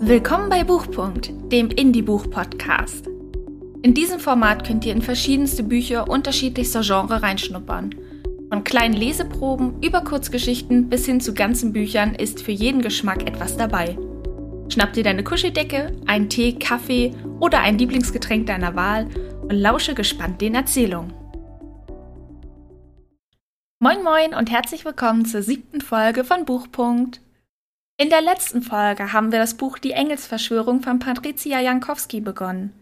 Willkommen 0.00 0.48
bei 0.48 0.62
Buchpunkt, 0.62 1.32
dem 1.50 1.70
Indie-Buch-Podcast. 1.70 3.08
In 3.82 3.94
diesem 3.94 4.20
Format 4.20 4.64
könnt 4.64 4.86
ihr 4.86 4.92
in 4.92 5.02
verschiedenste 5.02 5.64
Bücher 5.64 6.08
unterschiedlichster 6.08 6.82
Genre 6.82 7.20
reinschnuppern. 7.20 7.94
Von 8.48 8.62
kleinen 8.62 8.94
Leseproben 8.94 9.82
über 9.82 10.02
Kurzgeschichten 10.02 10.88
bis 10.88 11.04
hin 11.04 11.20
zu 11.20 11.34
ganzen 11.34 11.72
Büchern 11.72 12.14
ist 12.14 12.40
für 12.42 12.52
jeden 12.52 12.80
Geschmack 12.80 13.26
etwas 13.26 13.56
dabei. 13.56 13.98
Schnapp 14.68 14.92
dir 14.92 15.02
deine 15.02 15.24
Kuscheldecke, 15.24 15.96
einen 16.06 16.28
Tee, 16.28 16.52
Kaffee 16.52 17.12
oder 17.40 17.60
ein 17.60 17.76
Lieblingsgetränk 17.76 18.46
deiner 18.46 18.76
Wahl 18.76 19.08
und 19.42 19.50
lausche 19.50 19.94
gespannt 19.94 20.40
den 20.40 20.54
Erzählungen. 20.54 21.12
Moin 23.80 24.04
Moin 24.04 24.32
und 24.32 24.50
herzlich 24.50 24.84
willkommen 24.84 25.24
zur 25.24 25.42
siebten 25.42 25.80
Folge 25.80 26.22
von 26.22 26.44
Buchpunkt. 26.44 27.20
In 28.00 28.10
der 28.10 28.20
letzten 28.20 28.62
Folge 28.62 29.12
haben 29.12 29.32
wir 29.32 29.40
das 29.40 29.54
Buch 29.54 29.76
Die 29.76 29.90
Engelsverschwörung 29.90 30.82
von 30.82 31.00
Patricia 31.00 31.60
Jankowski 31.60 32.20
begonnen. 32.20 32.72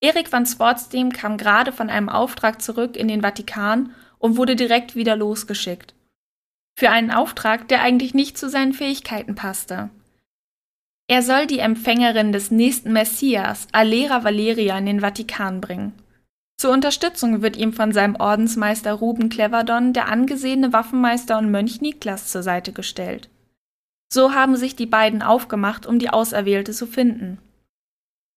Erik 0.00 0.32
van 0.32 0.44
Swartsdem 0.44 1.12
kam 1.12 1.36
gerade 1.36 1.70
von 1.70 1.88
einem 1.88 2.08
Auftrag 2.08 2.60
zurück 2.60 2.96
in 2.96 3.06
den 3.06 3.20
Vatikan 3.20 3.94
und 4.18 4.36
wurde 4.36 4.56
direkt 4.56 4.96
wieder 4.96 5.14
losgeschickt. 5.14 5.94
Für 6.76 6.90
einen 6.90 7.12
Auftrag, 7.12 7.68
der 7.68 7.80
eigentlich 7.82 8.12
nicht 8.12 8.38
zu 8.38 8.48
seinen 8.48 8.72
Fähigkeiten 8.72 9.36
passte. 9.36 9.88
Er 11.06 11.22
soll 11.22 11.46
die 11.46 11.60
Empfängerin 11.60 12.32
des 12.32 12.50
nächsten 12.50 12.92
Messias, 12.92 13.68
Alera 13.70 14.24
Valeria, 14.24 14.76
in 14.78 14.86
den 14.86 15.00
Vatikan 15.00 15.60
bringen. 15.60 15.92
Zur 16.56 16.72
Unterstützung 16.72 17.40
wird 17.40 17.56
ihm 17.56 17.72
von 17.72 17.92
seinem 17.92 18.16
Ordensmeister 18.16 18.94
Ruben 18.94 19.28
Cleverdon 19.28 19.92
der 19.92 20.08
angesehene 20.08 20.72
Waffenmeister 20.72 21.38
und 21.38 21.52
Mönch 21.52 21.80
Niklas 21.80 22.26
zur 22.26 22.42
Seite 22.42 22.72
gestellt. 22.72 23.28
So 24.12 24.32
haben 24.32 24.56
sich 24.56 24.74
die 24.74 24.86
beiden 24.86 25.22
aufgemacht, 25.22 25.86
um 25.86 25.98
die 25.98 26.10
Auserwählte 26.10 26.72
zu 26.72 26.86
finden. 26.86 27.38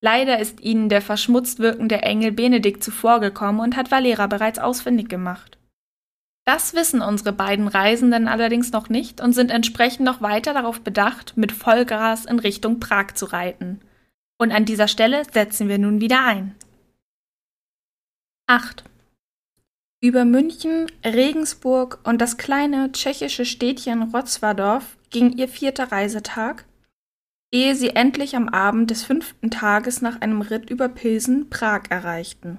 Leider 0.01 0.39
ist 0.39 0.61
ihnen 0.61 0.89
der 0.89 1.01
verschmutzt 1.01 1.59
wirkende 1.59 2.01
Engel 2.01 2.31
Benedikt 2.31 2.83
zuvorgekommen 2.83 3.61
und 3.61 3.77
hat 3.77 3.89
Valera 3.89 4.27
bereits 4.27 4.59
ausfindig 4.59 5.09
gemacht. 5.09 5.57
Das 6.45 6.73
wissen 6.73 7.01
unsere 7.01 7.31
beiden 7.31 7.69
Reisenden 7.69 8.27
allerdings 8.27 8.73
noch 8.73 8.89
nicht 8.89 9.21
und 9.21 9.31
sind 9.31 9.49
entsprechend 9.49 10.05
noch 10.05 10.21
weiter 10.21 10.53
darauf 10.53 10.81
bedacht, 10.81 11.37
mit 11.37 11.53
Vollgas 11.53 12.25
in 12.25 12.39
Richtung 12.39 12.81
Prag 12.81 13.13
zu 13.13 13.25
reiten. 13.25 13.79
Und 14.37 14.51
an 14.51 14.65
dieser 14.65 14.89
Stelle 14.89 15.23
setzen 15.31 15.69
wir 15.69 15.77
nun 15.77 16.01
wieder 16.01 16.25
ein. 16.25 16.53
8. 18.47 18.83
Über 20.03 20.25
München, 20.25 20.91
Regensburg 21.05 21.99
und 22.03 22.19
das 22.19 22.35
kleine 22.35 22.91
tschechische 22.91 23.45
Städtchen 23.45 24.03
Rotzwadorf 24.13 24.97
ging 25.11 25.31
ihr 25.37 25.47
vierter 25.47 25.93
Reisetag, 25.93 26.65
ehe 27.53 27.73
sie 27.73 27.91
endlich 27.91 28.35
am 28.35 28.49
Abend 28.49 28.91
des 28.91 29.05
fünften 29.05 29.49
Tages 29.49 30.01
nach 30.01 30.19
einem 30.19 30.41
Ritt 30.41 30.69
über 30.69 30.89
Pilsen 30.89 31.49
Prag 31.49 31.83
erreichten. 31.89 32.57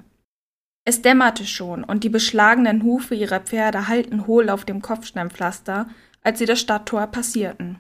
Es 0.87 1.03
dämmerte 1.03 1.45
schon, 1.45 1.85
und 1.85 2.03
die 2.03 2.09
beschlagenen 2.09 2.83
Hufe 2.83 3.15
ihrer 3.15 3.41
Pferde 3.41 3.89
hallten 3.89 4.27
hohl 4.27 4.49
auf 4.49 4.65
dem 4.65 4.81
Kopfsteinpflaster, 4.81 5.91
als 6.23 6.39
sie 6.39 6.47
das 6.47 6.61
Stadttor 6.61 7.07
passierten. 7.09 7.79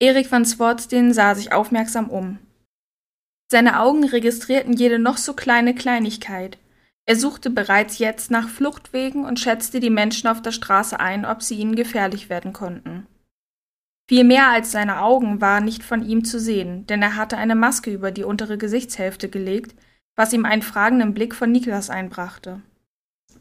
Erik 0.00 0.32
van 0.32 0.46
Swartstein 0.46 1.12
sah 1.12 1.34
sich 1.34 1.52
aufmerksam 1.52 2.08
um. 2.08 2.38
Seine 3.52 3.80
Augen 3.80 4.04
registrierten 4.04 4.72
jede 4.72 4.98
noch 4.98 5.18
so 5.18 5.34
kleine 5.34 5.74
Kleinigkeit. 5.74 6.56
Er 7.08 7.14
suchte 7.16 7.50
bereits 7.50 7.98
jetzt 7.98 8.32
nach 8.32 8.48
Fluchtwegen 8.48 9.24
und 9.24 9.38
schätzte 9.38 9.78
die 9.78 9.90
Menschen 9.90 10.28
auf 10.28 10.42
der 10.42 10.50
Straße 10.50 10.98
ein, 10.98 11.24
ob 11.24 11.40
sie 11.42 11.56
ihnen 11.56 11.76
gefährlich 11.76 12.28
werden 12.28 12.52
konnten. 12.52 13.06
Viel 14.08 14.24
mehr 14.24 14.48
als 14.48 14.72
seine 14.72 15.00
Augen 15.00 15.40
war 15.40 15.60
nicht 15.60 15.82
von 15.82 16.04
ihm 16.04 16.24
zu 16.24 16.38
sehen, 16.38 16.86
denn 16.86 17.02
er 17.02 17.16
hatte 17.16 17.36
eine 17.36 17.54
Maske 17.54 17.92
über 17.92 18.10
die 18.10 18.24
untere 18.24 18.58
Gesichtshälfte 18.58 19.28
gelegt, 19.28 19.74
was 20.16 20.32
ihm 20.32 20.44
einen 20.44 20.62
fragenden 20.62 21.14
Blick 21.14 21.34
von 21.34 21.52
Niklas 21.52 21.90
einbrachte. 21.90 22.60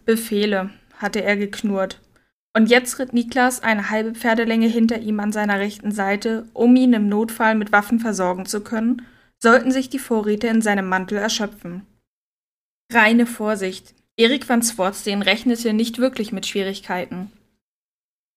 Befehle, 0.06 0.70
hatte 0.98 1.24
er 1.24 1.36
geknurrt. 1.36 2.02
Und 2.54 2.70
jetzt 2.70 3.00
ritt 3.00 3.14
Niklas 3.14 3.64
eine 3.64 3.90
halbe 3.90 4.14
Pferdelänge 4.14 4.68
hinter 4.68 5.00
ihm 5.00 5.20
an 5.20 5.32
seiner 5.32 5.60
rechten 5.60 5.92
Seite, 5.92 6.48
um 6.54 6.76
ihn 6.76 6.94
im 6.94 7.10
Notfall 7.10 7.56
mit 7.56 7.72
Waffen 7.72 8.00
versorgen 8.00 8.46
zu 8.46 8.62
können, 8.62 9.02
sollten 9.40 9.72
sich 9.72 9.90
die 9.90 10.00
Vorräte 10.00 10.48
in 10.48 10.62
seinem 10.62 10.88
Mantel 10.88 11.18
erschöpfen. 11.18 11.86
Reine 12.92 13.26
Vorsicht. 13.26 13.96
Erik 14.16 14.48
van 14.48 14.62
Swartstein 14.62 15.22
rechnete 15.22 15.74
nicht 15.74 15.98
wirklich 15.98 16.32
mit 16.32 16.46
Schwierigkeiten. 16.46 17.32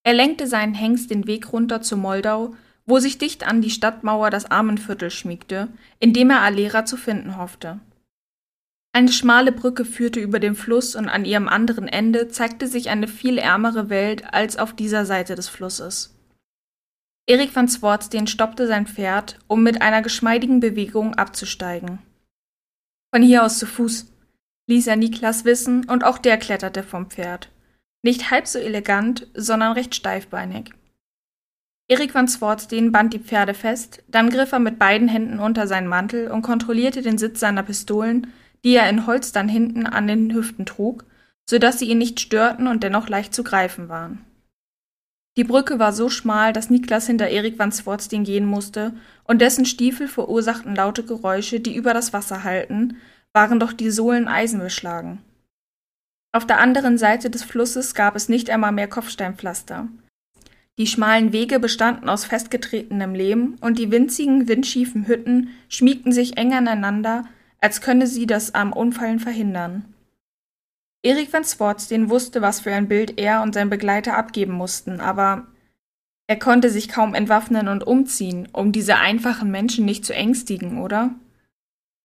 Er 0.04 0.14
lenkte 0.14 0.46
seinen 0.46 0.74
Hengst 0.74 1.10
den 1.10 1.26
Weg 1.26 1.52
runter 1.52 1.82
zu 1.82 1.96
Moldau, 1.96 2.54
wo 2.86 2.98
sich 2.98 3.18
dicht 3.18 3.46
an 3.46 3.60
die 3.60 3.70
Stadtmauer 3.70 4.30
das 4.30 4.50
Armenviertel 4.50 5.10
schmiegte, 5.10 5.68
in 6.00 6.14
dem 6.14 6.30
er 6.30 6.40
Alera 6.40 6.86
zu 6.86 6.96
finden 6.96 7.36
hoffte. 7.36 7.78
Eine 8.92 9.12
schmale 9.12 9.52
Brücke 9.52 9.84
führte 9.84 10.18
über 10.18 10.40
den 10.40 10.54
Fluss 10.54 10.96
und 10.96 11.08
an 11.08 11.26
ihrem 11.26 11.46
anderen 11.46 11.86
Ende 11.86 12.28
zeigte 12.28 12.66
sich 12.66 12.88
eine 12.88 13.06
viel 13.06 13.36
ärmere 13.36 13.90
Welt 13.90 14.32
als 14.32 14.56
auf 14.56 14.72
dieser 14.72 15.04
Seite 15.04 15.34
des 15.34 15.48
Flusses. 15.48 16.14
Erik 17.26 17.54
van 17.54 17.68
Swartstein 17.68 18.26
stoppte 18.26 18.66
sein 18.66 18.86
Pferd, 18.86 19.38
um 19.46 19.62
mit 19.62 19.82
einer 19.82 20.00
geschmeidigen 20.00 20.60
Bewegung 20.60 21.14
abzusteigen. 21.14 21.98
Von 23.14 23.22
hier 23.22 23.44
aus 23.44 23.58
zu 23.58 23.66
Fuß, 23.66 24.06
ließ 24.68 24.86
er 24.86 24.96
Niklas 24.96 25.44
wissen, 25.44 25.84
und 25.88 26.04
auch 26.04 26.18
der 26.18 26.36
kletterte 26.36 26.84
vom 26.84 27.10
Pferd. 27.10 27.50
Nicht 28.02 28.30
halb 28.30 28.46
so 28.46 28.58
elegant, 28.58 29.26
sondern 29.34 29.72
recht 29.72 29.94
steifbeinig. 29.94 30.70
Erik 31.88 32.14
van 32.14 32.28
Swartstein 32.28 32.92
band 32.92 33.14
die 33.14 33.18
Pferde 33.18 33.54
fest, 33.54 34.04
dann 34.08 34.28
griff 34.30 34.52
er 34.52 34.58
mit 34.58 34.78
beiden 34.78 35.08
Händen 35.08 35.40
unter 35.40 35.66
seinen 35.66 35.88
Mantel 35.88 36.30
und 36.30 36.42
kontrollierte 36.42 37.02
den 37.02 37.18
Sitz 37.18 37.40
seiner 37.40 37.62
Pistolen, 37.62 38.32
die 38.62 38.74
er 38.74 38.90
in 38.90 39.06
Holstern 39.06 39.48
hinten 39.48 39.86
an 39.86 40.06
den 40.06 40.34
Hüften 40.34 40.66
trug, 40.66 41.04
so 41.48 41.58
dass 41.58 41.78
sie 41.78 41.86
ihn 41.86 41.98
nicht 41.98 42.20
störten 42.20 42.66
und 42.66 42.82
dennoch 42.82 43.08
leicht 43.08 43.34
zu 43.34 43.42
greifen 43.42 43.88
waren. 43.88 44.24
Die 45.38 45.44
Brücke 45.44 45.78
war 45.78 45.92
so 45.92 46.10
schmal, 46.10 46.52
dass 46.52 46.68
Niklas 46.68 47.06
hinter 47.06 47.28
Erik 47.28 47.58
van 47.58 47.72
Swartstein 47.72 48.24
gehen 48.24 48.44
musste, 48.44 48.92
und 49.24 49.40
dessen 49.40 49.64
Stiefel 49.64 50.08
verursachten 50.08 50.74
laute 50.74 51.04
Geräusche, 51.04 51.60
die 51.60 51.74
über 51.74 51.94
das 51.94 52.12
Wasser 52.12 52.44
hallten, 52.44 52.96
waren 53.32 53.60
doch 53.60 53.72
die 53.72 53.90
Sohlen 53.90 54.28
eisenbeschlagen. 54.28 55.18
Auf 56.32 56.46
der 56.46 56.60
anderen 56.60 56.98
Seite 56.98 57.30
des 57.30 57.42
Flusses 57.42 57.94
gab 57.94 58.14
es 58.14 58.28
nicht 58.28 58.50
einmal 58.50 58.72
mehr 58.72 58.88
Kopfsteinpflaster. 58.88 59.88
Die 60.78 60.86
schmalen 60.86 61.32
Wege 61.32 61.58
bestanden 61.58 62.08
aus 62.08 62.24
festgetretenem 62.24 63.14
Lehm 63.14 63.56
und 63.60 63.78
die 63.78 63.90
winzigen, 63.90 64.46
windschiefen 64.46 65.08
Hütten 65.08 65.50
schmiegten 65.68 66.12
sich 66.12 66.36
eng 66.36 66.52
aneinander, 66.52 67.24
als 67.60 67.80
könne 67.80 68.06
sie 68.06 68.26
das 68.26 68.54
am 68.54 68.72
Unfallen 68.72 69.18
verhindern. 69.18 69.92
Erik 71.02 71.32
van 71.32 71.44
Swartstein 71.44 72.10
wusste, 72.10 72.42
was 72.42 72.60
für 72.60 72.72
ein 72.72 72.88
Bild 72.88 73.18
er 73.18 73.42
und 73.42 73.54
sein 73.54 73.70
Begleiter 73.70 74.16
abgeben 74.16 74.52
mussten, 74.52 75.00
aber 75.00 75.46
er 76.28 76.38
konnte 76.38 76.70
sich 76.70 76.88
kaum 76.88 77.14
entwaffnen 77.14 77.68
und 77.68 77.84
umziehen, 77.84 78.48
um 78.52 78.70
diese 78.70 78.96
einfachen 78.96 79.50
Menschen 79.50 79.84
nicht 79.84 80.04
zu 80.04 80.14
ängstigen, 80.14 80.78
oder? 80.78 81.14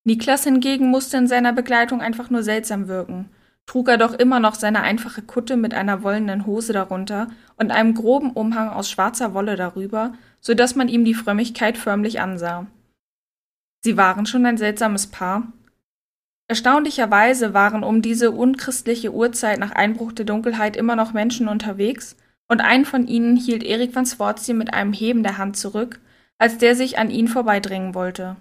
Niklas 0.03 0.43
hingegen 0.43 0.89
musste 0.89 1.17
in 1.17 1.27
seiner 1.27 1.53
Begleitung 1.53 2.01
einfach 2.01 2.29
nur 2.29 2.43
seltsam 2.43 2.87
wirken– 2.87 3.29
trug 3.65 3.87
er 3.87 3.97
doch 3.97 4.13
immer 4.13 4.39
noch 4.39 4.55
seine 4.55 4.81
einfache 4.81 5.21
Kutte 5.21 5.57
mit 5.57 5.73
einer 5.73 6.03
wollenen 6.03 6.45
Hose 6.45 6.73
darunter 6.73 7.27
und 7.57 7.71
einem 7.71 7.93
groben 7.93 8.31
Umhang 8.31 8.69
aus 8.69 8.89
schwarzer 8.89 9.33
Wolle 9.33 9.55
darüber, 9.55 10.13
so 10.41 10.53
dass 10.53 10.75
man 10.75 10.89
ihm 10.89 11.05
die 11.05 11.13
Frömmigkeit 11.13 11.77
förmlich 11.77 12.19
ansah. 12.19 12.67
Sie 13.81 13.97
waren 13.97 14.25
schon 14.25 14.45
ein 14.45 14.57
seltsames 14.57 15.07
Paar. 15.07 15.51
Erstaunlicherweise 16.47 17.53
waren 17.53 17.83
um 17.83 18.01
diese 18.01 18.31
unchristliche 18.31 19.13
Uhrzeit 19.13 19.59
nach 19.59 19.71
Einbruch 19.71 20.11
der 20.11 20.25
Dunkelheit 20.25 20.75
immer 20.75 20.95
noch 20.95 21.13
Menschen 21.13 21.47
unterwegs, 21.47 22.17
und 22.49 22.59
einen 22.59 22.85
von 22.85 23.07
ihnen 23.07 23.37
hielt 23.37 23.63
Erik 23.63 23.95
van 23.95 24.05
Swartzy 24.05 24.53
mit 24.53 24.73
einem 24.73 24.91
Heben 24.91 25.23
der 25.23 25.37
Hand 25.37 25.55
zurück, 25.55 26.01
als 26.37 26.57
der 26.57 26.75
sich 26.75 26.99
an 26.99 27.09
ihn 27.09 27.29
vorbeidrängen 27.29 27.95
wollte. 27.95 28.35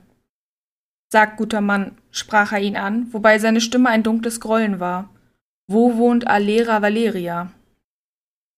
Sag, 1.13 1.37
guter 1.37 1.61
Mann, 1.61 1.99
sprach 2.11 2.53
er 2.53 2.61
ihn 2.61 2.75
an, 2.75 3.13
wobei 3.13 3.39
seine 3.39 3.61
Stimme 3.61 3.91
ein 3.91 4.03
dunkles 4.03 4.41
Grollen 4.41 4.81
war. 4.81 5.11
Wo 5.67 5.99
wohnt 5.99 6.27
Alera 6.27 6.81
Valeria? 6.81 7.53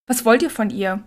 Was 0.06 0.25
wollt 0.25 0.41
ihr 0.41 0.51
von 0.51 0.71
ihr? 0.71 1.03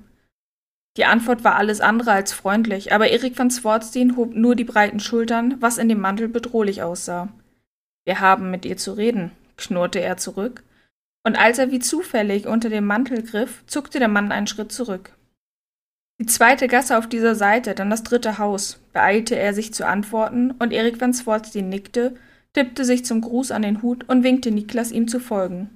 Die 0.98 1.06
Antwort 1.06 1.46
war 1.46 1.56
alles 1.56 1.80
andere 1.80 2.12
als 2.12 2.34
freundlich, 2.34 2.92
aber 2.92 3.08
Erik 3.08 3.40
van 3.40 3.50
Swartstein 3.50 4.18
hob 4.18 4.36
nur 4.36 4.58
die 4.58 4.66
breiten 4.66 5.00
Schultern, 5.00 5.56
was 5.62 5.78
in 5.78 5.88
dem 5.88 6.02
Mantel 6.02 6.28
bedrohlich 6.28 6.84
aussah. 6.84 7.30
Wir 8.04 8.20
haben 8.20 8.52
mit 8.52 8.66
ihr 8.66 8.76
zu 8.76 8.92
reden, 8.92 9.32
knurrte 9.56 10.02
er 10.02 10.18
zurück, 10.18 10.66
und 11.24 11.38
als 11.38 11.60
er 11.60 11.72
wie 11.72 11.80
zufällig 11.80 12.46
unter 12.46 12.70
dem 12.70 12.86
Mantel 12.86 13.24
griff, 13.24 13.64
zuckte 13.68 14.00
der 14.00 14.10
Mann 14.10 14.34
einen 14.34 14.48
Schritt 14.48 14.74
zurück. 14.74 15.14
Die 16.20 16.26
zweite 16.26 16.68
Gasse 16.68 16.98
auf 16.98 17.08
dieser 17.08 17.36
Seite, 17.36 17.76
dann 17.76 17.92
das 17.92 18.04
dritte 18.04 18.40
Haus, 18.40 18.80
beeilte 18.92 19.36
er 19.36 19.54
sich 19.54 19.74
zu 19.74 19.86
antworten, 19.86 20.52
und 20.58 20.74
Erik 20.74 21.00
van 21.00 21.14
Swartstein 21.14 21.70
nickte, 21.70 22.16
tippte 22.54 22.86
sich 22.86 23.06
zum 23.06 23.22
Gruß 23.22 23.52
an 23.52 23.62
den 23.62 23.84
Hut 23.84 24.10
und 24.10 24.24
winkte 24.24 24.50
Niklas, 24.50 24.92
ihm 24.92 25.08
zu 25.08 25.20
folgen. 25.20 25.70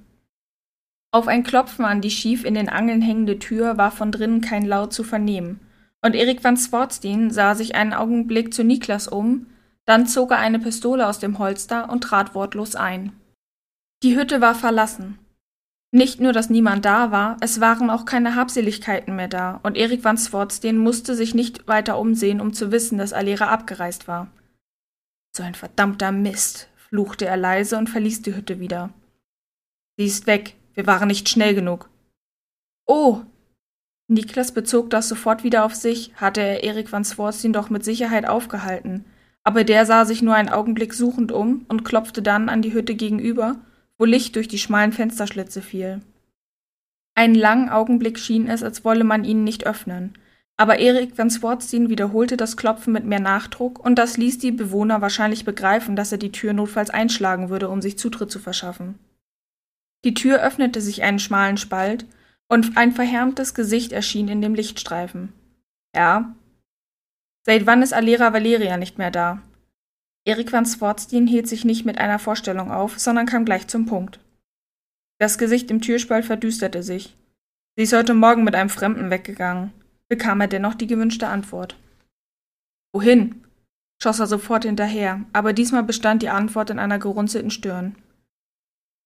Auf 1.12 1.28
ein 1.28 1.44
Klopfen 1.44 1.84
an 1.84 2.00
die 2.00 2.10
schief 2.10 2.44
in 2.44 2.54
den 2.54 2.68
Angeln 2.68 3.02
hängende 3.02 3.38
Tür 3.38 3.76
war 3.76 3.92
von 3.92 4.10
drinnen 4.10 4.40
kein 4.40 4.66
Laut 4.66 4.92
zu 4.92 5.04
vernehmen, 5.04 5.60
und 6.04 6.16
Erik 6.16 6.42
van 6.42 6.56
Swartstein 6.56 7.30
sah 7.30 7.54
sich 7.54 7.76
einen 7.76 7.92
Augenblick 7.92 8.52
zu 8.52 8.64
Niklas 8.64 9.06
um, 9.06 9.46
dann 9.84 10.06
zog 10.06 10.32
er 10.32 10.38
eine 10.38 10.58
Pistole 10.58 11.06
aus 11.06 11.20
dem 11.20 11.38
Holster 11.38 11.88
und 11.88 12.02
trat 12.02 12.34
wortlos 12.34 12.74
ein. 12.74 13.12
Die 14.02 14.16
Hütte 14.16 14.40
war 14.40 14.56
verlassen. 14.56 15.18
Nicht 15.94 16.20
nur, 16.20 16.32
dass 16.32 16.48
niemand 16.48 16.86
da 16.86 17.10
war, 17.10 17.36
es 17.40 17.60
waren 17.60 17.90
auch 17.90 18.06
keine 18.06 18.34
Habseligkeiten 18.34 19.14
mehr 19.14 19.28
da, 19.28 19.60
und 19.62 19.76
Erik 19.76 20.02
van 20.02 20.16
Swartstein 20.16 20.78
musste 20.78 21.14
sich 21.14 21.34
nicht 21.34 21.68
weiter 21.68 21.98
umsehen, 21.98 22.40
um 22.40 22.54
zu 22.54 22.72
wissen, 22.72 22.96
dass 22.96 23.12
Alera 23.12 23.48
abgereist 23.48 24.08
war. 24.08 24.28
So 25.36 25.42
ein 25.42 25.54
verdammter 25.54 26.10
Mist, 26.10 26.70
fluchte 26.76 27.26
er 27.26 27.36
leise 27.36 27.76
und 27.76 27.90
verließ 27.90 28.22
die 28.22 28.34
Hütte 28.34 28.58
wieder. 28.58 28.88
Sie 29.98 30.06
ist 30.06 30.26
weg, 30.26 30.56
wir 30.72 30.86
waren 30.86 31.08
nicht 31.08 31.28
schnell 31.28 31.54
genug. 31.54 31.90
Oh! 32.86 33.20
Niklas 34.08 34.52
bezog 34.52 34.88
das 34.88 35.10
sofort 35.10 35.44
wieder 35.44 35.62
auf 35.62 35.74
sich, 35.74 36.14
hatte 36.16 36.40
er 36.40 36.64
Erik 36.64 36.90
van 36.90 37.04
Swartstein 37.04 37.52
doch 37.52 37.68
mit 37.68 37.84
Sicherheit 37.84 38.26
aufgehalten, 38.26 39.04
aber 39.44 39.62
der 39.62 39.84
sah 39.84 40.06
sich 40.06 40.22
nur 40.22 40.34
einen 40.34 40.48
Augenblick 40.48 40.94
suchend 40.94 41.32
um 41.32 41.66
und 41.68 41.84
klopfte 41.84 42.22
dann 42.22 42.48
an 42.48 42.62
die 42.62 42.72
Hütte 42.72 42.94
gegenüber 42.94 43.56
wo 44.02 44.04
Licht 44.04 44.34
durch 44.34 44.48
die 44.48 44.58
schmalen 44.58 44.90
Fensterschlitze 44.90 45.62
fiel. 45.62 46.00
Einen 47.14 47.36
langen 47.36 47.68
Augenblick 47.68 48.18
schien 48.18 48.48
es, 48.48 48.64
als 48.64 48.84
wolle 48.84 49.04
man 49.04 49.22
ihnen 49.22 49.44
nicht 49.44 49.64
öffnen, 49.64 50.14
aber 50.56 50.80
Erik 50.80 51.16
van 51.16 51.30
Swartstein 51.30 51.88
wiederholte 51.88 52.36
das 52.36 52.56
Klopfen 52.56 52.92
mit 52.92 53.04
mehr 53.04 53.20
Nachdruck, 53.20 53.78
und 53.78 54.00
das 54.00 54.16
ließ 54.16 54.40
die 54.40 54.50
Bewohner 54.50 55.02
wahrscheinlich 55.02 55.44
begreifen, 55.44 55.94
dass 55.94 56.10
er 56.10 56.18
die 56.18 56.32
Tür 56.32 56.52
notfalls 56.52 56.90
einschlagen 56.90 57.48
würde, 57.48 57.68
um 57.68 57.80
sich 57.80 57.96
Zutritt 57.96 58.32
zu 58.32 58.40
verschaffen. 58.40 58.98
Die 60.04 60.14
Tür 60.14 60.42
öffnete 60.42 60.80
sich 60.80 61.04
einen 61.04 61.20
schmalen 61.20 61.56
Spalt, 61.56 62.04
und 62.48 62.76
ein 62.76 62.90
verhärmtes 62.90 63.54
Gesicht 63.54 63.92
erschien 63.92 64.26
in 64.26 64.42
dem 64.42 64.56
Lichtstreifen. 64.56 65.32
Ja. 65.94 66.34
Seit 67.46 67.66
wann 67.66 67.82
ist 67.82 67.94
Alera 67.94 68.32
Valeria 68.32 68.78
nicht 68.78 68.98
mehr 68.98 69.12
da? 69.12 69.42
Erik 70.24 70.52
van 70.52 70.64
Swartstein 70.64 71.26
hielt 71.26 71.48
sich 71.48 71.64
nicht 71.64 71.84
mit 71.84 71.98
einer 71.98 72.18
Vorstellung 72.18 72.70
auf, 72.70 72.98
sondern 72.98 73.26
kam 73.26 73.44
gleich 73.44 73.66
zum 73.66 73.86
Punkt. 73.86 74.20
Das 75.18 75.38
Gesicht 75.38 75.70
im 75.70 75.80
Türspalt 75.80 76.24
verdüsterte 76.24 76.82
sich. 76.82 77.16
Sie 77.76 77.82
ist 77.82 77.92
heute 77.92 78.14
Morgen 78.14 78.44
mit 78.44 78.54
einem 78.54 78.70
Fremden 78.70 79.10
weggegangen, 79.10 79.72
bekam 80.08 80.40
er 80.40 80.48
dennoch 80.48 80.74
die 80.74 80.86
gewünschte 80.86 81.28
Antwort. 81.28 81.76
Wohin? 82.92 83.44
schoss 84.02 84.18
er 84.18 84.26
sofort 84.26 84.64
hinterher, 84.64 85.20
aber 85.32 85.52
diesmal 85.52 85.84
bestand 85.84 86.22
die 86.22 86.28
Antwort 86.28 86.70
in 86.70 86.80
einer 86.80 86.98
gerunzelten 86.98 87.50
Stirn. 87.50 87.94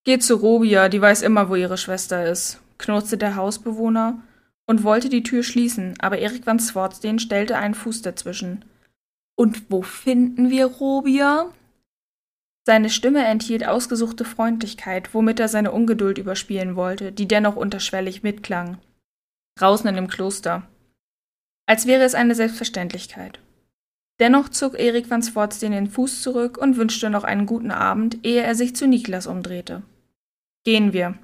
Geh 0.05 0.17
zu 0.17 0.35
Robia, 0.35 0.89
die 0.89 1.01
weiß 1.01 1.21
immer, 1.21 1.49
wo 1.49 1.55
ihre 1.55 1.77
Schwester 1.77 2.25
ist, 2.25 2.59
knurzte 2.79 3.17
der 3.17 3.35
Hausbewohner 3.35 4.21
und 4.65 4.83
wollte 4.83 5.09
die 5.09 5.21
Tür 5.21 5.43
schließen, 5.43 5.93
aber 5.99 6.17
Erik 6.17 6.47
van 6.47 6.59
Swartstein 6.59 7.19
stellte 7.19 7.57
einen 7.57 7.75
Fuß 7.75 8.01
dazwischen. 8.01 8.65
Und 9.37 9.69
wo 9.69 9.83
finden 9.83 10.49
wir 10.49 10.65
Robia? 10.65 11.53
Seine 12.65 12.89
Stimme 12.89 13.23
enthielt 13.23 13.65
ausgesuchte 13.65 14.25
Freundlichkeit, 14.25 15.13
womit 15.13 15.39
er 15.39 15.47
seine 15.47 15.71
Ungeduld 15.71 16.17
überspielen 16.17 16.75
wollte, 16.75 17.11
die 17.11 17.27
dennoch 17.27 17.55
unterschwellig 17.55 18.23
mitklang. 18.23 18.79
Draußen 19.57 19.87
in 19.87 19.95
dem 19.95 20.07
Kloster. 20.07 20.67
Als 21.67 21.85
wäre 21.85 22.03
es 22.03 22.15
eine 22.15 22.35
Selbstverständlichkeit. 22.35 23.39
Dennoch 24.19 24.49
zog 24.49 24.77
Erik 24.77 25.09
van 25.09 25.21
Swartstein 25.21 25.71
den 25.71 25.89
Fuß 25.89 26.21
zurück 26.21 26.57
und 26.57 26.75
wünschte 26.75 27.09
noch 27.09 27.23
einen 27.23 27.45
guten 27.45 27.71
Abend, 27.71 28.25
ehe 28.25 28.41
er 28.41 28.55
sich 28.55 28.75
zu 28.75 28.87
Niklas 28.87 29.27
umdrehte. 29.27 29.83
Gehen 30.65 30.91
wir. 30.91 31.17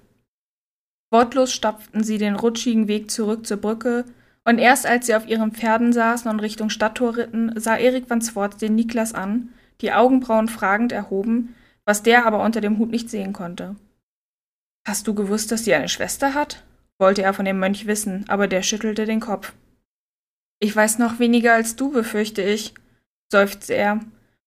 Wortlos 1.12 1.52
stapften 1.52 2.04
sie 2.04 2.20
den 2.20 2.36
rutschigen 2.36 2.88
Weg 2.88 3.10
zurück 3.10 3.46
zur 3.48 3.58
Brücke, 3.58 4.06
und 4.46 4.58
erst 4.58 4.86
als 4.86 5.06
sie 5.06 5.16
auf 5.16 5.28
ihren 5.28 5.52
Pferden 5.52 5.94
saßen 5.94 6.30
und 6.30 6.40
Richtung 6.40 6.70
Stadttor 6.70 7.18
ritten, 7.18 7.60
sah 7.60 7.78
Erik 7.78 8.10
van 8.10 8.22
Swart 8.22 8.62
den 8.62 8.76
Niklas 8.76 9.14
an, 9.14 9.50
die 9.82 9.92
Augenbrauen 9.92 10.48
fragend 10.48 10.92
erhoben, 10.92 11.56
was 11.86 12.04
der 12.04 12.26
aber 12.26 12.44
unter 12.44 12.62
dem 12.62 12.78
Hut 12.78 12.90
nicht 12.90 13.10
sehen 13.10 13.34
konnte. 13.34 13.76
Hast 14.88 15.08
du 15.08 15.14
gewusst, 15.14 15.52
dass 15.52 15.64
sie 15.64 15.74
eine 15.74 15.90
Schwester 15.90 16.34
hat? 16.34 16.64
wollte 17.00 17.24
er 17.24 17.34
von 17.34 17.44
dem 17.44 17.60
Mönch 17.60 17.86
wissen, 17.86 18.24
aber 18.30 18.48
der 18.48 18.62
schüttelte 18.62 19.06
den 19.06 19.20
Kopf. 19.20 19.54
Ich 20.60 20.74
weiß 20.74 21.00
noch 21.00 21.20
weniger 21.20 21.54
als 21.54 21.76
du, 21.76 21.92
befürchte 21.92 22.42
ich, 22.42 22.74
seufzte 23.30 23.74
er 23.74 24.00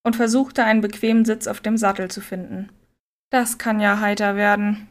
und 0.03 0.17
versuchte 0.17 0.65
einen 0.65 0.81
bequemen 0.81 1.25
Sitz 1.25 1.47
auf 1.47 1.61
dem 1.61 1.77
Sattel 1.77 2.11
zu 2.11 2.21
finden. 2.21 2.71
Das 3.31 3.59
kann 3.59 3.81
ja 3.81 4.01
heiter 4.01 4.37
werden. 4.37 4.89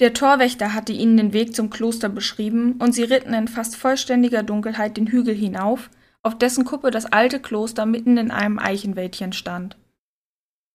Der 0.00 0.14
Torwächter 0.14 0.74
hatte 0.74 0.92
ihnen 0.92 1.16
den 1.16 1.32
Weg 1.32 1.56
zum 1.56 1.70
Kloster 1.70 2.08
beschrieben, 2.08 2.74
und 2.78 2.92
sie 2.92 3.02
ritten 3.02 3.34
in 3.34 3.48
fast 3.48 3.76
vollständiger 3.76 4.44
Dunkelheit 4.44 4.96
den 4.96 5.08
Hügel 5.08 5.34
hinauf, 5.34 5.90
auf 6.22 6.38
dessen 6.38 6.64
Kuppe 6.64 6.90
das 6.90 7.06
alte 7.06 7.40
Kloster 7.40 7.84
mitten 7.84 8.16
in 8.16 8.30
einem 8.30 8.58
Eichenwäldchen 8.58 9.32
stand. 9.32 9.76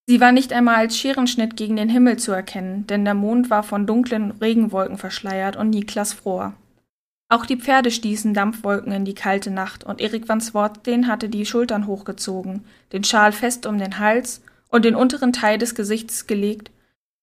Sie 0.06 0.20
war 0.20 0.32
nicht 0.32 0.52
einmal 0.52 0.76
als 0.76 0.98
Scherenschnitt 0.98 1.56
gegen 1.56 1.76
den 1.76 1.88
Himmel 1.88 2.18
zu 2.18 2.32
erkennen, 2.32 2.86
denn 2.86 3.06
der 3.06 3.14
Mond 3.14 3.48
war 3.48 3.62
von 3.62 3.86
dunklen 3.86 4.32
Regenwolken 4.32 4.98
verschleiert 4.98 5.56
und 5.56 5.70
Niklas 5.70 6.12
fror. 6.12 6.52
Auch 7.30 7.46
die 7.46 7.56
Pferde 7.56 7.90
stießen 7.90 8.34
Dampfwolken 8.34 8.92
in 8.92 9.06
die 9.06 9.14
kalte 9.14 9.50
Nacht, 9.50 9.84
und 9.84 10.02
Erik 10.02 10.28
van 10.28 10.42
Swartden 10.42 11.06
hatte 11.06 11.30
die 11.30 11.46
Schultern 11.46 11.86
hochgezogen, 11.86 12.64
den 12.92 13.04
Schal 13.04 13.32
fest 13.32 13.64
um 13.64 13.78
den 13.78 13.98
Hals 13.98 14.42
und 14.68 14.84
den 14.84 14.94
unteren 14.94 15.32
Teil 15.32 15.56
des 15.56 15.74
Gesichts 15.74 16.26
gelegt 16.26 16.70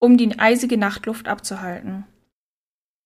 um 0.02 0.18
die 0.18 0.38
eisige 0.40 0.78
Nachtluft 0.78 1.28
abzuhalten. 1.28 2.06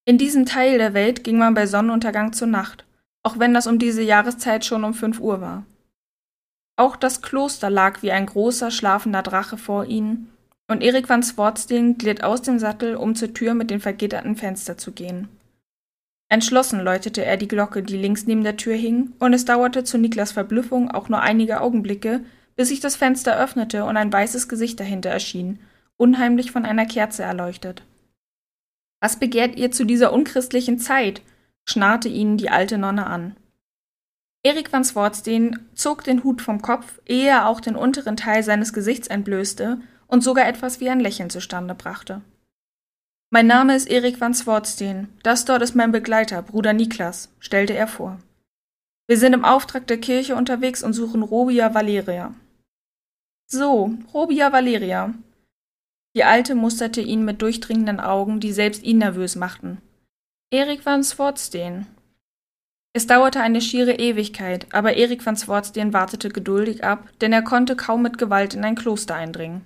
In 0.05 0.17
diesem 0.17 0.45
Teil 0.45 0.77
der 0.77 0.93
Welt 0.93 1.23
ging 1.23 1.37
man 1.37 1.53
bei 1.53 1.67
Sonnenuntergang 1.67 2.33
zur 2.33 2.47
Nacht, 2.47 2.85
auch 3.21 3.37
wenn 3.37 3.53
das 3.53 3.67
um 3.67 3.79
diese 3.79 4.01
Jahreszeit 4.01 4.65
schon 4.65 4.83
um 4.83 4.93
fünf 4.93 5.19
Uhr 5.19 5.41
war. 5.41 5.65
Auch 6.77 6.95
das 6.95 7.21
Kloster 7.21 7.69
lag 7.69 8.01
wie 8.01 8.11
ein 8.11 8.25
großer, 8.25 8.71
schlafender 8.71 9.23
Drache 9.23 9.57
vor 9.57 9.85
ihnen, 9.85 10.31
und 10.67 10.81
Erik 10.81 11.09
van 11.09 11.21
Swartstein 11.21 11.97
glitt 11.97 12.23
aus 12.23 12.41
dem 12.41 12.59
Sattel, 12.59 12.95
um 12.95 13.15
zur 13.15 13.33
Tür 13.33 13.53
mit 13.53 13.69
den 13.69 13.79
vergitterten 13.79 14.35
Fenster 14.35 14.77
zu 14.77 14.91
gehen. 14.91 15.27
Entschlossen 16.27 16.79
läutete 16.79 17.23
er 17.23 17.37
die 17.37 17.47
Glocke, 17.47 17.83
die 17.83 17.97
links 17.97 18.25
neben 18.25 18.43
der 18.43 18.57
Tür 18.57 18.75
hing, 18.75 19.13
und 19.19 19.33
es 19.33 19.45
dauerte 19.45 19.83
zu 19.83 19.97
Niklas 19.97 20.31
Verblüffung 20.31 20.89
auch 20.89 21.07
nur 21.07 21.21
einige 21.21 21.61
Augenblicke, 21.61 22.21
bis 22.55 22.69
sich 22.69 22.79
das 22.79 22.95
Fenster 22.95 23.37
öffnete 23.37 23.85
und 23.85 23.97
ein 23.97 24.11
weißes 24.11 24.47
Gesicht 24.47 24.79
dahinter 24.79 25.09
erschien, 25.09 25.59
unheimlich 25.97 26.51
von 26.51 26.65
einer 26.65 26.85
Kerze 26.85 27.23
erleuchtet. 27.23 27.83
Was 29.01 29.19
begehrt 29.19 29.55
ihr 29.55 29.71
zu 29.71 29.85
dieser 29.85 30.13
unchristlichen 30.13 30.79
Zeit? 30.79 31.21
schnarrte 31.67 32.09
ihnen 32.09 32.37
die 32.37 32.49
alte 32.49 32.77
Nonne 32.77 33.07
an. 33.07 33.35
Erik 34.43 34.71
van 34.71 34.83
Swartstein 34.83 35.67
zog 35.73 36.03
den 36.03 36.23
Hut 36.23 36.41
vom 36.41 36.61
Kopf, 36.61 37.01
ehe 37.07 37.27
er 37.27 37.47
auch 37.47 37.59
den 37.59 37.75
unteren 37.75 38.15
Teil 38.15 38.43
seines 38.43 38.73
Gesichts 38.73 39.07
entblößte 39.07 39.79
und 40.07 40.23
sogar 40.23 40.47
etwas 40.47 40.79
wie 40.79 40.89
ein 40.89 40.99
Lächeln 40.99 41.31
zustande 41.31 41.73
brachte. 41.73 42.21
Mein 43.31 43.47
Name 43.47 43.75
ist 43.75 43.89
Erik 43.89 44.21
van 44.21 44.35
Swartstein. 44.35 45.09
Das 45.23 45.45
dort 45.45 45.63
ist 45.63 45.75
mein 45.75 45.91
Begleiter, 45.91 46.43
Bruder 46.43 46.73
Niklas, 46.73 47.29
stellte 47.39 47.73
er 47.73 47.87
vor. 47.87 48.19
Wir 49.07 49.17
sind 49.17 49.33
im 49.33 49.45
Auftrag 49.45 49.87
der 49.87 49.97
Kirche 49.97 50.35
unterwegs 50.35 50.83
und 50.83 50.93
suchen 50.93 51.23
Robia 51.23 51.73
Valeria. 51.73 52.33
So, 53.47 53.93
Robia 54.13 54.51
Valeria, 54.51 55.13
die 56.15 56.23
Alte 56.23 56.55
musterte 56.55 57.01
ihn 57.01 57.25
mit 57.25 57.41
durchdringenden 57.41 57.99
Augen, 57.99 58.39
die 58.39 58.53
selbst 58.53 58.83
ihn 58.83 58.99
nervös 58.99 59.35
machten. 59.35 59.81
Erik 60.49 60.85
van 60.85 61.03
Swartstein. 61.03 61.87
Es 62.93 63.07
dauerte 63.07 63.41
eine 63.41 63.59
schiere 63.59 63.95
Ewigkeit, 63.95 64.67
aber 64.73 64.93
Erik 64.93 65.25
van 65.25 65.35
Swartstein 65.35 65.91
wartete 65.91 66.29
geduldig 66.29 66.85
ab, 66.85 67.09
denn 67.19 67.33
er 67.33 67.41
konnte 67.41 67.75
kaum 67.75 68.01
mit 68.01 68.17
Gewalt 68.17 68.53
in 68.53 68.63
ein 68.63 68.75
Kloster 68.75 69.15
eindringen. 69.15 69.65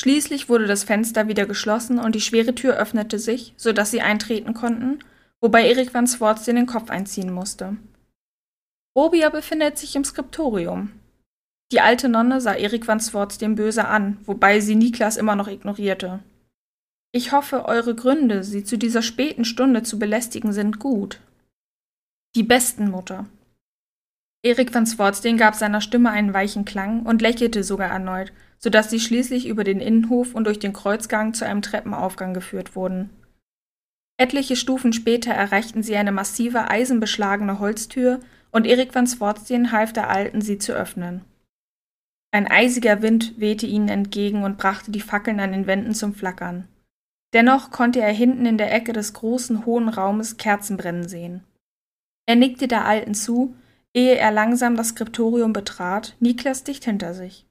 Schließlich 0.00 0.48
wurde 0.48 0.66
das 0.66 0.84
Fenster 0.84 1.28
wieder 1.28 1.44
geschlossen 1.44 1.98
und 1.98 2.14
die 2.14 2.22
schwere 2.22 2.54
Tür 2.54 2.76
öffnete 2.76 3.18
sich, 3.18 3.52
so 3.58 3.72
dass 3.72 3.90
sie 3.90 4.00
eintreten 4.00 4.54
konnten, 4.54 5.00
wobei 5.42 5.68
Erik 5.68 5.92
van 5.92 6.06
Swartstein 6.06 6.56
den 6.56 6.66
Kopf 6.66 6.88
einziehen 6.88 7.32
musste. 7.32 7.76
Robia 8.96 9.28
befindet 9.28 9.76
sich 9.76 9.94
im 9.94 10.04
Skriptorium, 10.04 10.92
die 11.72 11.80
alte 11.80 12.08
Nonne 12.08 12.40
sah 12.40 12.54
Erik 12.54 12.86
van 12.86 13.00
Swartz 13.00 13.38
böse 13.38 13.86
an, 13.86 14.18
wobei 14.24 14.60
sie 14.60 14.74
Niklas 14.74 15.16
immer 15.16 15.34
noch 15.34 15.48
ignorierte. 15.48 16.20
Ich 17.12 17.32
hoffe, 17.32 17.66
eure 17.66 17.94
Gründe, 17.94 18.42
sie 18.42 18.64
zu 18.64 18.76
dieser 18.76 19.02
späten 19.02 19.44
Stunde 19.44 19.82
zu 19.82 19.98
belästigen, 19.98 20.52
sind 20.52 20.78
gut. 20.78 21.20
Die 22.34 22.42
besten, 22.42 22.90
Mutter. 22.90 23.26
Erik 24.44 24.74
van 24.74 24.84
Swartstein 24.84 25.38
gab 25.38 25.54
seiner 25.54 25.80
Stimme 25.80 26.10
einen 26.10 26.34
weichen 26.34 26.64
Klang 26.64 27.02
und 27.02 27.22
lächelte 27.22 27.64
sogar 27.64 27.88
erneut, 27.88 28.32
so 28.58 28.68
dass 28.68 28.90
sie 28.90 29.00
schließlich 29.00 29.46
über 29.46 29.64
den 29.64 29.80
Innenhof 29.80 30.34
und 30.34 30.44
durch 30.44 30.58
den 30.58 30.72
Kreuzgang 30.72 31.34
zu 31.34 31.46
einem 31.46 31.62
Treppenaufgang 31.62 32.34
geführt 32.34 32.76
wurden. 32.76 33.10
Etliche 34.16 34.56
Stufen 34.56 34.92
später 34.92 35.32
erreichten 35.32 35.82
sie 35.82 35.96
eine 35.96 36.12
massive, 36.12 36.68
eisenbeschlagene 36.68 37.58
Holztür 37.58 38.20
und 38.50 38.66
Erik 38.66 38.94
van 38.94 39.06
Swartstein 39.06 39.72
half 39.72 39.92
der 39.92 40.10
Alten, 40.10 40.40
sie 40.40 40.58
zu 40.58 40.72
öffnen. 40.72 41.22
Ein 42.34 42.48
eisiger 42.48 43.00
Wind 43.00 43.34
wehte 43.38 43.64
ihnen 43.64 43.88
entgegen 43.88 44.42
und 44.42 44.58
brachte 44.58 44.90
die 44.90 45.00
Fackeln 45.00 45.38
an 45.38 45.52
den 45.52 45.68
Wänden 45.68 45.94
zum 45.94 46.14
Flackern. 46.14 46.66
Dennoch 47.32 47.70
konnte 47.70 48.00
er 48.00 48.10
hinten 48.10 48.44
in 48.44 48.58
der 48.58 48.74
Ecke 48.74 48.92
des 48.92 49.12
großen, 49.12 49.66
hohen 49.66 49.88
Raumes 49.88 50.36
Kerzen 50.36 50.76
brennen 50.76 51.06
sehen. 51.06 51.44
Er 52.26 52.34
nickte 52.34 52.66
der 52.66 52.86
Alten 52.86 53.14
zu, 53.14 53.54
ehe 53.92 54.16
er 54.16 54.32
langsam 54.32 54.76
das 54.76 54.88
Skriptorium 54.88 55.52
betrat, 55.52 56.16
Niklas 56.18 56.64
dicht 56.64 56.84
hinter 56.84 57.14
sich. 57.14 57.46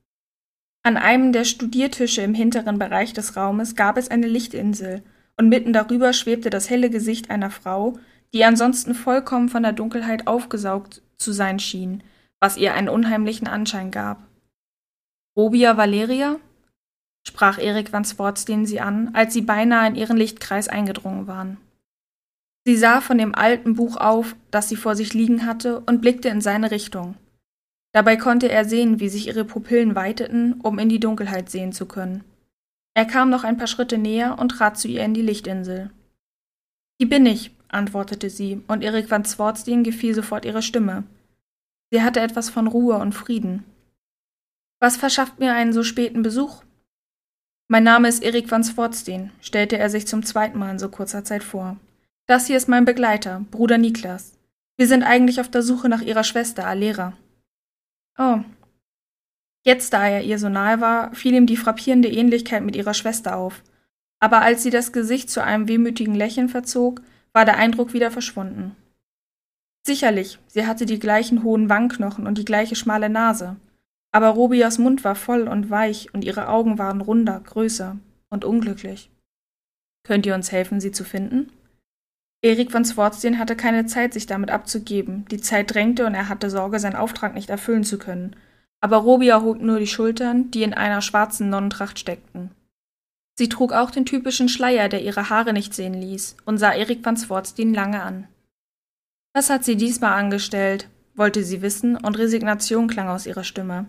An 0.83 0.97
einem 0.97 1.31
der 1.31 1.45
Studiertische 1.45 2.21
im 2.21 2.33
hinteren 2.33 2.77
Bereich 2.77 3.13
des 3.13 3.37
Raumes 3.37 3.77
gab 3.77 3.95
es 3.95 4.11
eine 4.11 4.27
Lichtinsel, 4.27 5.01
und 5.37 5.47
mitten 5.47 5.71
darüber 5.71 6.11
schwebte 6.11 6.49
das 6.49 6.69
helle 6.69 6.89
Gesicht 6.89 7.29
einer 7.29 7.51
Frau, 7.51 7.97
die 8.33 8.43
ansonsten 8.43 8.95
vollkommen 8.95 9.47
von 9.47 9.63
der 9.63 9.71
Dunkelheit 9.71 10.27
aufgesaugt 10.27 11.01
zu 11.15 11.31
sein 11.31 11.59
schien, 11.59 12.03
was 12.41 12.57
ihr 12.57 12.73
einen 12.73 12.89
unheimlichen 12.89 13.47
Anschein 13.47 13.89
gab. 13.89 14.27
Robia 15.35 15.77
Valeria? 15.77 16.39
sprach 17.27 17.57
Erik 17.57 17.91
van 17.91 18.05
Swartstein 18.05 18.65
sie 18.65 18.81
an, 18.81 19.11
als 19.13 19.33
sie 19.33 19.41
beinahe 19.41 19.87
in 19.87 19.95
ihren 19.95 20.17
Lichtkreis 20.17 20.67
eingedrungen 20.67 21.25
waren. 21.25 21.57
Sie 22.65 22.77
sah 22.77 23.01
von 23.01 23.17
dem 23.17 23.33
alten 23.33 23.75
Buch 23.75 23.97
auf, 23.97 24.35
das 24.51 24.69
sie 24.69 24.75
vor 24.75 24.95
sich 24.95 25.13
liegen 25.13 25.45
hatte, 25.45 25.81
und 25.81 26.01
blickte 26.01 26.29
in 26.29 26.41
seine 26.41 26.71
Richtung. 26.71 27.15
Dabei 27.93 28.15
konnte 28.17 28.49
er 28.49 28.65
sehen, 28.65 28.99
wie 28.99 29.09
sich 29.09 29.27
ihre 29.27 29.45
Pupillen 29.45 29.95
weiteten, 29.95 30.59
um 30.61 30.79
in 30.79 30.89
die 30.89 30.99
Dunkelheit 30.99 31.49
sehen 31.49 31.73
zu 31.73 31.85
können. 31.85 32.23
Er 32.95 33.05
kam 33.05 33.29
noch 33.29 33.43
ein 33.43 33.57
paar 33.57 33.67
Schritte 33.67 33.97
näher 33.97 34.37
und 34.39 34.49
trat 34.49 34.77
zu 34.77 34.87
ihr 34.87 35.03
in 35.03 35.13
die 35.13 35.21
Lichtinsel. 35.21 35.91
Die 37.01 37.05
bin 37.05 37.25
ich, 37.25 37.51
antwortete 37.67 38.29
sie, 38.29 38.61
und 38.67 38.83
Erik 38.83 39.09
van 39.09 39.25
Swartstein 39.25 39.83
gefiel 39.83 40.13
sofort 40.13 40.45
ihre 40.45 40.61
Stimme. 40.61 41.03
Sie 41.91 42.01
hatte 42.01 42.21
etwas 42.21 42.49
von 42.49 42.67
Ruhe 42.67 42.95
und 42.95 43.13
Frieden. 43.13 43.65
Was 44.83 44.97
verschafft 44.97 45.39
mir 45.39 45.53
einen 45.53 45.71
so 45.71 45.81
späten 45.81 46.23
Besuch? 46.23 46.61
Mein 47.69 47.85
Name 47.85 48.09
ist 48.09 48.21
Erik 48.21 48.51
van 48.51 48.65
Swartstein, 48.65 49.31
stellte 49.39 49.77
er 49.77 49.89
sich 49.89 50.07
zum 50.07 50.23
zweiten 50.23 50.59
Mal 50.59 50.71
in 50.71 50.77
so 50.77 50.89
kurzer 50.89 51.23
Zeit 51.23 51.41
vor. 51.41 51.77
Das 52.25 52.47
hier 52.47 52.57
ist 52.57 52.67
mein 52.67 52.83
Begleiter, 52.83 53.45
Bruder 53.49 53.77
Niklas. 53.77 54.33
Wir 54.75 54.85
sind 54.89 55.03
eigentlich 55.03 55.39
auf 55.39 55.47
der 55.47 55.61
Suche 55.61 55.87
nach 55.87 56.01
ihrer 56.01 56.25
Schwester 56.25 56.67
Alera. 56.67 57.13
Oh. 58.17 58.39
Jetzt, 59.63 59.93
da 59.93 60.05
er 60.05 60.23
ihr 60.23 60.37
so 60.37 60.49
nahe 60.49 60.81
war, 60.81 61.15
fiel 61.15 61.33
ihm 61.33 61.45
die 61.45 61.55
frappierende 61.55 62.09
Ähnlichkeit 62.09 62.61
mit 62.61 62.75
ihrer 62.75 62.93
Schwester 62.93 63.37
auf. 63.37 63.63
Aber 64.19 64.41
als 64.41 64.63
sie 64.63 64.69
das 64.69 64.91
Gesicht 64.91 65.29
zu 65.29 65.41
einem 65.41 65.69
wehmütigen 65.69 66.13
Lächeln 66.13 66.49
verzog, 66.49 67.01
war 67.31 67.45
der 67.45 67.55
Eindruck 67.55 67.93
wieder 67.93 68.11
verschwunden. 68.11 68.75
Sicherlich, 69.87 70.39
sie 70.47 70.67
hatte 70.67 70.85
die 70.85 70.99
gleichen 70.99 71.43
hohen 71.43 71.69
Wangenknochen 71.69 72.27
und 72.27 72.37
die 72.37 72.43
gleiche 72.43 72.75
schmale 72.75 73.09
Nase. 73.09 73.55
Aber 74.13 74.29
Robias 74.29 74.77
Mund 74.77 75.03
war 75.03 75.15
voll 75.15 75.47
und 75.47 75.69
weich 75.69 76.13
und 76.13 76.23
ihre 76.23 76.47
Augen 76.47 76.77
waren 76.77 77.01
runder, 77.01 77.39
größer 77.39 77.97
und 78.29 78.45
unglücklich. 78.45 79.09
Könnt 80.05 80.25
ihr 80.25 80.35
uns 80.35 80.51
helfen, 80.51 80.79
sie 80.79 80.91
zu 80.91 81.03
finden? 81.03 81.51
Erik 82.43 82.71
von 82.71 82.85
Swartstein 82.85 83.39
hatte 83.39 83.55
keine 83.55 83.85
Zeit, 83.85 84.13
sich 84.13 84.27
damit 84.27 84.51
abzugeben. 84.51 85.25
Die 85.31 85.39
Zeit 85.39 85.73
drängte 85.73 86.05
und 86.05 86.13
er 86.13 86.29
hatte 86.29 86.49
Sorge, 86.49 86.79
seinen 86.79 86.97
Auftrag 86.97 87.33
nicht 87.33 87.49
erfüllen 87.49 87.85
zu 87.85 87.97
können. 87.97 88.35
Aber 88.81 88.97
Robi 88.97 89.29
erhob 89.29 89.61
nur 89.61 89.79
die 89.79 89.87
Schultern, 89.87 90.51
die 90.51 90.63
in 90.63 90.73
einer 90.73 91.01
schwarzen 91.01 91.49
Nonnentracht 91.49 91.97
steckten. 91.97 92.51
Sie 93.35 93.49
trug 93.49 93.71
auch 93.71 93.89
den 93.89 94.05
typischen 94.05 94.49
Schleier, 94.49 94.89
der 94.89 95.01
ihre 95.01 95.29
Haare 95.29 95.53
nicht 95.53 95.73
sehen 95.73 95.93
ließ, 95.93 96.37
und 96.45 96.57
sah 96.57 96.71
Erik 96.71 97.03
van 97.03 97.17
Swartstein 97.17 97.73
lange 97.73 98.03
an. 98.03 98.27
Was 99.33 99.49
hat 99.49 99.63
sie 99.63 99.75
diesmal 99.75 100.13
angestellt? 100.13 100.89
wollte 101.15 101.43
sie 101.43 101.61
wissen, 101.61 101.95
und 101.95 102.17
Resignation 102.17 102.87
klang 102.87 103.07
aus 103.07 103.25
ihrer 103.25 103.43
Stimme. 103.43 103.85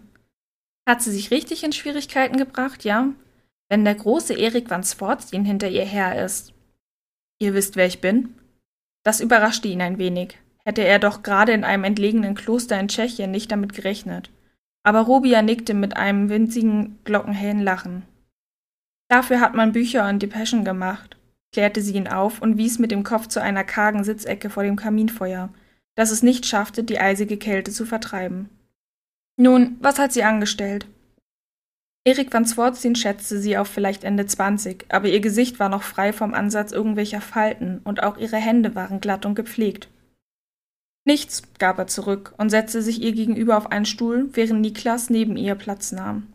Hat 0.86 1.02
sie 1.02 1.10
sich 1.10 1.30
richtig 1.30 1.64
in 1.64 1.72
Schwierigkeiten 1.72 2.36
gebracht, 2.36 2.84
ja? 2.84 3.08
Wenn 3.68 3.84
der 3.84 3.94
große 3.94 4.34
Erik 4.34 4.68
van 4.70 4.84
Swartstein 4.84 5.44
hinter 5.44 5.68
ihr 5.68 5.84
her 5.84 6.22
ist. 6.24 6.52
Ihr 7.38 7.54
wisst, 7.54 7.76
wer 7.76 7.86
ich 7.86 8.00
bin? 8.00 8.34
Das 9.02 9.20
überraschte 9.20 9.68
ihn 9.68 9.82
ein 9.82 9.98
wenig. 9.98 10.38
Hätte 10.64 10.82
er 10.82 10.98
doch 10.98 11.22
gerade 11.22 11.52
in 11.52 11.64
einem 11.64 11.84
entlegenen 11.84 12.34
Kloster 12.34 12.78
in 12.78 12.88
Tschechien 12.88 13.30
nicht 13.30 13.52
damit 13.52 13.74
gerechnet. 13.74 14.30
Aber 14.82 15.00
Robia 15.00 15.42
nickte 15.42 15.74
mit 15.74 15.96
einem 15.96 16.28
winzigen, 16.28 16.98
glockenhellen 17.04 17.62
Lachen. 17.62 18.02
Dafür 19.08 19.40
hat 19.40 19.54
man 19.54 19.72
Bücher 19.72 20.08
und 20.08 20.22
Depeschen 20.22 20.64
gemacht, 20.64 21.16
klärte 21.52 21.82
sie 21.82 21.94
ihn 21.94 22.08
auf 22.08 22.40
und 22.40 22.56
wies 22.56 22.78
mit 22.78 22.90
dem 22.90 23.04
Kopf 23.04 23.28
zu 23.28 23.40
einer 23.40 23.64
kargen 23.64 24.04
Sitzecke 24.04 24.50
vor 24.50 24.62
dem 24.62 24.76
Kaminfeuer, 24.76 25.50
das 25.94 26.10
es 26.10 26.22
nicht 26.22 26.46
schaffte, 26.46 26.82
die 26.82 26.98
eisige 26.98 27.36
Kälte 27.36 27.70
zu 27.70 27.86
vertreiben. 27.86 28.48
Nun, 29.36 29.76
was 29.80 29.98
hat 29.98 30.12
sie 30.12 30.22
angestellt? 30.22 30.86
Erik 32.06 32.32
van 32.32 32.44
Swartzin 32.44 32.94
schätzte 32.94 33.38
sie 33.38 33.56
auf 33.56 33.68
vielleicht 33.68 34.04
Ende 34.04 34.26
20, 34.26 34.86
aber 34.90 35.08
ihr 35.08 35.20
Gesicht 35.20 35.58
war 35.58 35.70
noch 35.70 35.82
frei 35.82 36.12
vom 36.12 36.34
Ansatz 36.34 36.70
irgendwelcher 36.70 37.22
Falten 37.22 37.80
und 37.84 38.02
auch 38.02 38.18
ihre 38.18 38.36
Hände 38.36 38.74
waren 38.74 39.00
glatt 39.00 39.24
und 39.24 39.34
gepflegt. 39.34 39.88
Nichts, 41.06 41.42
gab 41.58 41.78
er 41.78 41.86
zurück 41.86 42.34
und 42.36 42.50
setzte 42.50 42.82
sich 42.82 43.00
ihr 43.02 43.12
gegenüber 43.12 43.56
auf 43.56 43.72
einen 43.72 43.86
Stuhl, 43.86 44.28
während 44.32 44.60
Niklas 44.60 45.10
neben 45.10 45.36
ihr 45.36 45.54
Platz 45.54 45.92
nahm. 45.92 46.32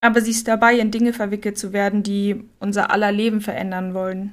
Aber 0.00 0.20
sie 0.20 0.30
ist 0.30 0.48
dabei, 0.48 0.78
in 0.78 0.90
Dinge 0.90 1.12
verwickelt 1.12 1.58
zu 1.58 1.72
werden, 1.72 2.02
die 2.02 2.44
unser 2.60 2.90
aller 2.90 3.12
Leben 3.12 3.40
verändern 3.40 3.94
wollen. 3.94 4.32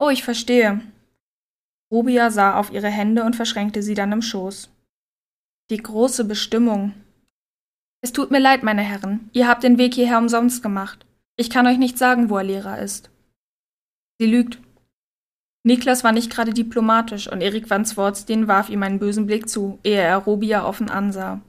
Oh, 0.00 0.10
ich 0.10 0.24
verstehe. 0.24 0.80
Rubia 1.92 2.30
sah 2.30 2.56
auf 2.58 2.72
ihre 2.72 2.88
Hände 2.88 3.24
und 3.24 3.36
verschränkte 3.36 3.82
sie 3.82 3.94
dann 3.94 4.12
im 4.12 4.22
Schoß. 4.22 4.70
Die 5.70 5.76
große 5.76 6.24
Bestimmung, 6.24 6.94
es 8.00 8.12
tut 8.12 8.30
mir 8.30 8.38
leid, 8.38 8.62
meine 8.62 8.82
Herren, 8.82 9.28
ihr 9.32 9.48
habt 9.48 9.64
den 9.64 9.76
Weg 9.76 9.94
hierher 9.94 10.18
umsonst 10.18 10.62
gemacht. 10.62 11.04
Ich 11.36 11.50
kann 11.50 11.66
euch 11.66 11.78
nicht 11.78 11.98
sagen, 11.98 12.30
wo 12.30 12.38
er 12.38 12.44
Lehrer 12.44 12.78
ist. 12.78 13.10
Sie 14.18 14.26
lügt. 14.26 14.58
Niklas 15.64 16.04
war 16.04 16.12
nicht 16.12 16.30
gerade 16.30 16.54
diplomatisch 16.54 17.30
und 17.30 17.40
Erik 17.40 17.68
van 17.68 17.84
Swartstein 17.84 18.48
warf 18.48 18.70
ihm 18.70 18.82
einen 18.82 18.98
bösen 18.98 19.26
Blick 19.26 19.48
zu, 19.48 19.78
ehe 19.84 20.00
er 20.00 20.16
Robia 20.16 20.64
offen 20.64 20.88
ansah. 20.88 21.42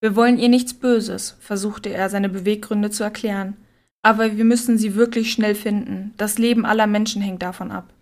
Wir 0.00 0.16
wollen 0.16 0.38
ihr 0.38 0.48
nichts 0.48 0.74
Böses, 0.74 1.36
versuchte 1.40 1.90
er, 1.90 2.10
seine 2.10 2.28
Beweggründe 2.28 2.90
zu 2.90 3.04
erklären. 3.04 3.56
Aber 4.02 4.36
wir 4.36 4.44
müssen 4.44 4.78
sie 4.78 4.94
wirklich 4.94 5.32
schnell 5.32 5.54
finden. 5.54 6.14
Das 6.16 6.38
Leben 6.38 6.66
aller 6.66 6.86
Menschen 6.86 7.22
hängt 7.22 7.42
davon 7.42 7.70
ab. 7.70 7.92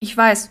Ich 0.00 0.16
weiß. 0.16 0.50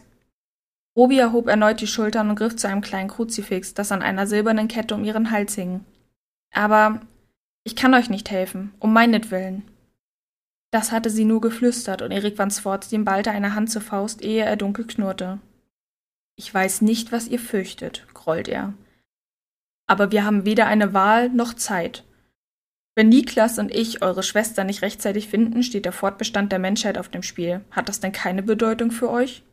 Robia 0.97 1.31
hob 1.31 1.47
erneut 1.47 1.79
die 1.79 1.87
Schultern 1.87 2.31
und 2.31 2.37
griff 2.37 2.55
zu 2.55 2.67
einem 2.67 2.81
kleinen 2.81 3.07
Kruzifix, 3.07 3.75
das 3.75 3.91
an 3.91 4.01
einer 4.01 4.25
silbernen 4.25 4.67
Kette 4.67 4.95
um 4.95 5.03
ihren 5.03 5.29
Hals 5.29 5.53
hing. 5.53 5.85
Aber 6.51 7.01
ich 7.63 7.75
kann 7.75 7.93
euch 7.93 8.09
nicht 8.09 8.31
helfen, 8.31 8.73
um 8.79 8.93
meinetwillen. 8.93 9.63
Das 10.71 10.91
hatte 10.91 11.11
sie 11.11 11.23
nur 11.23 11.39
geflüstert, 11.39 12.01
und 12.01 12.09
Erik 12.09 12.39
van 12.39 12.49
Swartstein 12.49 13.05
ballte 13.05 13.29
eine 13.29 13.53
Hand 13.53 13.69
zur 13.69 13.83
Faust, 13.83 14.23
ehe 14.23 14.43
er 14.43 14.55
dunkel 14.55 14.87
knurrte. 14.87 15.39
Ich 16.35 16.51
weiß 16.51 16.81
nicht, 16.81 17.11
was 17.11 17.27
ihr 17.27 17.39
fürchtet, 17.39 18.07
grollt 18.15 18.47
er. 18.47 18.73
Aber 19.85 20.11
wir 20.11 20.25
haben 20.25 20.45
weder 20.45 20.65
eine 20.65 20.95
Wahl 20.95 21.29
noch 21.29 21.53
Zeit. 21.53 22.05
Wenn 22.95 23.09
Niklas 23.09 23.59
und 23.59 23.71
ich 23.71 24.01
eure 24.01 24.23
Schwester 24.23 24.63
nicht 24.63 24.81
rechtzeitig 24.81 25.27
finden, 25.27 25.61
steht 25.61 25.85
der 25.85 25.91
Fortbestand 25.91 26.51
der 26.51 26.59
Menschheit 26.59 26.97
auf 26.97 27.09
dem 27.09 27.21
Spiel. 27.21 27.61
Hat 27.69 27.87
das 27.87 27.99
denn 27.99 28.11
keine 28.11 28.41
Bedeutung 28.41 28.89
für 28.89 29.11
euch? 29.11 29.43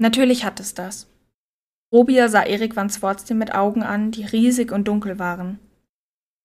Natürlich 0.00 0.44
hat 0.44 0.60
es 0.60 0.72
das. 0.72 1.06
Robia 1.92 2.28
sah 2.28 2.42
Erik 2.42 2.74
van 2.74 2.88
Swartstein 2.88 3.36
mit 3.36 3.54
Augen 3.54 3.82
an, 3.82 4.12
die 4.12 4.24
riesig 4.24 4.72
und 4.72 4.88
dunkel 4.88 5.18
waren. 5.18 5.58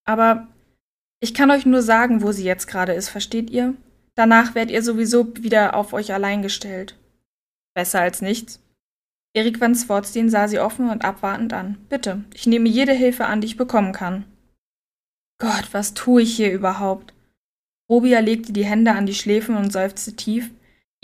Aber 0.06 0.48
ich 1.22 1.34
kann 1.34 1.50
euch 1.52 1.66
nur 1.66 1.82
sagen, 1.82 2.22
wo 2.22 2.34
sie 2.34 2.44
jetzt 2.44 2.68
gerade 2.68 2.94
ist, 2.94 3.08
versteht 3.08 3.50
ihr? 3.50 3.74
Danach 4.14 4.56
werdet 4.56 4.72
ihr 4.74 4.84
sowieso 4.84 5.36
wieder 5.38 5.76
auf 5.76 5.94
euch 5.94 6.14
allein 6.14 6.42
gestellt. 6.42 6.98
Besser 7.74 8.02
als 8.02 8.22
nichts. 8.22 8.60
Erik 9.34 9.62
van 9.62 9.74
Swartstein 9.74 10.30
sah 10.30 10.50
sie 10.50 10.60
offen 10.60 10.90
und 10.90 11.06
abwartend 11.06 11.54
an. 11.54 11.78
Bitte, 11.88 12.26
ich 12.34 12.48
nehme 12.48 12.68
jede 12.68 12.94
Hilfe 12.94 13.26
an, 13.26 13.40
die 13.40 13.48
ich 13.48 13.58
bekommen 13.58 13.94
kann. 13.94 14.26
Gott, 15.40 15.70
was 15.72 15.94
tue 15.94 16.24
ich 16.24 16.36
hier 16.36 16.52
überhaupt? 16.52 17.14
Robia 17.90 18.20
legte 18.20 18.52
die 18.52 18.66
Hände 18.66 18.92
an 18.92 19.06
die 19.06 19.14
Schläfen 19.14 19.56
und 19.56 19.72
seufzte 19.72 20.14
tief, 20.16 20.52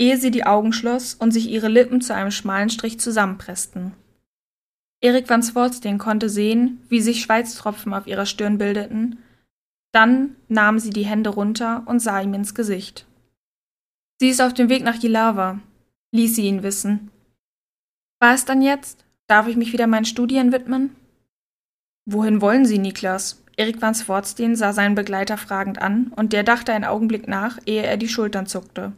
ehe 0.02 0.18
sie 0.18 0.32
die 0.32 0.46
Augen 0.46 0.74
schloss 0.74 1.14
und 1.14 1.30
sich 1.30 1.48
ihre 1.48 1.68
Lippen 1.68 2.02
zu 2.02 2.16
einem 2.16 2.32
schmalen 2.32 2.72
Strich 2.72 3.00
zusammenpressten. 3.00 3.94
Erik 5.00 5.30
van 5.30 5.44
Swartstein 5.44 6.00
konnte 6.00 6.28
sehen, 6.28 6.82
wie 6.90 7.02
sich 7.02 7.22
Schweißtropfen 7.22 7.94
auf 7.94 8.08
ihrer 8.08 8.26
Stirn 8.26 8.58
bildeten. 8.58 9.20
Dann 9.92 10.36
nahm 10.48 10.80
sie 10.80 10.90
die 10.90 11.06
Hände 11.06 11.30
runter 11.30 11.84
und 11.86 12.00
sah 12.00 12.20
ihm 12.20 12.34
ins 12.34 12.56
Gesicht. 12.56 13.06
Sie 14.20 14.30
ist 14.30 14.42
auf 14.42 14.56
dem 14.56 14.70
Weg 14.70 14.84
nach 14.84 14.96
Jilawa, 14.96 15.60
ließ 16.14 16.36
sie 16.36 16.48
ihn 16.48 16.64
wissen. 16.64 17.12
War 18.20 18.34
es 18.34 18.46
dann 18.46 18.64
jetzt? 18.64 19.06
Darf 19.28 19.48
ich 19.48 19.56
mich 19.56 19.72
wieder 19.72 19.86
meinen 19.86 20.06
Studien 20.06 20.52
widmen? 20.52 20.96
Wohin 22.06 22.42
wollen 22.42 22.66
Sie, 22.66 22.80
Niklas? 22.80 23.44
Erik 23.56 23.80
van 23.80 23.94
Swartstein 23.94 24.56
sah 24.56 24.74
seinen 24.74 24.96
Begleiter 24.96 25.38
fragend 25.38 25.80
an, 25.80 26.12
und 26.16 26.34
der 26.34 26.44
dachte 26.44 26.74
einen 26.74 26.86
Augenblick 26.86 27.28
nach, 27.28 27.60
ehe 27.68 27.84
er 27.84 27.98
die 27.98 28.10
Schultern 28.10 28.48
zuckte. 28.48 28.94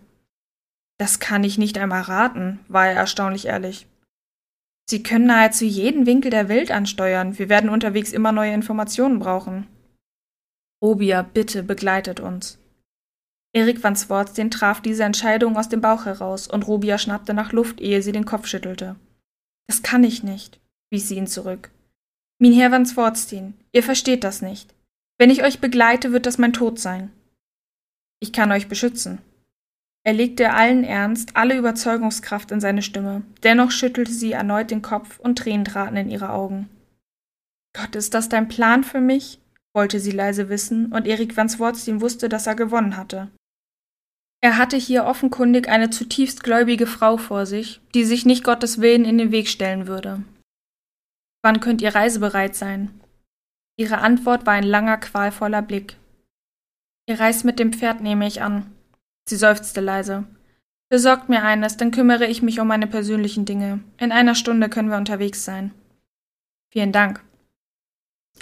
Das 0.99 1.19
kann 1.19 1.43
ich 1.43 1.57
nicht 1.57 1.77
einmal 1.77 2.01
raten, 2.01 2.59
war 2.67 2.87
er 2.87 2.95
erstaunlich 2.95 3.45
ehrlich. 3.45 3.87
Sie 4.89 5.01
können 5.01 5.27
nahezu 5.27 5.65
jeden 5.65 6.05
Winkel 6.05 6.29
der 6.29 6.49
Welt 6.49 6.71
ansteuern. 6.71 7.39
Wir 7.39 7.49
werden 7.49 7.69
unterwegs 7.69 8.11
immer 8.11 8.31
neue 8.31 8.53
Informationen 8.53 9.19
brauchen. 9.19 9.67
Robia, 10.83 11.21
bitte 11.21 11.63
begleitet 11.63 12.19
uns. 12.19 12.59
Erik 13.55 13.83
van 13.83 13.95
Swartstein 13.95 14.51
traf 14.51 14.81
diese 14.81 15.03
Entscheidung 15.03 15.57
aus 15.57 15.69
dem 15.69 15.79
Bauch 15.79 16.05
heraus 16.05 16.47
und 16.47 16.67
Robia 16.67 16.97
schnappte 16.97 17.33
nach 17.33 17.51
Luft, 17.51 17.79
ehe 17.79 18.01
sie 18.01 18.11
den 18.11 18.25
Kopf 18.25 18.47
schüttelte. 18.47 18.95
Das 19.67 19.83
kann 19.83 20.03
ich 20.03 20.23
nicht, 20.23 20.59
wies 20.89 21.07
sie 21.07 21.15
ihn 21.15 21.27
zurück. 21.27 21.69
Min 22.39 22.51
Herr 22.51 22.71
van 22.71 22.85
Swartstein, 22.85 23.53
ihr 23.71 23.83
versteht 23.83 24.23
das 24.23 24.41
nicht. 24.41 24.73
Wenn 25.17 25.29
ich 25.29 25.43
euch 25.43 25.59
begleite, 25.59 26.11
wird 26.11 26.25
das 26.25 26.37
mein 26.37 26.51
Tod 26.51 26.79
sein. 26.79 27.11
Ich 28.19 28.33
kann 28.33 28.51
euch 28.51 28.67
beschützen. 28.67 29.19
Er 30.05 30.13
legte 30.13 30.51
allen 30.51 30.83
Ernst, 30.83 31.37
alle 31.37 31.57
Überzeugungskraft 31.57 32.51
in 32.51 32.59
seine 32.59 32.81
Stimme. 32.81 33.23
Dennoch 33.43 33.71
schüttelte 33.71 34.11
sie 34.11 34.33
erneut 34.33 34.69
den 34.69 34.81
Kopf 34.81 35.19
und 35.19 35.37
Tränen 35.37 35.65
traten 35.65 35.95
in 35.95 36.09
ihre 36.09 36.29
Augen. 36.29 36.69
Gott, 37.75 37.95
ist 37.95 38.13
das 38.13 38.29
dein 38.29 38.47
Plan 38.47 38.83
für 38.83 39.01
mich? 39.01 39.39
wollte 39.75 39.99
sie 39.99 40.11
leise 40.11 40.49
wissen, 40.49 40.91
und 40.91 41.07
Erik 41.07 41.35
van 41.35 41.49
Swartstein 41.49 41.99
wusste, 41.99 42.29
dass 42.29 42.45
er 42.45 42.53
gewonnen 42.53 42.95
hatte. 42.95 43.31
Er 44.43 44.57
hatte 44.57 44.77
hier 44.77 45.05
offenkundig 45.05 45.67
eine 45.67 45.89
zutiefst 45.89 46.43
gläubige 46.43 46.85
Frau 46.85 47.17
vor 47.17 47.45
sich, 47.45 47.81
die 47.95 48.03
sich 48.03 48.25
nicht 48.25 48.43
Gottes 48.43 48.81
Willen 48.81 49.05
in 49.05 49.17
den 49.17 49.31
Weg 49.31 49.47
stellen 49.47 49.87
würde. 49.87 50.21
Wann 51.41 51.59
könnt 51.59 51.81
ihr 51.81 51.95
reisebereit 51.95 52.55
sein? 52.55 53.01
Ihre 53.79 53.99
Antwort 53.99 54.45
war 54.45 54.53
ein 54.53 54.63
langer, 54.63 54.97
qualvoller 54.97 55.61
Blick. 55.61 55.97
Ihr 57.07 57.19
reist 57.19 57.45
mit 57.45 57.57
dem 57.57 57.73
Pferd, 57.73 58.01
nehme 58.01 58.27
ich 58.27 58.41
an. 58.41 58.72
Sie 59.25 59.35
seufzte 59.35 59.81
leise. 59.81 60.25
Besorgt 60.89 61.29
mir 61.29 61.43
eines, 61.43 61.77
dann 61.77 61.91
kümmere 61.91 62.27
ich 62.27 62.41
mich 62.41 62.59
um 62.59 62.67
meine 62.67 62.87
persönlichen 62.87 63.45
Dinge. 63.45 63.79
In 63.97 64.11
einer 64.11 64.35
Stunde 64.35 64.69
können 64.69 64.89
wir 64.89 64.97
unterwegs 64.97 65.43
sein. 65.43 65.73
Vielen 66.69 66.91
Dank. 66.91 67.23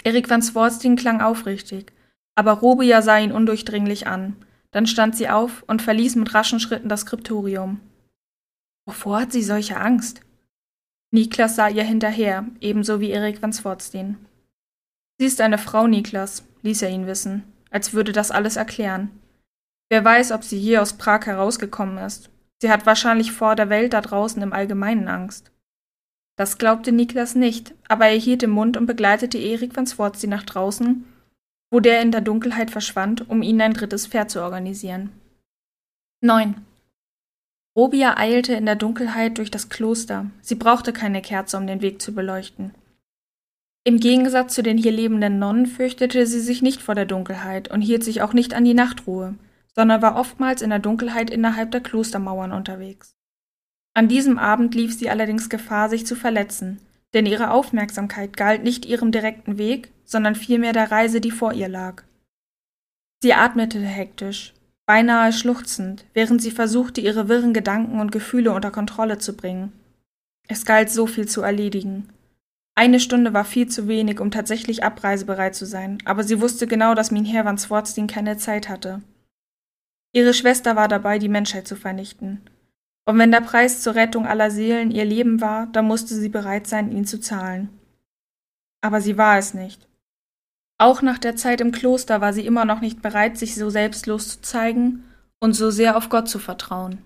Erik 0.04 0.28
van 0.28 0.42
Swartstein 0.42 0.96
klang 0.96 1.20
aufrichtig, 1.20 1.92
aber 2.34 2.52
Robia 2.52 3.02
sah 3.02 3.18
ihn 3.18 3.32
undurchdringlich 3.32 4.06
an. 4.06 4.36
Dann 4.70 4.86
stand 4.86 5.16
sie 5.16 5.28
auf 5.28 5.62
und 5.66 5.82
verließ 5.82 6.16
mit 6.16 6.34
raschen 6.34 6.60
Schritten 6.60 6.88
das 6.88 7.02
Skriptorium. 7.02 7.80
Wovor 8.86 9.20
hat 9.20 9.32
sie 9.32 9.42
solche 9.42 9.78
Angst? 9.78 10.20
Niklas 11.10 11.56
sah 11.56 11.68
ihr 11.68 11.84
hinterher, 11.84 12.46
ebenso 12.60 13.00
wie 13.00 13.10
Erik 13.10 13.42
van 13.42 13.52
Swartstein. 13.52 14.16
Sie 15.18 15.26
ist 15.26 15.40
eine 15.40 15.58
Frau, 15.58 15.86
Niklas, 15.86 16.44
ließ 16.62 16.82
er 16.82 16.90
ihn 16.90 17.06
wissen, 17.06 17.44
als 17.70 17.92
würde 17.92 18.12
das 18.12 18.30
alles 18.30 18.56
erklären. 18.56 19.10
Wer 19.92 20.04
weiß, 20.04 20.32
ob 20.32 20.42
sie 20.42 20.58
hier 20.58 20.80
aus 20.80 20.94
Prag 20.94 21.26
herausgekommen 21.26 21.98
ist. 21.98 22.30
Sie 22.62 22.70
hat 22.70 22.86
wahrscheinlich 22.86 23.32
vor 23.32 23.56
der 23.56 23.68
Welt 23.68 23.92
da 23.92 24.00
draußen 24.00 24.40
im 24.42 24.52
Allgemeinen 24.52 25.06
Angst. 25.06 25.52
Das 26.36 26.56
glaubte 26.56 26.92
Niklas 26.92 27.34
nicht, 27.34 27.74
aber 27.88 28.06
er 28.06 28.16
hielt 28.16 28.42
den 28.42 28.50
Mund 28.50 28.76
und 28.76 28.86
begleitete 28.86 29.38
Erik 29.38 29.76
van 29.76 29.86
Swartstein 29.86 30.30
nach 30.30 30.44
draußen 30.44 31.04
wo 31.72 31.80
der 31.80 32.02
in 32.02 32.12
der 32.12 32.20
Dunkelheit 32.20 32.70
verschwand, 32.70 33.28
um 33.30 33.42
ihnen 33.42 33.62
ein 33.62 33.72
drittes 33.72 34.06
Pferd 34.06 34.30
zu 34.30 34.42
organisieren. 34.42 35.10
9. 36.20 36.54
Robia 37.74 38.18
eilte 38.18 38.52
in 38.52 38.66
der 38.66 38.76
Dunkelheit 38.76 39.38
durch 39.38 39.50
das 39.50 39.70
Kloster. 39.70 40.30
Sie 40.42 40.54
brauchte 40.54 40.92
keine 40.92 41.22
Kerze, 41.22 41.56
um 41.56 41.66
den 41.66 41.80
Weg 41.80 42.02
zu 42.02 42.14
beleuchten. 42.14 42.74
Im 43.84 43.98
Gegensatz 43.98 44.54
zu 44.54 44.62
den 44.62 44.76
hier 44.76 44.92
lebenden 44.92 45.38
Nonnen 45.38 45.64
fürchtete 45.64 46.26
sie 46.26 46.40
sich 46.40 46.60
nicht 46.60 46.82
vor 46.82 46.94
der 46.94 47.06
Dunkelheit 47.06 47.70
und 47.70 47.80
hielt 47.80 48.04
sich 48.04 48.20
auch 48.20 48.34
nicht 48.34 48.52
an 48.52 48.66
die 48.66 48.74
Nachtruhe, 48.74 49.34
sondern 49.74 50.02
war 50.02 50.16
oftmals 50.16 50.62
in 50.62 50.70
der 50.70 50.78
Dunkelheit 50.78 51.30
innerhalb 51.30 51.70
der 51.70 51.80
Klostermauern 51.80 52.52
unterwegs. 52.52 53.14
An 53.94 54.08
diesem 54.08 54.38
Abend 54.38 54.74
lief 54.74 54.96
sie 54.96 55.10
allerdings 55.10 55.48
Gefahr, 55.48 55.88
sich 55.88 56.06
zu 56.06 56.16
verletzen, 56.16 56.80
denn 57.14 57.26
ihre 57.26 57.50
Aufmerksamkeit 57.50 58.36
galt 58.36 58.64
nicht 58.64 58.86
ihrem 58.86 59.12
direkten 59.12 59.58
Weg, 59.58 59.92
sondern 60.04 60.34
vielmehr 60.34 60.72
der 60.72 60.90
Reise, 60.90 61.20
die 61.20 61.30
vor 61.30 61.52
ihr 61.52 61.68
lag. 61.68 62.04
Sie 63.22 63.34
atmete 63.34 63.80
hektisch, 63.80 64.54
beinahe 64.86 65.32
schluchzend, 65.32 66.04
während 66.14 66.42
sie 66.42 66.50
versuchte, 66.50 67.00
ihre 67.00 67.28
wirren 67.28 67.52
Gedanken 67.52 68.00
und 68.00 68.12
Gefühle 68.12 68.52
unter 68.52 68.70
Kontrolle 68.70 69.18
zu 69.18 69.36
bringen. 69.36 69.72
Es 70.48 70.64
galt 70.64 70.90
so 70.90 71.06
viel 71.06 71.28
zu 71.28 71.42
erledigen. 71.42 72.08
Eine 72.74 73.00
Stunde 73.00 73.34
war 73.34 73.44
viel 73.44 73.68
zu 73.68 73.86
wenig, 73.86 74.18
um 74.18 74.30
tatsächlich 74.30 74.82
abreisebereit 74.82 75.54
zu 75.54 75.66
sein, 75.66 75.98
aber 76.06 76.24
sie 76.24 76.40
wusste 76.40 76.66
genau, 76.66 76.94
dass 76.94 77.10
Minher 77.10 77.44
van 77.44 77.58
Swartstein 77.58 78.06
keine 78.06 78.38
Zeit 78.38 78.68
hatte. 78.68 79.02
Ihre 80.12 80.34
Schwester 80.34 80.76
war 80.76 80.88
dabei, 80.88 81.18
die 81.18 81.28
Menschheit 81.28 81.66
zu 81.66 81.74
vernichten. 81.74 82.42
Und 83.04 83.18
wenn 83.18 83.32
der 83.32 83.40
Preis 83.40 83.80
zur 83.82 83.94
Rettung 83.94 84.26
aller 84.26 84.50
Seelen 84.50 84.90
ihr 84.90 85.04
Leben 85.04 85.40
war, 85.40 85.66
dann 85.66 85.86
musste 85.86 86.14
sie 86.14 86.28
bereit 86.28 86.66
sein, 86.66 86.92
ihn 86.92 87.04
zu 87.04 87.18
zahlen. 87.18 87.68
Aber 88.80 89.00
sie 89.00 89.16
war 89.16 89.38
es 89.38 89.54
nicht. 89.54 89.88
Auch 90.78 91.02
nach 91.02 91.18
der 91.18 91.36
Zeit 91.36 91.60
im 91.60 91.72
Kloster 91.72 92.20
war 92.20 92.32
sie 92.32 92.46
immer 92.46 92.64
noch 92.64 92.80
nicht 92.80 93.02
bereit, 93.02 93.38
sich 93.38 93.54
so 93.54 93.70
selbstlos 93.70 94.28
zu 94.28 94.40
zeigen 94.42 95.04
und 95.40 95.54
so 95.54 95.70
sehr 95.70 95.96
auf 95.96 96.08
Gott 96.08 96.28
zu 96.28 96.38
vertrauen. 96.38 96.98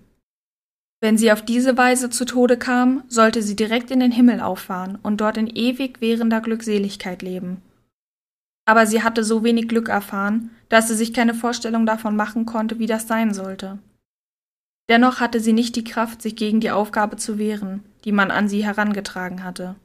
Wenn 0.99 1.17
sie 1.17 1.31
auf 1.31 1.43
diese 1.43 1.77
Weise 1.77 2.09
zu 2.09 2.25
Tode 2.25 2.57
kam, 2.57 3.03
sollte 3.07 3.43
sie 3.43 3.55
direkt 3.55 3.91
in 3.91 3.99
den 3.99 4.11
Himmel 4.11 4.41
auffahren 4.41 4.97
und 5.01 5.21
dort 5.21 5.37
in 5.37 5.47
ewig 5.47 6.01
währender 6.01 6.41
Glückseligkeit 6.41 7.21
leben. 7.21 7.61
Aber 8.67 8.85
sie 8.85 9.01
hatte 9.01 9.23
so 9.23 9.43
wenig 9.45 9.69
Glück 9.69 9.87
erfahren, 9.87 10.51
dass 10.67 10.89
sie 10.89 10.95
sich 10.95 11.13
keine 11.13 11.33
Vorstellung 11.33 11.85
davon 11.85 12.17
machen 12.17 12.45
konnte, 12.45 12.79
wie 12.79 12.85
das 12.85 13.07
sein 13.07 13.33
sollte. 13.33 13.79
Dennoch 14.89 15.21
hatte 15.21 15.39
sie 15.39 15.53
nicht 15.53 15.75
die 15.77 15.85
Kraft, 15.85 16.21
sich 16.21 16.35
gegen 16.35 16.59
die 16.59 16.71
Aufgabe 16.71 17.15
zu 17.15 17.37
wehren, 17.37 17.85
die 18.03 18.11
man 18.11 18.29
an 18.29 18.49
sie 18.49 18.65
herangetragen 18.65 19.43
hatte. 19.43 19.75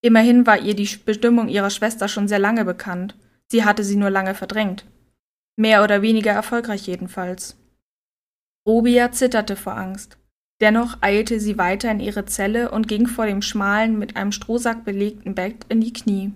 Immerhin 0.00 0.46
war 0.46 0.58
ihr 0.58 0.74
die 0.74 0.88
Bestimmung 1.04 1.48
ihrer 1.48 1.70
Schwester 1.70 2.06
schon 2.06 2.28
sehr 2.28 2.38
lange 2.38 2.64
bekannt, 2.64 3.16
sie 3.48 3.64
hatte 3.64 3.82
sie 3.82 3.96
nur 3.96 4.10
lange 4.10 4.34
verdrängt. 4.34 4.84
Mehr 5.56 5.82
oder 5.82 6.02
weniger 6.02 6.32
erfolgreich 6.32 6.86
jedenfalls. 6.86 7.56
Robia 8.66 9.10
zitterte 9.10 9.56
vor 9.56 9.76
Angst. 9.76 10.18
Dennoch 10.60 10.98
eilte 11.00 11.40
sie 11.40 11.58
weiter 11.58 11.90
in 11.90 11.98
ihre 11.98 12.26
Zelle 12.26 12.70
und 12.70 12.86
ging 12.86 13.08
vor 13.08 13.26
dem 13.26 13.42
schmalen, 13.42 13.98
mit 13.98 14.16
einem 14.16 14.30
Strohsack 14.30 14.84
belegten 14.84 15.34
Bett 15.34 15.66
in 15.68 15.80
die 15.80 15.92
Knie. 15.92 16.32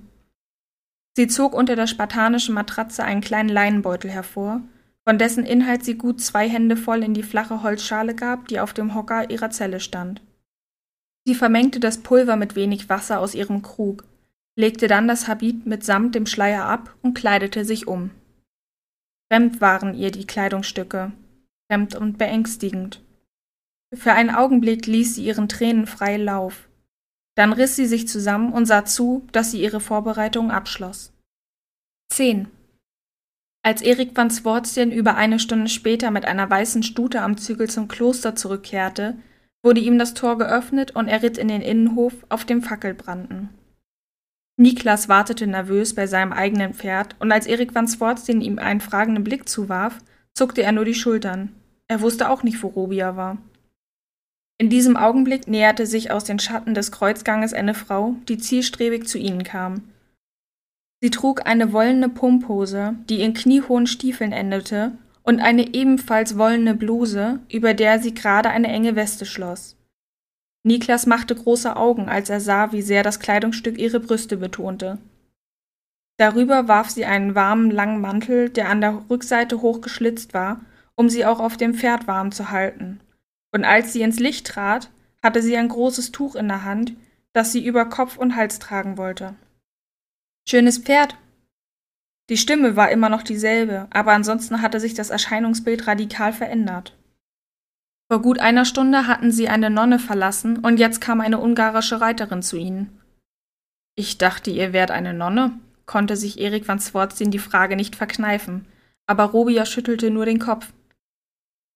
Sie 1.17 1.29
zog 1.29 1.55
unter 1.55 1.77
der 1.77 1.87
spartanischen 1.87 2.55
Matratze 2.55 3.03
einen 3.03 3.23
kleinen 3.23 3.49
Leinenbeutel 3.49 4.11
hervor, 4.11 4.61
von 5.03 5.17
dessen 5.17 5.47
Inhalt 5.47 5.83
sie 5.83 5.97
gut 5.97 6.21
zwei 6.21 6.47
Hände 6.47 6.77
voll 6.77 7.03
in 7.03 7.15
die 7.15 7.23
flache 7.23 7.63
Holzschale 7.63 8.15
gab, 8.15 8.49
die 8.49 8.61
auf 8.61 8.75
dem 8.75 8.95
Hocker 8.95 9.31
ihrer 9.31 9.49
Zelle 9.49 9.81
stand. 9.81 10.21
Sie 11.27 11.35
vermengte 11.35 11.81
das 11.81 12.03
Pulver 12.03 12.37
mit 12.37 12.55
wenig 12.55 12.91
Wasser 12.91 13.19
aus 13.19 13.35
ihrem 13.35 13.63
Krug, 13.63 14.05
legte 14.57 14.89
dann 14.89 15.09
das 15.09 15.27
Habit 15.27 15.65
mitsamt 15.65 16.15
dem 16.15 16.27
Schleier 16.27 16.67
ab 16.67 16.95
und 17.01 17.15
kleidete 17.15 17.65
sich 17.65 17.89
um. 17.89 18.11
Fremd 19.33 19.63
waren 19.63 19.95
ihr 19.95 20.11
die 20.11 20.27
Kleidungsstücke, 20.27 21.13
fremd 21.71 21.97
und 21.97 22.19
beängstigend. 22.19 23.01
Für 23.95 24.13
einen 24.13 24.31
Augenblick 24.31 24.87
ließ 24.87 25.15
sie 25.15 25.25
ihren 25.25 25.49
Tränen 25.49 25.87
frei 25.87 26.19
Lauf. 26.19 26.69
Dann 27.37 27.53
riss 27.53 27.77
sie 27.77 27.87
sich 27.87 28.09
zusammen 28.09 28.53
und 28.53 28.67
sah 28.67 28.85
zu, 28.85 29.27
dass 29.31 29.51
sie 29.51 29.63
ihre 29.63 29.81
Vorbereitungen 29.81 30.51
abschloss. 30.51 31.13
10. 32.13 32.49
Als 33.63 33.83
Erik 33.83 34.17
van 34.17 34.31
Swartien 34.31 34.91
über 34.91 35.17
eine 35.17 35.39
Stunde 35.39 35.69
später 35.69 36.11
mit 36.11 36.25
einer 36.25 36.49
weißen 36.49 36.83
Stute 36.83 37.21
am 37.21 37.37
Zügel 37.37 37.69
zum 37.69 37.89
Kloster 37.89 38.37
zurückkehrte, 38.37 39.17
wurde 39.63 39.81
ihm 39.81 39.99
das 39.99 40.15
Tor 40.15 40.39
geöffnet 40.39 40.95
und 40.95 41.09
er 41.09 41.23
ritt 41.23 41.37
in 41.37 41.49
den 41.49 41.63
Innenhof, 41.63 42.15
auf 42.29 42.45
dem 42.45 42.63
Fackelbranden. 42.63 43.51
Niklas 44.57 45.09
wartete 45.09 45.47
nervös 45.47 45.95
bei 45.95 46.07
seinem 46.07 46.33
eigenen 46.33 46.73
Pferd, 46.73 47.17
und 47.19 47.31
als 47.31 47.47
Erik 47.47 47.75
van 47.75 47.89
Swartstein 47.89 48.41
ihm 48.41 48.59
einen 48.59 48.81
fragenden 48.81 49.25
Blick 49.25 49.49
zuwarf, 49.49 49.99
zuckte 50.33 50.63
er 50.63 50.73
nur 50.73 50.85
die 50.85 50.95
Schultern. 50.95 51.53
Er 51.89 52.01
wusste 52.01 52.31
auch 52.31 52.43
nicht, 52.43 52.63
wo 52.63 52.69
Robia 52.69 53.17
war. 53.17 53.39
In 54.59 54.71
diesem 54.71 54.97
Augenblick 54.97 55.49
näherte 55.49 55.87
sich 55.87 56.11
aus 56.11 56.25
den 56.25 56.39
Schatten 56.39 56.73
des 56.73 56.91
Kreuzganges 56.91 57.53
eine 57.53 57.75
Frau, 57.75 58.15
die 58.29 58.39
zielstrebig 58.39 59.07
zu 59.07 59.19
ihnen 59.19 59.45
kam. 59.45 59.83
Sie 61.03 61.11
trug 61.11 61.47
eine 61.47 61.73
wollene 61.73 62.09
Pumphose, 62.09 62.95
die 63.09 63.21
in 63.21 63.35
kniehohen 63.35 63.87
Stiefeln 63.87 64.33
endete, 64.33 64.93
und 65.23 65.41
eine 65.41 65.75
ebenfalls 65.75 66.39
wollene 66.39 66.75
Bluse, 66.75 67.41
über 67.51 67.75
der 67.75 67.99
sie 67.99 68.15
gerade 68.15 68.49
eine 68.49 68.69
enge 68.69 68.97
Weste 68.97 69.27
schloss. 69.27 69.77
Niklas 70.63 71.07
machte 71.07 71.35
große 71.35 71.77
Augen, 71.77 72.09
als 72.09 72.31
er 72.31 72.41
sah, 72.41 72.73
wie 72.73 72.83
sehr 72.83 73.03
das 73.03 73.21
Kleidungsstück 73.21 73.79
ihre 73.79 74.01
Brüste 74.01 74.37
betonte. 74.37 74.99
Darüber 76.17 76.67
warf 76.67 76.91
sie 76.91 77.05
einen 77.05 77.35
warmen, 77.35 77.71
langen 77.71 78.01
Mantel, 78.01 78.49
der 78.49 78.71
an 78.71 78.81
der 78.81 79.03
Rückseite 79.11 79.61
hochgeschlitzt 79.61 80.33
war, 80.33 80.61
um 80.95 81.11
sie 81.11 81.27
auch 81.27 81.41
auf 81.41 81.57
dem 81.57 81.75
Pferd 81.75 82.07
warm 82.07 82.33
zu 82.33 82.51
halten. 82.51 83.01
Und 83.57 83.65
als 83.65 83.95
sie 83.95 84.03
ins 84.03 84.19
Licht 84.19 84.47
trat, 84.47 84.91
hatte 85.23 85.41
sie 85.41 85.57
ein 85.57 85.69
großes 85.69 86.13
Tuch 86.13 86.35
in 86.35 86.47
der 86.47 86.65
Hand, 86.65 86.93
das 87.33 87.53
sie 87.53 87.65
über 87.65 87.87
Kopf 87.87 88.19
und 88.19 88.37
Hals 88.37 88.59
tragen 88.59 88.99
wollte. 88.99 89.35
Schönes 90.47 90.77
Pferd, 90.77 91.17
die 92.29 92.37
Stimme 92.37 92.77
war 92.77 92.91
immer 92.91 93.09
noch 93.09 93.23
dieselbe, 93.23 93.87
aber 93.89 94.13
ansonsten 94.13 94.61
hatte 94.61 94.79
sich 94.79 94.93
das 94.93 95.09
Erscheinungsbild 95.09 95.87
radikal 95.87 96.35
verändert. 96.35 96.95
Vor 98.13 98.21
gut 98.21 98.41
einer 98.41 98.67
Stunde 98.67 99.07
hatten 99.07 99.33
sie 99.33 99.49
eine 99.49 99.71
Nonne 99.71 99.99
verlassen 99.99 100.59
und 100.59 100.79
jetzt 100.79 101.01
kam 101.01 101.23
eine 101.23 101.41
ungarische 101.41 102.03
Reiterin 102.03 102.43
zu 102.43 102.59
ihnen. 102.59 103.01
Ich 103.95 104.19
dachte, 104.19 104.51
ihr 104.51 104.75
wärt 104.75 104.91
eine 104.91 105.15
Nonne, 105.15 105.59
konnte 105.87 106.19
sich 106.19 106.39
Erik 106.39 106.69
van 106.69 106.79
Swartzin 106.79 107.31
die 107.31 107.39
Frage 107.39 107.75
nicht 107.75 107.97
verkneifen, 107.97 108.67
aber 109.07 109.25
Robia 109.25 109.65
schüttelte 109.65 110.11
nur 110.11 110.27
den 110.27 110.41
Kopf. 110.41 110.75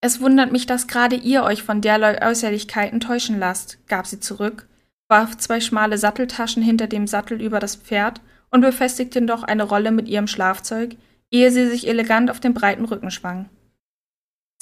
Es 0.00 0.20
wundert 0.20 0.50
mich, 0.50 0.66
dass 0.66 0.86
gerade 0.86 1.16
ihr 1.16 1.42
euch 1.42 1.62
von 1.62 1.80
derlei 1.80 2.26
Äußerlichkeiten 2.26 3.00
täuschen 3.00 3.38
lasst, 3.38 3.78
gab 3.86 4.06
sie 4.06 4.18
zurück, 4.18 4.66
warf 5.08 5.36
zwei 5.36 5.60
schmale 5.60 5.98
Satteltaschen 5.98 6.62
hinter 6.62 6.86
dem 6.86 7.06
Sattel 7.06 7.40
über 7.42 7.60
das 7.60 7.76
Pferd 7.76 8.20
und 8.50 8.62
befestigte 8.62 9.20
noch 9.20 9.42
eine 9.42 9.64
Rolle 9.64 9.90
mit 9.90 10.08
ihrem 10.08 10.26
Schlafzeug, 10.26 10.96
ehe 11.30 11.50
sie 11.50 11.66
sich 11.66 11.86
elegant 11.86 12.30
auf 12.30 12.40
den 12.40 12.54
breiten 12.54 12.86
Rücken 12.86 13.10
schwang. 13.10 13.48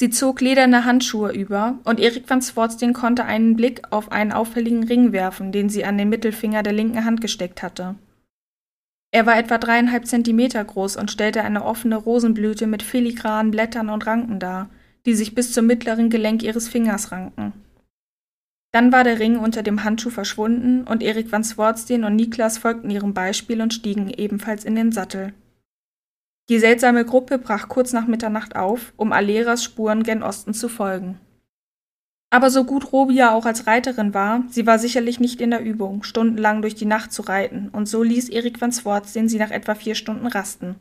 Sie 0.00 0.10
zog 0.10 0.40
lederne 0.40 0.84
Handschuhe 0.84 1.32
über, 1.32 1.78
und 1.84 1.98
Erik 1.98 2.30
van 2.30 2.40
Swartstein 2.40 2.92
konnte 2.92 3.24
einen 3.24 3.56
Blick 3.56 3.82
auf 3.90 4.12
einen 4.12 4.32
auffälligen 4.32 4.84
Ring 4.84 5.12
werfen, 5.12 5.50
den 5.50 5.68
sie 5.68 5.84
an 5.84 5.98
den 5.98 6.08
Mittelfinger 6.08 6.62
der 6.62 6.72
linken 6.72 7.04
Hand 7.04 7.20
gesteckt 7.20 7.62
hatte. 7.62 7.96
Er 9.10 9.26
war 9.26 9.38
etwa 9.38 9.58
dreieinhalb 9.58 10.06
Zentimeter 10.06 10.62
groß 10.62 10.96
und 10.96 11.10
stellte 11.10 11.42
eine 11.42 11.64
offene 11.64 11.96
Rosenblüte 11.96 12.66
mit 12.66 12.82
filigranen 12.82 13.50
Blättern 13.50 13.88
und 13.88 14.06
Ranken 14.06 14.38
dar, 14.38 14.68
die 15.06 15.14
sich 15.14 15.34
bis 15.34 15.52
zum 15.52 15.66
mittleren 15.66 16.10
Gelenk 16.10 16.42
ihres 16.42 16.68
Fingers 16.68 17.12
ranken. 17.12 17.52
Dann 18.72 18.92
war 18.92 19.04
der 19.04 19.18
Ring 19.18 19.38
unter 19.38 19.62
dem 19.62 19.84
Handschuh 19.84 20.10
verschwunden 20.10 20.84
und 20.84 21.02
Erik 21.02 21.32
van 21.32 21.44
Swartstein 21.44 22.04
und 22.04 22.16
Niklas 22.16 22.58
folgten 22.58 22.90
ihrem 22.90 23.14
Beispiel 23.14 23.62
und 23.62 23.72
stiegen 23.72 24.10
ebenfalls 24.10 24.64
in 24.64 24.74
den 24.74 24.92
Sattel. 24.92 25.32
Die 26.50 26.58
seltsame 26.58 27.04
Gruppe 27.04 27.38
brach 27.38 27.68
kurz 27.68 27.92
nach 27.92 28.06
Mitternacht 28.06 28.56
auf, 28.56 28.92
um 28.96 29.12
Aleras 29.12 29.64
Spuren 29.64 30.02
gen 30.02 30.22
Osten 30.22 30.54
zu 30.54 30.68
folgen. 30.68 31.18
Aber 32.30 32.50
so 32.50 32.64
gut 32.64 32.92
Robia 32.92 33.32
auch 33.32 33.46
als 33.46 33.66
Reiterin 33.66 34.12
war, 34.12 34.44
sie 34.50 34.66
war 34.66 34.78
sicherlich 34.78 35.18
nicht 35.18 35.40
in 35.40 35.50
der 35.50 35.62
Übung, 35.62 36.02
stundenlang 36.02 36.60
durch 36.60 36.74
die 36.74 36.84
Nacht 36.84 37.12
zu 37.12 37.22
reiten, 37.22 37.70
und 37.70 37.86
so 37.86 38.02
ließ 38.02 38.28
Erik 38.28 38.60
van 38.60 38.72
Swartstein 38.72 39.30
sie 39.30 39.38
nach 39.38 39.50
etwa 39.50 39.74
vier 39.74 39.94
Stunden 39.94 40.26
rasten. 40.26 40.76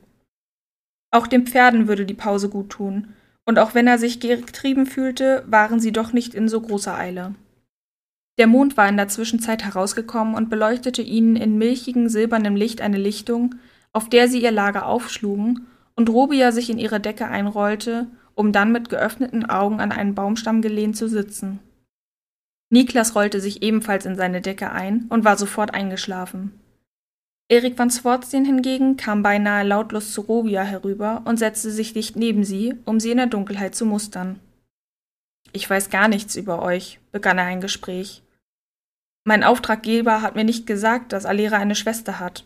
Auch 1.09 1.27
den 1.27 1.47
Pferden 1.47 1.87
würde 1.87 2.05
die 2.05 2.13
Pause 2.13 2.49
gut 2.49 2.69
tun, 2.69 3.13
und 3.47 3.59
auch 3.59 3.73
wenn 3.73 3.87
er 3.87 3.97
sich 3.97 4.19
getrieben 4.19 4.85
fühlte, 4.85 5.43
waren 5.47 5.79
sie 5.79 5.93
doch 5.93 6.11
nicht 6.11 6.35
in 6.35 6.49
so 6.49 6.59
großer 6.59 6.95
Eile. 6.95 7.33
Der 8.37 8.45
Mond 8.45 8.75
war 8.77 8.87
in 8.87 8.97
der 8.97 9.07
Zwischenzeit 9.07 9.63
herausgekommen 9.63 10.35
und 10.35 10.49
beleuchtete 10.49 11.01
ihnen 11.01 11.37
in 11.37 11.57
milchigem 11.57 12.09
silbernem 12.09 12.55
Licht 12.55 12.81
eine 12.81 12.97
Lichtung, 12.97 13.55
auf 13.93 14.09
der 14.09 14.27
sie 14.27 14.43
ihr 14.43 14.51
Lager 14.51 14.85
aufschlugen 14.85 15.65
und 15.95 16.09
Robia 16.09 16.51
sich 16.51 16.69
in 16.69 16.77
ihre 16.77 16.99
Decke 16.99 17.27
einrollte, 17.27 18.07
um 18.35 18.51
dann 18.51 18.73
mit 18.73 18.89
geöffneten 18.89 19.49
Augen 19.49 19.79
an 19.79 19.93
einen 19.93 20.13
Baumstamm 20.13 20.61
gelehnt 20.61 20.97
zu 20.97 21.07
sitzen. 21.07 21.59
Niklas 22.69 23.15
rollte 23.15 23.39
sich 23.39 23.63
ebenfalls 23.63 24.05
in 24.05 24.17
seine 24.17 24.41
Decke 24.41 24.71
ein 24.71 25.05
und 25.09 25.23
war 25.23 25.37
sofort 25.37 25.73
eingeschlafen. 25.73 26.59
Erik 27.49 27.77
van 27.77 27.89
Swartstein 27.89 28.43
hingegen 28.43 28.97
kam 28.97 29.23
beinahe 29.23 29.63
lautlos 29.63 30.11
zu 30.11 30.21
Robia 30.21 30.63
herüber 30.63 31.21
und 31.25 31.37
setzte 31.37 31.71
sich 31.71 31.93
dicht 31.93 32.17
neben 32.17 32.43
sie, 32.43 32.75
um 32.83 32.99
sie 32.99 33.11
in 33.11 33.17
der 33.17 33.27
Dunkelheit 33.27 33.73
zu 33.73 33.85
mustern. 33.85 34.39
Ich 35.53 35.69
weiß 35.69 35.89
gar 35.89 36.09
nichts 36.09 36.35
über 36.35 36.61
euch, 36.61 36.99
begann 37.13 37.37
er 37.37 37.45
ein 37.45 37.61
Gespräch. 37.61 38.21
Mein 39.23 39.45
Auftraggeber 39.45 40.21
hat 40.21 40.35
mir 40.35 40.43
nicht 40.43 40.67
gesagt, 40.67 41.13
dass 41.13 41.25
Alera 41.25 41.57
eine 41.57 41.75
Schwester 41.75 42.19
hat. 42.19 42.45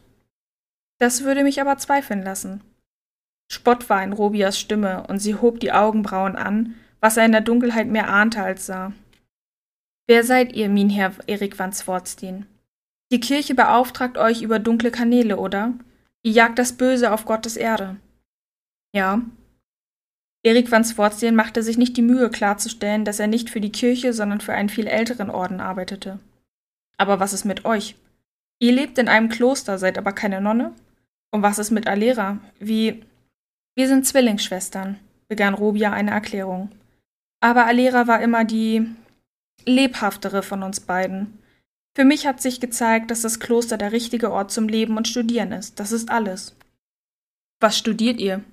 Das 1.00 1.24
würde 1.24 1.44
mich 1.44 1.60
aber 1.60 1.78
zweifeln 1.78 2.22
lassen. 2.22 2.62
Spott 3.52 3.90
war 3.90 4.04
in 4.04 4.14
Robias 4.14 4.60
Stimme, 4.60 5.06
und 5.08 5.20
sie 5.20 5.36
hob 5.36 5.60
die 5.60 5.72
Augenbrauen 5.72 6.36
an, 6.36 6.76
was 7.00 7.18
er 7.18 7.26
in 7.26 7.32
der 7.32 7.42
Dunkelheit 7.42 7.88
mehr 7.88 8.08
ahnte 8.08 8.42
als 8.42 8.68
sah. 8.68 8.94
Wer 10.08 10.24
seid 10.24 10.54
ihr, 10.54 10.70
Minherr 10.70 11.14
Erik 11.26 11.58
van 11.58 11.74
Swartstein? 11.74 12.46
Die 13.12 13.20
Kirche 13.20 13.56
beauftragt 13.56 14.18
euch 14.18 14.42
über 14.42 14.60
dunkle 14.60 14.90
Kanäle, 14.90 15.38
oder? 15.38 15.74
Ihr 16.24 16.32
jagt 16.32 16.58
das 16.58 16.74
Böse 16.74 17.12
auf 17.12 17.26
Gottes 17.26 17.58
Erde. 17.58 17.98
Ja. 18.94 19.22
Erik 20.44 20.72
van 20.72 20.84
Swartstein 20.84 21.36
machte 21.36 21.62
sich 21.62 21.78
nicht 21.78 21.98
die 21.98 22.02
Mühe 22.02 22.30
klarzustellen, 22.30 23.04
dass 23.04 23.20
er 23.20 23.28
nicht 23.28 23.50
für 23.50 23.62
die 23.62 23.72
Kirche, 23.72 24.14
sondern 24.14 24.40
für 24.40 24.54
einen 24.54 24.70
viel 24.70 24.88
älteren 24.88 25.30
Orden 25.30 25.60
arbeitete. 25.60 26.20
Aber 26.98 27.20
was 27.20 27.34
ist 27.34 27.46
mit 27.46 27.66
euch? 27.66 27.96
Ihr 28.60 28.72
lebt 28.72 28.98
in 28.98 29.08
einem 29.08 29.30
Kloster, 29.30 29.78
seid 29.78 29.98
aber 29.98 30.14
keine 30.14 30.40
Nonne? 30.40 30.74
Und 31.32 31.42
was 31.42 31.60
ist 31.60 31.72
mit 31.72 31.88
Alera? 31.88 32.38
Wie. 32.60 33.04
Wir 33.76 33.88
sind 33.88 34.06
Zwillingsschwestern, 34.06 35.00
begann 35.28 35.54
Robia 35.54 35.92
eine 35.92 36.12
Erklärung. 36.12 36.72
Aber 37.40 37.66
Alera 37.66 38.08
war 38.08 38.22
immer 38.22 38.46
die 38.46 38.88
lebhaftere 39.66 40.44
von 40.44 40.64
uns 40.64 40.80
beiden. 40.80 41.41
Für 41.94 42.06
mich 42.06 42.26
hat 42.26 42.42
sich 42.42 42.60
gezeigt, 42.60 43.12
dass 43.12 43.22
das 43.22 43.40
Kloster 43.40 43.78
der 43.78 43.92
richtige 43.92 44.32
Ort 44.32 44.52
zum 44.52 44.68
Leben 44.68 44.98
und 44.98 45.08
Studieren 45.08 45.52
ist. 45.52 45.80
Das 45.80 45.92
ist 45.92 46.10
alles. 46.10 46.56
Was 47.60 47.78
studiert 47.78 48.20
ihr? 48.20 48.44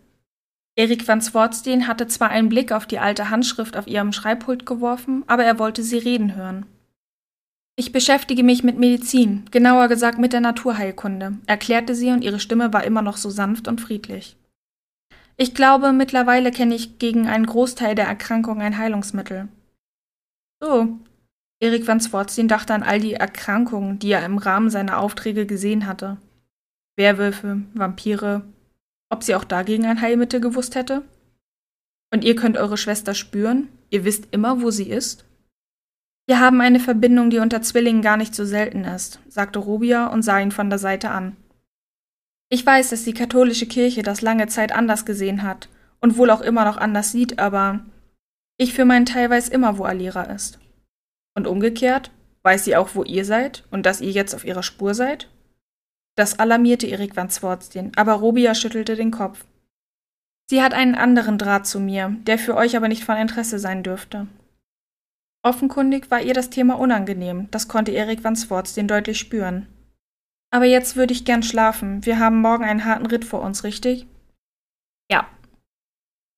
Erik 0.77 1.07
van 1.09 1.21
Swartstein 1.21 1.89
hatte 1.89 2.07
zwar 2.07 2.31
einen 2.31 2.49
Blick 2.49 2.73
auf 2.73 2.87
die 2.87 2.99
alte 2.99 3.31
Handschrift 3.31 3.77
auf 3.77 3.87
ihrem 3.87 4.13
Schreibpult 4.13 4.67
geworfen, 4.67 5.25
aber 5.27 5.45
er 5.45 5.59
wollte 5.59 5.83
sie 5.83 5.99
reden 5.99 6.37
hören. 6.37 6.67
Ich 7.75 7.93
beschäftige 7.93 8.43
mich 8.43 8.65
mit 8.65 8.79
Medizin, 8.79 9.45
genauer 9.53 9.89
gesagt 9.89 10.19
mit 10.19 10.33
der 10.33 10.41
Naturheilkunde, 10.41 11.39
erklärte 11.47 11.95
sie 11.95 12.11
und 12.11 12.23
ihre 12.23 12.41
Stimme 12.41 12.73
war 12.73 12.85
immer 12.85 13.03
noch 13.03 13.17
so 13.17 13.31
sanft 13.31 13.69
und 13.69 13.81
friedlich. 13.81 14.37
Ich 15.37 15.55
glaube, 15.55 15.93
mittlerweile 15.93 16.51
kenne 16.51 16.75
ich 16.75 16.99
gegen 16.99 17.29
einen 17.29 17.47
Großteil 17.47 17.95
der 17.95 18.07
Erkrankung 18.07 18.61
ein 18.61 18.79
Heilungsmittel. 18.79 19.49
So. 20.61 20.99
Erik 21.61 21.87
van 21.87 22.01
Swartstein 22.01 22.47
dachte 22.47 22.73
an 22.73 22.83
all 22.83 23.01
die 23.01 23.15
Erkrankungen, 23.15 23.99
die 23.99 24.13
er 24.13 24.25
im 24.25 24.39
Rahmen 24.39 24.71
seiner 24.71 24.99
Aufträge 24.99 25.45
gesehen 25.45 25.87
hatte. 25.87 26.19
Werwölfe, 26.97 27.63
Vampire. 27.75 28.43
Ob 29.11 29.25
sie 29.25 29.35
auch 29.35 29.45
dagegen 29.45 29.87
ein 29.87 30.01
Heilmittel 30.01 30.41
gewusst 30.41 30.75
hätte? 30.75 31.03
Und 32.13 32.25
ihr 32.25 32.37
könnt 32.37 32.57
eure 32.57 32.77
Schwester 32.77 33.15
spüren? 33.15 33.69
Ihr 33.91 34.05
wisst 34.05 34.29
immer, 34.31 34.63
wo 34.63 34.71
sie 34.71 34.89
ist? 34.89 35.25
Wir 36.29 36.41
haben 36.41 36.61
eine 36.61 36.79
Verbindung, 36.79 37.31
die 37.31 37.39
unter 37.39 37.63
Zwillingen 37.63 38.03
gar 38.03 38.19
nicht 38.19 38.35
so 38.35 38.45
selten 38.45 38.85
ist, 38.85 39.19
sagte 39.29 39.59
Robia 39.59 40.09
und 40.09 40.23
sah 40.23 40.39
ihn 40.39 40.53
von 40.53 40.69
der 40.69 40.79
Seite 40.79 41.11
an. 41.11 41.37
Ich 42.51 42.65
weiß, 42.65 42.91
dass 42.91 43.05
die 43.05 43.15
katholische 43.15 43.67
Kirche 43.67 44.03
das 44.03 44.21
lange 44.21 44.47
Zeit 44.47 44.73
anders 44.73 45.07
gesehen 45.07 45.43
hat 45.43 45.69
und 46.01 46.19
wohl 46.19 46.31
auch 46.31 46.43
immer 46.43 46.65
noch 46.65 46.77
anders 46.77 47.13
sieht, 47.13 47.39
aber 47.39 47.81
ich 48.59 48.75
für 48.75 48.85
meinen 48.85 49.07
Teil 49.07 49.31
weiß 49.31 49.49
immer, 49.49 49.79
wo 49.79 49.85
Alira 49.85 50.25
ist. 50.25 50.59
Und 51.39 51.47
umgekehrt, 51.47 52.11
weiß 52.43 52.65
sie 52.65 52.75
auch, 52.75 52.97
wo 52.97 53.05
ihr 53.05 53.25
seid 53.25 53.63
und 53.71 53.87
dass 53.87 54.01
ihr 54.01 54.11
jetzt 54.11 54.35
auf 54.35 54.45
ihrer 54.45 54.65
Spur 54.65 54.93
seid? 54.93 55.31
Das 56.17 56.41
alarmierte 56.41 56.89
Erik 56.89 57.15
van 57.15 57.31
Swartstein, 57.31 57.93
aber 57.95 58.15
Robia 58.15 58.57
schüttelte 58.57 58.97
den 58.97 59.13
Kopf. 59.13 59.45
Sie 60.51 60.61
hat 60.61 60.75
einen 60.75 60.97
anderen 60.97 61.39
Draht 61.39 61.65
zu 61.65 61.79
mir, 61.79 62.17
der 62.27 62.41
für 62.41 62.57
euch 62.57 62.77
aber 62.77 62.89
nicht 62.89 63.05
von 63.05 63.17
Interesse 63.17 63.61
sein 63.61 63.85
dürfte. 63.85 64.27
Offenkundig 65.45 66.11
war 66.11 66.21
ihr 66.21 66.35
das 66.35 66.51
Thema 66.51 66.77
unangenehm, 66.77 67.47
das 67.53 67.69
konnte 67.69 67.93
Erik 67.93 68.25
van 68.25 68.35
Swartstein 68.35 68.89
deutlich 68.89 69.21
spüren. 69.21 69.69
Aber 70.51 70.65
jetzt 70.65 70.97
würde 70.97 71.13
ich 71.13 71.25
gern 71.25 71.45
schlafen. 71.45 72.05
Wir 72.05 72.19
haben 72.19 72.41
morgen 72.41 72.65
einen 72.65 72.85
harten 72.85 73.07
Ritt 73.07 73.25
vor 73.25 73.43
uns, 73.43 73.63
richtig? 73.63 74.09
Ja. 75.09 75.29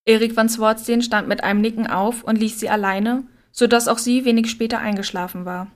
Erik 0.04 0.36
van 0.36 0.50
Swartstein 0.50 1.00
stand 1.00 1.26
mit 1.26 1.42
einem 1.42 1.62
Nicken 1.62 1.86
auf 1.86 2.22
und 2.22 2.36
ließ 2.36 2.60
sie 2.60 2.68
alleine, 2.68 3.24
so 3.52 3.66
dass 3.66 3.88
auch 3.88 3.98
sie 3.98 4.24
wenig 4.24 4.50
später 4.50 4.78
eingeschlafen 4.78 5.44
war. 5.44 5.70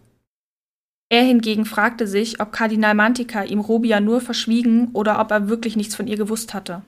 Er 1.09 1.23
hingegen 1.23 1.65
fragte 1.65 2.07
sich, 2.07 2.41
ob 2.41 2.53
Kardinal 2.53 2.95
Mantica 2.95 3.45
ihm 3.45 3.61
Robia 3.61 4.01
nur 4.01 4.21
verschwiegen 4.21 4.89
oder 4.93 5.21
ob 5.21 5.31
er 5.31 5.49
wirklich 5.49 5.77
nichts 5.77 5.95
von 5.95 6.07
ihr 6.07 6.17
gewusst 6.17 6.55
hatte. 6.55 6.83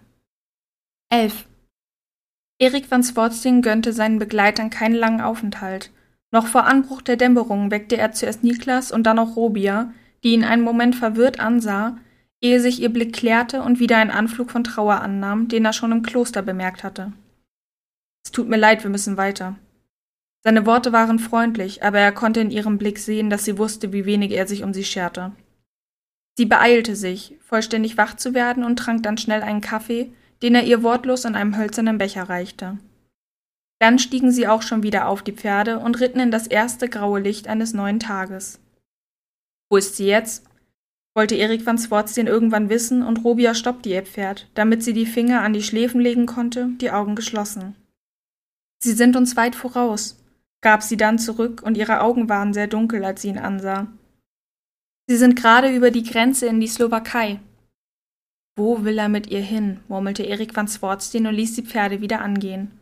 11. 1.10 1.46
Erik 2.58 2.90
van 2.90 3.02
Swartstein 3.02 3.62
gönnte 3.62 3.92
seinen 3.92 4.18
Begleitern 4.18 4.70
keinen 4.70 4.94
langen 4.94 5.20
Aufenthalt. 5.20 5.90
Noch 6.32 6.46
vor 6.46 6.64
Anbruch 6.64 7.02
der 7.02 7.16
Dämmerung 7.16 7.70
weckte 7.70 7.96
er 7.96 8.12
zuerst 8.12 8.42
Niklas 8.42 8.90
und 8.90 9.04
dann 9.04 9.18
auch 9.18 9.36
Robia, 9.36 9.92
die 10.24 10.32
ihn 10.32 10.44
einen 10.44 10.62
Moment 10.62 10.96
verwirrt 10.96 11.38
ansah, 11.38 11.98
ehe 12.40 12.60
sich 12.60 12.80
ihr 12.80 12.88
Blick 12.88 13.14
klärte 13.14 13.62
und 13.62 13.78
wieder 13.78 13.98
ein 13.98 14.10
Anflug 14.10 14.50
von 14.50 14.64
Trauer 14.64 15.00
annahm, 15.00 15.48
den 15.48 15.64
er 15.64 15.72
schon 15.72 15.92
im 15.92 16.02
Kloster 16.02 16.42
bemerkt 16.42 16.82
hatte. 16.82 17.12
Es 18.24 18.32
tut 18.32 18.48
mir 18.48 18.56
leid, 18.56 18.82
wir 18.82 18.90
müssen 18.90 19.16
weiter. 19.16 19.56
Seine 20.46 20.64
Worte 20.64 20.92
waren 20.92 21.18
freundlich, 21.18 21.82
aber 21.82 21.98
er 21.98 22.12
konnte 22.12 22.38
in 22.38 22.52
ihrem 22.52 22.78
Blick 22.78 23.00
sehen, 23.00 23.30
dass 23.30 23.44
sie 23.44 23.58
wusste, 23.58 23.92
wie 23.92 24.06
wenig 24.06 24.30
er 24.30 24.46
sich 24.46 24.62
um 24.62 24.72
sie 24.72 24.84
scherte. 24.84 25.32
Sie 26.38 26.46
beeilte 26.46 26.94
sich, 26.94 27.34
vollständig 27.40 27.96
wach 27.96 28.14
zu 28.14 28.32
werden 28.32 28.62
und 28.62 28.78
trank 28.78 29.02
dann 29.02 29.18
schnell 29.18 29.42
einen 29.42 29.60
Kaffee, 29.60 30.12
den 30.42 30.54
er 30.54 30.62
ihr 30.62 30.84
wortlos 30.84 31.24
in 31.24 31.34
einem 31.34 31.56
hölzernen 31.56 31.98
Becher 31.98 32.28
reichte. 32.28 32.78
Dann 33.80 33.98
stiegen 33.98 34.30
sie 34.30 34.46
auch 34.46 34.62
schon 34.62 34.84
wieder 34.84 35.08
auf 35.08 35.24
die 35.24 35.32
Pferde 35.32 35.80
und 35.80 35.98
ritten 35.98 36.20
in 36.20 36.30
das 36.30 36.46
erste 36.46 36.88
graue 36.88 37.18
Licht 37.18 37.48
eines 37.48 37.74
neuen 37.74 37.98
Tages. 37.98 38.60
Wo 39.68 39.78
ist 39.78 39.96
sie 39.96 40.06
jetzt? 40.06 40.44
wollte 41.16 41.34
Erik 41.34 41.66
van 41.66 41.76
Swartstein 41.76 42.28
irgendwann 42.28 42.68
wissen 42.68 43.02
und 43.02 43.24
Robia 43.24 43.52
stoppte 43.52 43.88
ihr 43.88 44.04
Pferd, 44.04 44.46
damit 44.54 44.84
sie 44.84 44.92
die 44.92 45.06
Finger 45.06 45.40
an 45.40 45.54
die 45.54 45.62
Schläfen 45.64 46.00
legen 46.00 46.26
konnte, 46.26 46.68
die 46.80 46.92
Augen 46.92 47.16
geschlossen. 47.16 47.74
Sie 48.78 48.92
sind 48.92 49.16
uns 49.16 49.36
weit 49.36 49.56
voraus, 49.56 50.16
gab 50.66 50.82
sie 50.82 50.96
dann 50.96 51.20
zurück 51.20 51.62
und 51.62 51.76
ihre 51.76 52.00
Augen 52.00 52.28
waren 52.28 52.52
sehr 52.52 52.66
dunkel, 52.66 53.04
als 53.04 53.22
sie 53.22 53.28
ihn 53.28 53.38
ansah. 53.38 53.86
Sie 55.08 55.16
sind 55.16 55.36
gerade 55.36 55.72
über 55.72 55.92
die 55.92 56.02
Grenze 56.02 56.46
in 56.46 56.58
die 56.58 56.66
Slowakei. 56.66 57.38
Wo 58.56 58.82
will 58.82 58.98
er 58.98 59.08
mit 59.08 59.28
ihr 59.28 59.42
hin? 59.42 59.78
murmelte 59.86 60.24
Erik 60.24 60.56
van 60.56 60.66
Swartstein 60.66 61.28
und 61.28 61.36
ließ 61.36 61.54
die 61.54 61.62
Pferde 61.62 62.00
wieder 62.00 62.20
angehen. 62.20 62.72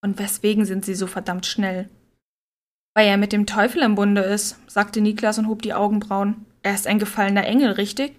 Und 0.00 0.20
weswegen 0.20 0.64
sind 0.64 0.84
sie 0.84 0.94
so 0.94 1.08
verdammt 1.08 1.44
schnell? 1.44 1.88
Weil 2.94 3.08
er 3.08 3.16
mit 3.16 3.32
dem 3.32 3.46
Teufel 3.46 3.82
im 3.82 3.96
Bunde 3.96 4.20
ist, 4.20 4.56
sagte 4.70 5.00
Niklas 5.00 5.40
und 5.40 5.48
hob 5.48 5.62
die 5.62 5.74
Augenbrauen. 5.74 6.46
Er 6.62 6.74
ist 6.74 6.86
ein 6.86 7.00
gefallener 7.00 7.46
Engel, 7.46 7.72
richtig? 7.72 8.12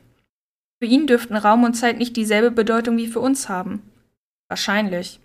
Für 0.83 0.89
ihn 0.89 1.07
dürften 1.07 1.37
Raum 1.37 1.63
und 1.63 1.75
Zeit 1.75 1.99
nicht 1.99 2.17
dieselbe 2.17 2.51
Bedeutung 2.51 2.97
wie 2.97 3.07
für 3.07 3.21
uns 3.21 3.47
haben. 3.47 3.81
Wahrscheinlich. 4.49 5.21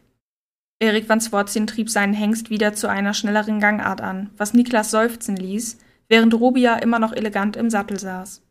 Erik 0.80 1.08
van 1.08 1.20
Swortzien 1.20 1.66
trieb 1.66 1.88
seinen 1.88 2.14
Hengst 2.14 2.50
wieder 2.50 2.74
zu 2.74 2.88
einer 2.88 3.14
schnelleren 3.14 3.60
Gangart 3.60 4.00
an, 4.00 4.30
was 4.36 4.54
Niklas 4.54 4.90
seufzen 4.90 5.36
ließ, 5.36 5.78
während 6.08 6.34
Rubia 6.34 6.76
immer 6.76 6.98
noch 6.98 7.12
elegant 7.12 7.56
im 7.56 7.70
Sattel 7.70 7.98
saß. 7.98 8.42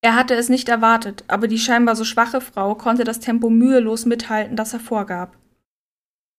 Er 0.00 0.14
hatte 0.14 0.34
es 0.34 0.48
nicht 0.48 0.68
erwartet, 0.68 1.24
aber 1.28 1.48
die 1.48 1.58
scheinbar 1.58 1.96
so 1.96 2.04
schwache 2.04 2.40
Frau 2.40 2.74
konnte 2.74 3.04
das 3.04 3.20
Tempo 3.20 3.50
mühelos 3.50 4.04
mithalten, 4.04 4.56
das 4.56 4.72
er 4.72 4.80
vorgab. 4.80 5.36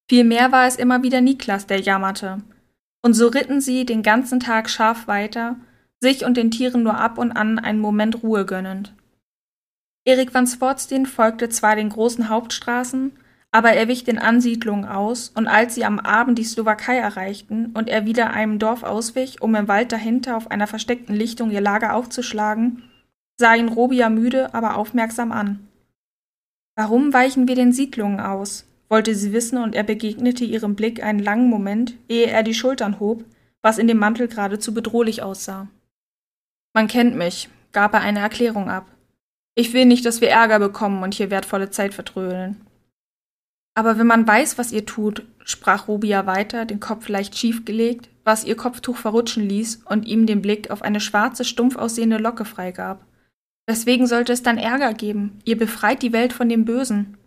Vielmehr 0.08 0.52
war 0.52 0.68
es 0.68 0.76
immer 0.76 1.02
wieder 1.02 1.20
Niklas, 1.20 1.66
der 1.66 1.80
jammerte, 1.80 2.44
und 3.02 3.14
so 3.14 3.28
ritten 3.28 3.62
sie 3.62 3.86
den 3.86 4.04
ganzen 4.04 4.40
Tag 4.40 4.70
scharf 4.70 5.08
weiter, 5.08 5.58
sich 6.00 6.26
und 6.26 6.38
den 6.38 6.52
Tieren 6.52 6.84
nur 6.84 6.98
ab 6.98 7.18
und 7.18 7.32
an 7.32 7.58
einen 7.58 7.80
Moment 7.80 8.22
Ruhe 8.22 8.46
gönnend. 8.46 8.94
Erik 10.06 10.34
van 10.34 10.46
Swartstein 10.46 11.08
folgte 11.08 11.50
zwar 11.50 11.76
den 11.76 11.90
großen 11.90 12.30
Hauptstraßen, 12.30 13.14
aber 13.56 13.72
er 13.72 13.88
wich 13.88 14.04
den 14.04 14.20
Ansiedlungen 14.20 14.84
aus, 14.84 15.32
und 15.34 15.48
als 15.48 15.76
sie 15.76 15.86
am 15.86 15.98
Abend 15.98 16.38
die 16.38 16.44
Slowakei 16.44 16.98
erreichten 16.98 17.68
und 17.68 17.88
er 17.88 18.06
wieder 18.06 18.32
einem 18.32 18.60
Dorf 18.60 18.84
auswich, 18.84 19.42
um 19.42 19.56
im 19.56 19.70
Wald 19.70 19.94
dahinter 19.94 20.36
auf 20.36 20.52
einer 20.52 20.68
versteckten 20.68 21.16
Lichtung 21.16 21.52
ihr 21.52 21.62
Lager 21.62 21.96
aufzuschlagen, 21.96 22.84
sah 23.40 23.56
ihn 23.56 23.70
Robia 23.70 24.10
müde, 24.10 24.54
aber 24.54 24.76
aufmerksam 24.76 25.32
an. 25.32 25.70
Warum 26.76 27.14
weichen 27.14 27.48
wir 27.48 27.56
den 27.56 27.72
Siedlungen 27.72 28.20
aus? 28.20 28.68
wollte 28.90 29.16
sie 29.16 29.32
wissen, 29.32 29.58
und 29.58 29.74
er 29.74 29.84
begegnete 29.84 30.44
ihrem 30.44 30.76
Blick 30.76 31.02
einen 31.02 31.20
langen 31.20 31.50
Moment, 31.50 31.96
ehe 32.10 32.28
er 32.28 32.44
die 32.44 32.54
Schultern 32.54 33.00
hob, 33.00 33.24
was 33.62 33.78
in 33.78 33.88
dem 33.88 34.00
Mantel 34.00 34.28
geradezu 34.28 34.74
bedrohlich 34.74 35.24
aussah. 35.24 35.70
Man 36.74 36.90
kennt 36.90 37.16
mich, 37.16 37.48
gab 37.72 37.94
er 37.94 38.02
eine 38.02 38.20
Erklärung 38.20 38.70
ab. 38.70 38.86
Ich 39.56 39.72
will 39.72 39.86
nicht, 39.86 40.06
dass 40.06 40.20
wir 40.20 40.30
Ärger 40.30 40.60
bekommen 40.60 41.04
und 41.04 41.14
hier 41.14 41.32
wertvolle 41.32 41.70
Zeit 41.70 41.94
vertrödeln. 41.94 42.58
Aber 43.76 44.00
wenn 44.00 44.08
man 44.08 44.26
weiß, 44.26 44.58
was 44.58 44.72
ihr 44.72 44.86
tut, 44.86 45.26
sprach 45.44 45.88
Rubia 45.88 46.26
weiter, 46.26 46.66
den 46.66 46.80
Kopf 46.80 47.10
leicht 47.10 47.38
schief 47.38 47.66
gelegt, 47.66 48.10
was 48.24 48.46
ihr 48.46 48.56
Kopftuch 48.56 48.98
verrutschen 48.98 49.48
ließ 49.48 49.84
und 49.86 50.08
ihm 50.08 50.26
den 50.26 50.42
Blick 50.42 50.72
auf 50.72 50.82
eine 50.82 51.02
schwarze, 51.02 51.44
stumpf 51.44 51.76
aussehende 51.76 52.18
Locke 52.18 52.46
freigab. 52.46 53.06
Weswegen 53.68 54.08
sollte 54.08 54.32
es 54.32 54.44
dann 54.44 54.58
Ärger 54.58 54.94
geben? 54.94 55.40
Ihr 55.44 55.58
befreit 55.58 56.02
die 56.02 56.14
Welt 56.14 56.34
von 56.34 56.50
dem 56.50 56.66
Bösen. 56.66 57.18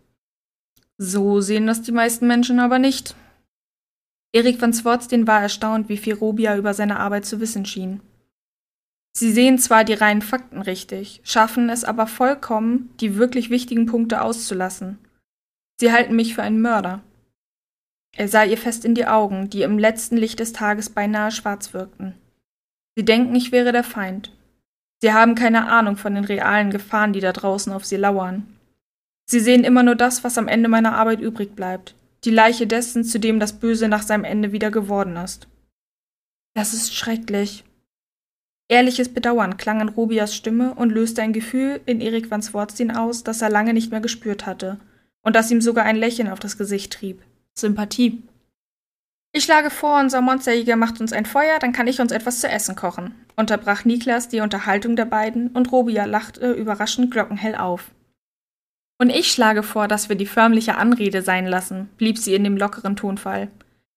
So 0.96 1.40
sehen 1.40 1.66
das 1.66 1.82
die 1.82 1.92
meisten 1.92 2.26
Menschen 2.26 2.58
aber 2.58 2.78
nicht. 2.78 3.14
Erik 4.32 4.61
van 4.61 4.72
Swartstein 4.72 5.26
war 5.26 5.40
erstaunt, 5.40 5.88
wie 5.88 5.96
viel 5.96 6.14
Robia 6.14 6.56
über 6.56 6.74
seine 6.74 6.98
Arbeit 6.98 7.26
zu 7.26 7.40
wissen 7.40 7.64
schien. 7.66 8.00
Sie 9.12 9.32
sehen 9.32 9.58
zwar 9.58 9.84
die 9.84 9.94
reinen 9.94 10.22
Fakten 10.22 10.62
richtig, 10.62 11.20
schaffen 11.24 11.70
es 11.70 11.84
aber 11.84 12.06
vollkommen, 12.06 12.90
die 13.00 13.16
wirklich 13.16 13.50
wichtigen 13.50 13.87
Punkte 13.87 14.22
auszulassen. 14.22 14.98
Sie 15.80 15.92
halten 15.92 16.16
mich 16.16 16.34
für 16.34 16.42
einen 16.42 16.60
Mörder. 16.60 17.02
Er 18.16 18.26
sah 18.26 18.42
ihr 18.42 18.58
fest 18.58 18.84
in 18.84 18.94
die 18.94 19.06
Augen, 19.06 19.48
die 19.48 19.62
im 19.62 19.78
letzten 19.78 20.16
Licht 20.16 20.40
des 20.40 20.52
Tages 20.52 20.90
beinahe 20.90 21.30
schwarz 21.30 21.72
wirkten. 21.72 22.14
Sie 22.96 23.04
denken, 23.04 23.34
ich 23.36 23.52
wäre 23.52 23.70
der 23.70 23.84
Feind. 23.84 24.32
Sie 25.00 25.12
haben 25.12 25.36
keine 25.36 25.68
Ahnung 25.68 25.96
von 25.96 26.16
den 26.16 26.24
realen 26.24 26.70
Gefahren, 26.70 27.12
die 27.12 27.20
da 27.20 27.32
draußen 27.32 27.72
auf 27.72 27.84
sie 27.84 27.96
lauern. 27.96 28.58
Sie 29.30 29.38
sehen 29.38 29.62
immer 29.62 29.84
nur 29.84 29.94
das, 29.94 30.24
was 30.24 30.36
am 30.36 30.48
Ende 30.48 30.68
meiner 30.68 30.96
Arbeit 30.96 31.20
übrig 31.20 31.54
bleibt, 31.54 31.94
die 32.24 32.30
Leiche 32.30 32.66
dessen, 32.66 33.04
zu 33.04 33.20
dem 33.20 33.38
das 33.38 33.52
Böse 33.52 33.86
nach 33.86 34.02
seinem 34.02 34.24
Ende 34.24 34.50
wieder 34.50 34.72
geworden 34.72 35.16
ist. 35.16 35.46
Das 36.54 36.72
ist 36.72 36.92
schrecklich. 36.92 37.62
Ehrliches 38.68 39.14
Bedauern 39.14 39.58
klang 39.58 39.80
in 39.80 39.88
Robias 39.90 40.34
Stimme 40.34 40.74
und 40.74 40.90
löste 40.90 41.22
ein 41.22 41.32
Gefühl 41.32 41.80
in 41.86 42.00
Erik 42.00 42.30
van 42.30 42.42
Swartstein 42.42 42.90
aus, 42.90 43.22
das 43.22 43.42
er 43.42 43.50
lange 43.50 43.74
nicht 43.74 43.92
mehr 43.92 44.00
gespürt 44.00 44.44
hatte 44.44 44.80
und 45.22 45.37
das 45.37 45.50
ihm 45.50 45.61
sogar 45.61 45.85
ein 45.85 45.96
Lächeln 45.96 46.28
auf 46.28 46.40
das 46.40 46.59
Gesicht 46.59 46.92
trieb. 46.92 47.22
Sympathie. 47.54 48.22
Ich 49.33 49.44
schlage 49.44 49.70
vor, 49.70 50.00
unser 50.00 50.20
Monsterjäger 50.20 50.76
macht 50.76 51.00
uns 51.00 51.12
ein 51.12 51.26
Feuer, 51.26 51.59
dann 51.59 51.72
kann 51.72 51.87
ich 51.87 52.00
uns 52.00 52.12
etwas 52.12 52.40
zu 52.40 52.48
essen 52.48 52.76
kochen, 52.76 53.14
unterbrach 53.37 53.85
Niklas 53.85 54.28
die 54.28 54.40
Unterhaltung 54.40 54.96
der 54.96 55.04
beiden 55.04 55.48
und 55.48 55.70
Robia 55.70 56.07
lachte 56.07 56.52
überraschend 56.52 57.11
glockenhell 57.11 57.54
auf. 57.54 57.90
Und 58.98 59.11
ich 59.11 59.31
schlage 59.31 59.62
vor, 59.62 59.87
dass 59.87 60.09
wir 60.09 60.16
die 60.16 60.26
förmliche 60.26 60.76
Anrede 60.76 61.22
sein 61.22 61.46
lassen, 61.46 61.88
blieb 61.98 62.18
sie 62.18 62.35
in 62.35 62.42
dem 62.42 62.57
lockeren 62.57 62.96
Tonfall. 62.96 63.48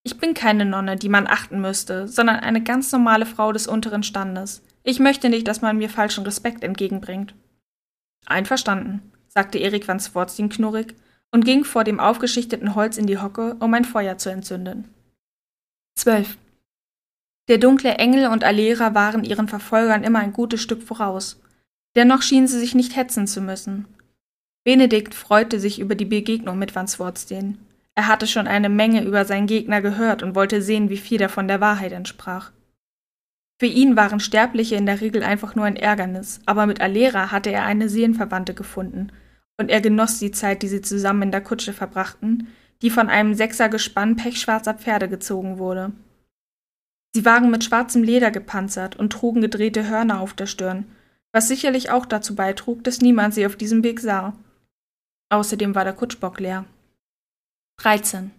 Ich 0.04 0.18
bin 0.18 0.34
keine 0.34 0.66
Nonne, 0.66 0.96
die 0.96 1.10
man 1.10 1.28
achten 1.28 1.62
müsste, 1.62 2.08
sondern 2.08 2.38
eine 2.38 2.62
ganz 2.62 2.92
normale 2.92 3.26
Frau 3.26 3.52
des 3.52 3.68
unteren 3.68 4.04
Standes. 4.04 4.62
Ich 4.84 5.00
möchte 5.00 5.30
nicht, 5.30 5.48
dass 5.48 5.62
man 5.62 5.78
mir 5.78 5.90
falschen 5.90 6.24
Respekt 6.24 6.64
entgegenbringt. 6.64 7.34
Einverstanden, 8.26 9.12
sagte 9.28 9.60
Erik 9.60 9.88
van 9.88 10.00
Swartstein 10.00 10.50
knurrig 10.50 10.96
und 11.32 11.46
ging 11.46 11.64
vor 11.64 11.84
dem 11.84 12.00
aufgeschichteten 12.00 12.76
Holz 12.76 12.98
in 12.98 13.08
die 13.08 13.18
Hocke, 13.18 13.56
um 13.60 13.74
ein 13.74 13.86
Feuer 13.86 14.18
zu 14.18 14.30
entzünden. 14.30 14.90
12. 15.96 16.38
Der 17.48 17.58
dunkle 17.58 17.96
Engel 17.96 18.28
und 18.28 18.44
Alera 18.44 18.94
waren 18.94 19.24
ihren 19.24 19.48
Verfolgern 19.48 20.04
immer 20.04 20.20
ein 20.20 20.34
gutes 20.34 20.62
Stück 20.62 20.84
voraus. 20.84 21.42
Dennoch 21.96 22.22
schienen 22.22 22.48
sie 22.48 22.60
sich 22.60 22.76
nicht 22.76 22.96
hetzen 22.96 23.28
zu 23.28 23.42
müssen. 23.42 23.86
Benedikt 24.64 25.16
freute 25.16 25.60
sich 25.60 25.80
über 25.80 25.96
die 25.96 26.06
Begegnung 26.06 26.60
mit 26.60 26.76
Van 26.76 26.88
Swartstein. 26.88 27.58
Er 27.96 28.08
hatte 28.08 28.28
schon 28.28 28.48
eine 28.48 28.70
Menge 28.70 29.04
über 29.04 29.26
seinen 29.26 29.48
Gegner 29.48 29.82
gehört 29.82 30.24
und 30.24 30.36
wollte 30.36 30.62
sehen, 30.62 30.90
wie 30.90 30.98
viel 30.98 31.18
davon 31.18 31.48
der 31.48 31.60
Wahrheit 31.60 31.92
entsprach. 31.92 32.52
Für 33.60 33.66
ihn 33.66 33.96
waren 33.96 34.20
Sterbliche 34.20 34.76
in 34.76 34.86
der 34.86 35.02
Regel 35.02 35.24
einfach 35.24 35.56
nur 35.56 35.66
ein 35.66 35.76
Ärgernis, 35.76 36.40
aber 36.46 36.66
mit 36.66 36.80
Alera 36.80 37.32
hatte 37.32 37.52
er 37.52 37.66
eine 37.66 37.90
Seelenverwandte 37.90 38.54
gefunden, 38.54 39.12
und 39.58 39.70
er 39.70 39.82
genoss 39.82 40.20
die 40.20 40.32
Zeit, 40.32 40.64
die 40.64 40.68
sie 40.68 40.82
zusammen 40.82 41.24
in 41.24 41.32
der 41.32 41.42
Kutsche 41.42 41.74
verbrachten, 41.74 42.48
die 42.82 42.90
von 42.90 43.10
einem 43.10 43.34
Sechsergespann 43.34 44.16
pechschwarzer 44.16 44.74
Pferde 44.74 45.08
gezogen 45.08 45.58
wurde. 45.58 45.92
Sie 47.14 47.26
waren 47.26 47.52
mit 47.52 47.64
schwarzem 47.64 48.04
Leder 48.04 48.32
gepanzert 48.32 48.96
und 48.96 49.12
trugen 49.12 49.42
gedrehte 49.42 49.88
Hörner 49.88 50.22
auf 50.22 50.34
der 50.34 50.46
Stirn, 50.46 50.86
was 51.34 51.48
sicherlich 51.48 51.92
auch 51.92 52.06
dazu 52.06 52.36
beitrug, 52.36 52.84
dass 52.84 53.02
niemand 53.02 53.34
sie 53.34 53.46
auf 53.46 53.56
diesem 53.56 53.84
Weg 53.84 54.00
sah. 54.00 54.34
Außerdem 55.30 55.76
war 55.76 55.84
der 55.84 55.94
Kutschbock 55.94 56.40
leer. 56.40 56.66
13. 57.78 58.32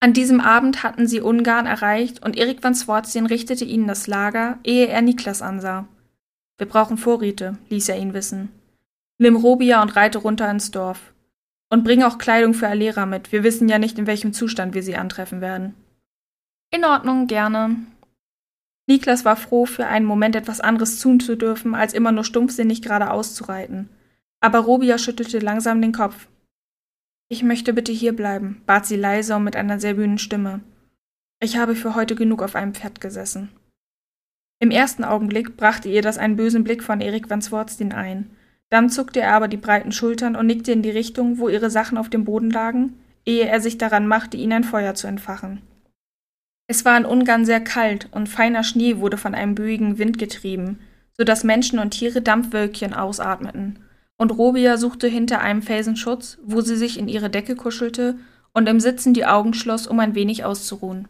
An 0.00 0.12
diesem 0.12 0.40
Abend 0.40 0.82
hatten 0.82 1.06
sie 1.06 1.20
Ungarn 1.20 1.66
erreicht 1.66 2.24
und 2.24 2.36
Erik 2.36 2.62
van 2.62 2.74
Swartzien 2.74 3.26
richtete 3.26 3.64
ihnen 3.64 3.86
das 3.86 4.06
Lager, 4.06 4.58
ehe 4.64 4.88
er 4.88 5.00
Niklas 5.00 5.42
ansah. 5.42 5.86
Wir 6.58 6.66
brauchen 6.66 6.98
Vorräte, 6.98 7.56
ließ 7.68 7.88
er 7.88 7.98
ihn 7.98 8.12
wissen. 8.12 8.48
Nimm 9.22 9.36
Robia 9.36 9.80
und 9.82 9.94
reite 9.94 10.18
runter 10.18 10.50
ins 10.50 10.72
Dorf. 10.72 11.14
Und 11.70 11.84
bring 11.84 12.02
auch 12.02 12.18
Kleidung 12.18 12.54
für 12.54 12.66
Alera 12.66 13.06
mit. 13.06 13.30
Wir 13.30 13.44
wissen 13.44 13.68
ja 13.68 13.78
nicht, 13.78 13.96
in 13.96 14.08
welchem 14.08 14.32
Zustand 14.32 14.74
wir 14.74 14.82
sie 14.82 14.96
antreffen 14.96 15.40
werden. 15.40 15.74
In 16.72 16.84
Ordnung, 16.84 17.28
gerne. 17.28 17.76
Niklas 18.88 19.24
war 19.24 19.36
froh, 19.36 19.64
für 19.64 19.86
einen 19.86 20.06
Moment 20.06 20.34
etwas 20.34 20.60
anderes 20.60 20.98
tun 20.98 21.20
zu 21.20 21.36
dürfen, 21.36 21.76
als 21.76 21.94
immer 21.94 22.10
nur 22.10 22.24
stumpfsinnig 22.24 22.82
geradeaus 22.82 23.36
zu 23.36 23.44
reiten. 23.44 23.90
Aber 24.40 24.58
Robia 24.58 24.98
schüttelte 24.98 25.38
langsam 25.38 25.80
den 25.80 25.92
Kopf. 25.92 26.26
Ich 27.28 27.44
möchte 27.44 27.72
bitte 27.72 27.92
hier 27.92 28.16
bleiben, 28.16 28.60
bat 28.66 28.86
sie 28.86 28.96
leise 28.96 29.36
und 29.36 29.44
mit 29.44 29.54
einer 29.54 29.78
sehr 29.78 29.94
bühnen 29.94 30.18
Stimme. 30.18 30.62
Ich 31.38 31.56
habe 31.58 31.76
für 31.76 31.94
heute 31.94 32.16
genug 32.16 32.42
auf 32.42 32.56
einem 32.56 32.74
Pferd 32.74 33.00
gesessen. 33.00 33.50
Im 34.58 34.72
ersten 34.72 35.04
Augenblick 35.04 35.56
brachte 35.56 35.88
ihr 35.88 36.02
das 36.02 36.18
einen 36.18 36.34
bösen 36.34 36.64
Blick 36.64 36.82
von 36.82 37.00
Erik 37.00 37.30
van 37.30 37.40
Swartstein 37.40 37.92
ein. 37.92 38.28
Dann 38.72 38.88
zuckte 38.88 39.20
er 39.20 39.34
aber 39.34 39.48
die 39.48 39.58
breiten 39.58 39.92
Schultern 39.92 40.34
und 40.34 40.46
nickte 40.46 40.72
in 40.72 40.80
die 40.80 40.88
Richtung, 40.88 41.36
wo 41.36 41.50
ihre 41.50 41.68
Sachen 41.68 41.98
auf 41.98 42.08
dem 42.08 42.24
Boden 42.24 42.50
lagen, 42.50 42.94
ehe 43.26 43.46
er 43.46 43.60
sich 43.60 43.76
daran 43.76 44.06
machte, 44.06 44.38
ihnen 44.38 44.52
ein 44.52 44.64
Feuer 44.64 44.94
zu 44.94 45.06
entfachen. 45.06 45.60
Es 46.68 46.86
war 46.86 46.96
in 46.96 47.04
Ungarn 47.04 47.44
sehr 47.44 47.60
kalt 47.60 48.08
und 48.12 48.30
feiner 48.30 48.64
Schnee 48.64 48.96
wurde 48.96 49.18
von 49.18 49.34
einem 49.34 49.54
böigen 49.54 49.98
Wind 49.98 50.18
getrieben, 50.18 50.78
so 51.18 51.22
dass 51.22 51.44
Menschen 51.44 51.80
und 51.80 51.90
Tiere 51.90 52.22
Dampfwölkchen 52.22 52.94
ausatmeten 52.94 53.78
und 54.16 54.30
Robia 54.30 54.78
suchte 54.78 55.06
hinter 55.06 55.42
einem 55.42 55.60
Felsen 55.60 55.96
Schutz, 55.96 56.38
wo 56.42 56.62
sie 56.62 56.76
sich 56.76 56.98
in 56.98 57.08
ihre 57.08 57.28
Decke 57.28 57.56
kuschelte 57.56 58.16
und 58.54 58.70
im 58.70 58.80
Sitzen 58.80 59.12
die 59.12 59.26
Augen 59.26 59.52
schloss, 59.52 59.86
um 59.86 60.00
ein 60.00 60.14
wenig 60.14 60.46
auszuruhen. 60.46 61.08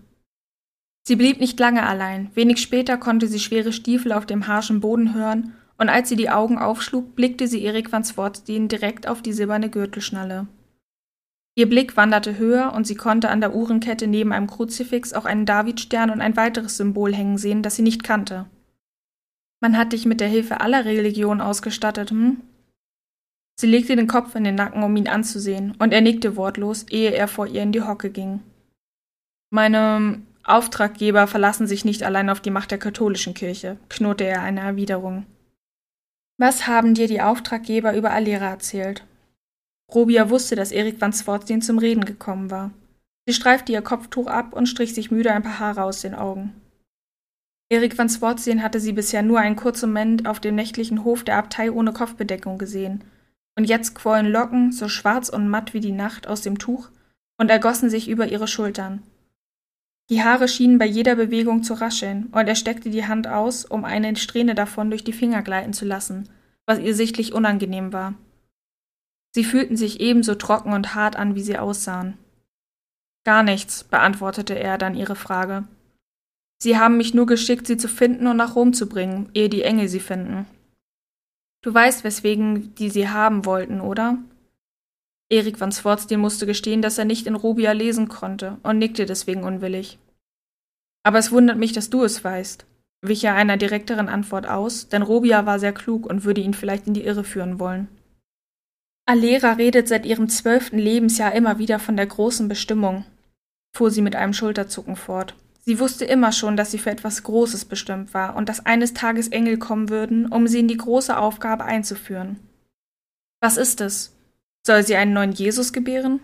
Sie 1.06 1.14
blieb 1.14 1.38
nicht 1.38 1.60
lange 1.60 1.86
allein. 1.86 2.32
Wenig 2.34 2.60
später 2.60 2.96
konnte 2.96 3.28
sie 3.28 3.38
schwere 3.38 3.72
Stiefel 3.72 4.10
auf 4.10 4.26
dem 4.26 4.48
harschen 4.48 4.80
Boden 4.80 5.14
hören, 5.14 5.54
und 5.82 5.88
als 5.88 6.08
sie 6.08 6.14
die 6.14 6.30
Augen 6.30 6.58
aufschlug, 6.58 7.16
blickte 7.16 7.48
sie 7.48 7.64
Erik 7.64 7.90
van 7.90 8.04
Swartstein 8.04 8.68
direkt 8.68 9.08
auf 9.08 9.20
die 9.20 9.32
silberne 9.32 9.68
Gürtelschnalle. 9.68 10.46
Ihr 11.56 11.68
Blick 11.68 11.96
wanderte 11.96 12.38
höher 12.38 12.72
und 12.72 12.86
sie 12.86 12.94
konnte 12.94 13.30
an 13.30 13.40
der 13.40 13.52
Uhrenkette 13.52 14.06
neben 14.06 14.32
einem 14.32 14.46
Kruzifix 14.46 15.12
auch 15.12 15.24
einen 15.24 15.44
Davidstern 15.44 16.10
und 16.10 16.20
ein 16.20 16.36
weiteres 16.36 16.76
Symbol 16.76 17.12
hängen 17.12 17.36
sehen, 17.36 17.64
das 17.64 17.74
sie 17.74 17.82
nicht 17.82 18.04
kannte. 18.04 18.46
Man 19.60 19.76
hat 19.76 19.92
dich 19.92 20.06
mit 20.06 20.20
der 20.20 20.28
Hilfe 20.28 20.60
aller 20.60 20.84
Religionen 20.84 21.40
ausgestattet, 21.40 22.12
hm? 22.12 22.40
Sie 23.58 23.66
legte 23.66 23.96
den 23.96 24.06
Kopf 24.06 24.36
in 24.36 24.44
den 24.44 24.54
Nacken, 24.54 24.84
um 24.84 24.94
ihn 24.94 25.08
anzusehen, 25.08 25.74
und 25.80 25.92
er 25.92 26.00
nickte 26.00 26.36
wortlos, 26.36 26.86
ehe 26.90 27.10
er 27.10 27.26
vor 27.26 27.48
ihr 27.48 27.64
in 27.64 27.72
die 27.72 27.82
Hocke 27.82 28.10
ging. 28.10 28.38
Meine 29.50 30.22
Auftraggeber 30.44 31.26
verlassen 31.26 31.66
sich 31.66 31.84
nicht 31.84 32.04
allein 32.04 32.30
auf 32.30 32.38
die 32.38 32.50
Macht 32.50 32.70
der 32.70 32.78
katholischen 32.78 33.34
Kirche, 33.34 33.78
knurrte 33.88 34.22
er 34.22 34.42
eine 34.42 34.60
Erwiderung. 34.60 35.26
Was 36.42 36.66
haben 36.66 36.94
dir 36.94 37.06
die 37.06 37.20
Auftraggeber 37.20 37.94
über 37.94 38.10
Alera 38.10 38.46
erzählt? 38.46 39.06
Robia 39.94 40.28
wusste, 40.28 40.56
dass 40.56 40.72
Erik 40.72 41.00
van 41.00 41.12
Swartstein 41.12 41.62
zum 41.62 41.78
Reden 41.78 42.04
gekommen 42.04 42.50
war. 42.50 42.72
Sie 43.28 43.32
streifte 43.32 43.70
ihr 43.70 43.80
Kopftuch 43.80 44.26
ab 44.26 44.52
und 44.52 44.66
strich 44.66 44.92
sich 44.92 45.12
müde 45.12 45.30
ein 45.30 45.44
paar 45.44 45.60
Haare 45.60 45.84
aus 45.84 46.00
den 46.00 46.16
Augen. 46.16 46.52
Erik 47.70 47.96
van 47.96 48.08
Swartstein 48.08 48.60
hatte 48.60 48.80
sie 48.80 48.92
bisher 48.92 49.22
nur 49.22 49.38
einen 49.38 49.54
kurzen 49.54 49.90
Moment 49.90 50.26
auf 50.26 50.40
dem 50.40 50.56
nächtlichen 50.56 51.04
Hof 51.04 51.22
der 51.22 51.36
Abtei 51.36 51.70
ohne 51.70 51.92
Kopfbedeckung 51.92 52.58
gesehen, 52.58 53.04
und 53.56 53.66
jetzt 53.66 53.94
quollen 53.94 54.26
Locken, 54.26 54.72
so 54.72 54.88
schwarz 54.88 55.28
und 55.28 55.46
matt 55.46 55.74
wie 55.74 55.80
die 55.80 55.92
Nacht, 55.92 56.26
aus 56.26 56.40
dem 56.40 56.58
Tuch 56.58 56.88
und 57.38 57.52
ergossen 57.52 57.88
sich 57.88 58.08
über 58.08 58.26
ihre 58.26 58.48
Schultern. 58.48 59.04
Die 60.10 60.22
Haare 60.22 60.48
schienen 60.48 60.78
bei 60.78 60.86
jeder 60.86 61.16
Bewegung 61.16 61.62
zu 61.62 61.74
rascheln, 61.74 62.26
und 62.32 62.46
er 62.46 62.54
steckte 62.54 62.90
die 62.90 63.06
Hand 63.06 63.26
aus, 63.26 63.64
um 63.64 63.84
eine 63.84 64.14
Strähne 64.16 64.54
davon 64.54 64.90
durch 64.90 65.04
die 65.04 65.12
Finger 65.12 65.42
gleiten 65.42 65.72
zu 65.72 65.84
lassen, 65.84 66.28
was 66.66 66.78
ihr 66.78 66.94
sichtlich 66.94 67.32
unangenehm 67.32 67.92
war. 67.92 68.14
Sie 69.34 69.44
fühlten 69.44 69.76
sich 69.76 70.00
ebenso 70.00 70.34
trocken 70.34 70.72
und 70.72 70.94
hart 70.94 71.16
an, 71.16 71.34
wie 71.34 71.42
sie 71.42 71.58
aussahen. 71.58 72.18
Gar 73.24 73.42
nichts, 73.42 73.84
beantwortete 73.84 74.58
er 74.58 74.78
dann 74.78 74.94
ihre 74.94 75.16
Frage. 75.16 75.64
Sie 76.62 76.78
haben 76.78 76.96
mich 76.96 77.14
nur 77.14 77.26
geschickt, 77.26 77.66
sie 77.66 77.76
zu 77.76 77.88
finden 77.88 78.26
und 78.26 78.36
nach 78.36 78.54
Rom 78.54 78.72
zu 78.72 78.88
bringen, 78.88 79.30
ehe 79.34 79.48
die 79.48 79.62
Engel 79.62 79.88
sie 79.88 80.00
finden. 80.00 80.46
Du 81.62 81.72
weißt, 81.72 82.04
weswegen 82.04 82.74
die 82.74 82.90
sie 82.90 83.08
haben 83.08 83.44
wollten, 83.44 83.80
oder? 83.80 84.18
Erik 85.32 85.58
van 85.60 85.72
Swartstein 85.72 86.20
musste 86.20 86.44
gestehen, 86.44 86.82
dass 86.82 86.98
er 86.98 87.06
nicht 87.06 87.26
in 87.26 87.34
Rubia 87.34 87.72
lesen 87.72 88.08
konnte 88.08 88.58
und 88.62 88.78
nickte 88.78 89.06
deswegen 89.06 89.44
unwillig. 89.44 89.98
Aber 91.04 91.18
es 91.18 91.32
wundert 91.32 91.56
mich, 91.56 91.72
dass 91.72 91.88
du 91.88 92.04
es 92.04 92.22
weißt, 92.22 92.66
wich 93.00 93.24
er 93.24 93.34
einer 93.34 93.56
direkteren 93.56 94.08
Antwort 94.08 94.46
aus, 94.46 94.88
denn 94.88 95.00
Robia 95.02 95.46
war 95.46 95.58
sehr 95.58 95.72
klug 95.72 96.06
und 96.06 96.24
würde 96.24 96.42
ihn 96.42 96.52
vielleicht 96.52 96.86
in 96.86 96.94
die 96.94 97.04
Irre 97.04 97.24
führen 97.24 97.58
wollen. 97.58 97.88
Alera 99.06 99.54
redet 99.54 99.88
seit 99.88 100.04
ihrem 100.04 100.28
zwölften 100.28 100.78
Lebensjahr 100.78 101.34
immer 101.34 101.58
wieder 101.58 101.78
von 101.78 101.96
der 101.96 102.06
großen 102.06 102.46
Bestimmung, 102.46 103.04
fuhr 103.74 103.90
sie 103.90 104.02
mit 104.02 104.14
einem 104.14 104.34
Schulterzucken 104.34 104.96
fort. 104.96 105.34
Sie 105.64 105.80
wusste 105.80 106.04
immer 106.04 106.32
schon, 106.32 106.56
dass 106.56 106.72
sie 106.72 106.78
für 106.78 106.90
etwas 106.90 107.22
Großes 107.22 107.64
bestimmt 107.64 108.14
war 108.14 108.36
und 108.36 108.48
dass 108.48 108.66
eines 108.66 108.94
Tages 108.94 109.28
Engel 109.28 109.58
kommen 109.58 109.88
würden, 109.88 110.26
um 110.26 110.46
sie 110.46 110.60
in 110.60 110.68
die 110.68 110.76
große 110.76 111.16
Aufgabe 111.16 111.64
einzuführen. 111.64 112.38
Was 113.40 113.56
ist 113.56 113.80
es? 113.80 114.11
Soll 114.64 114.84
sie 114.84 114.96
einen 114.96 115.12
neuen 115.12 115.32
Jesus 115.32 115.72
gebären? 115.72 116.20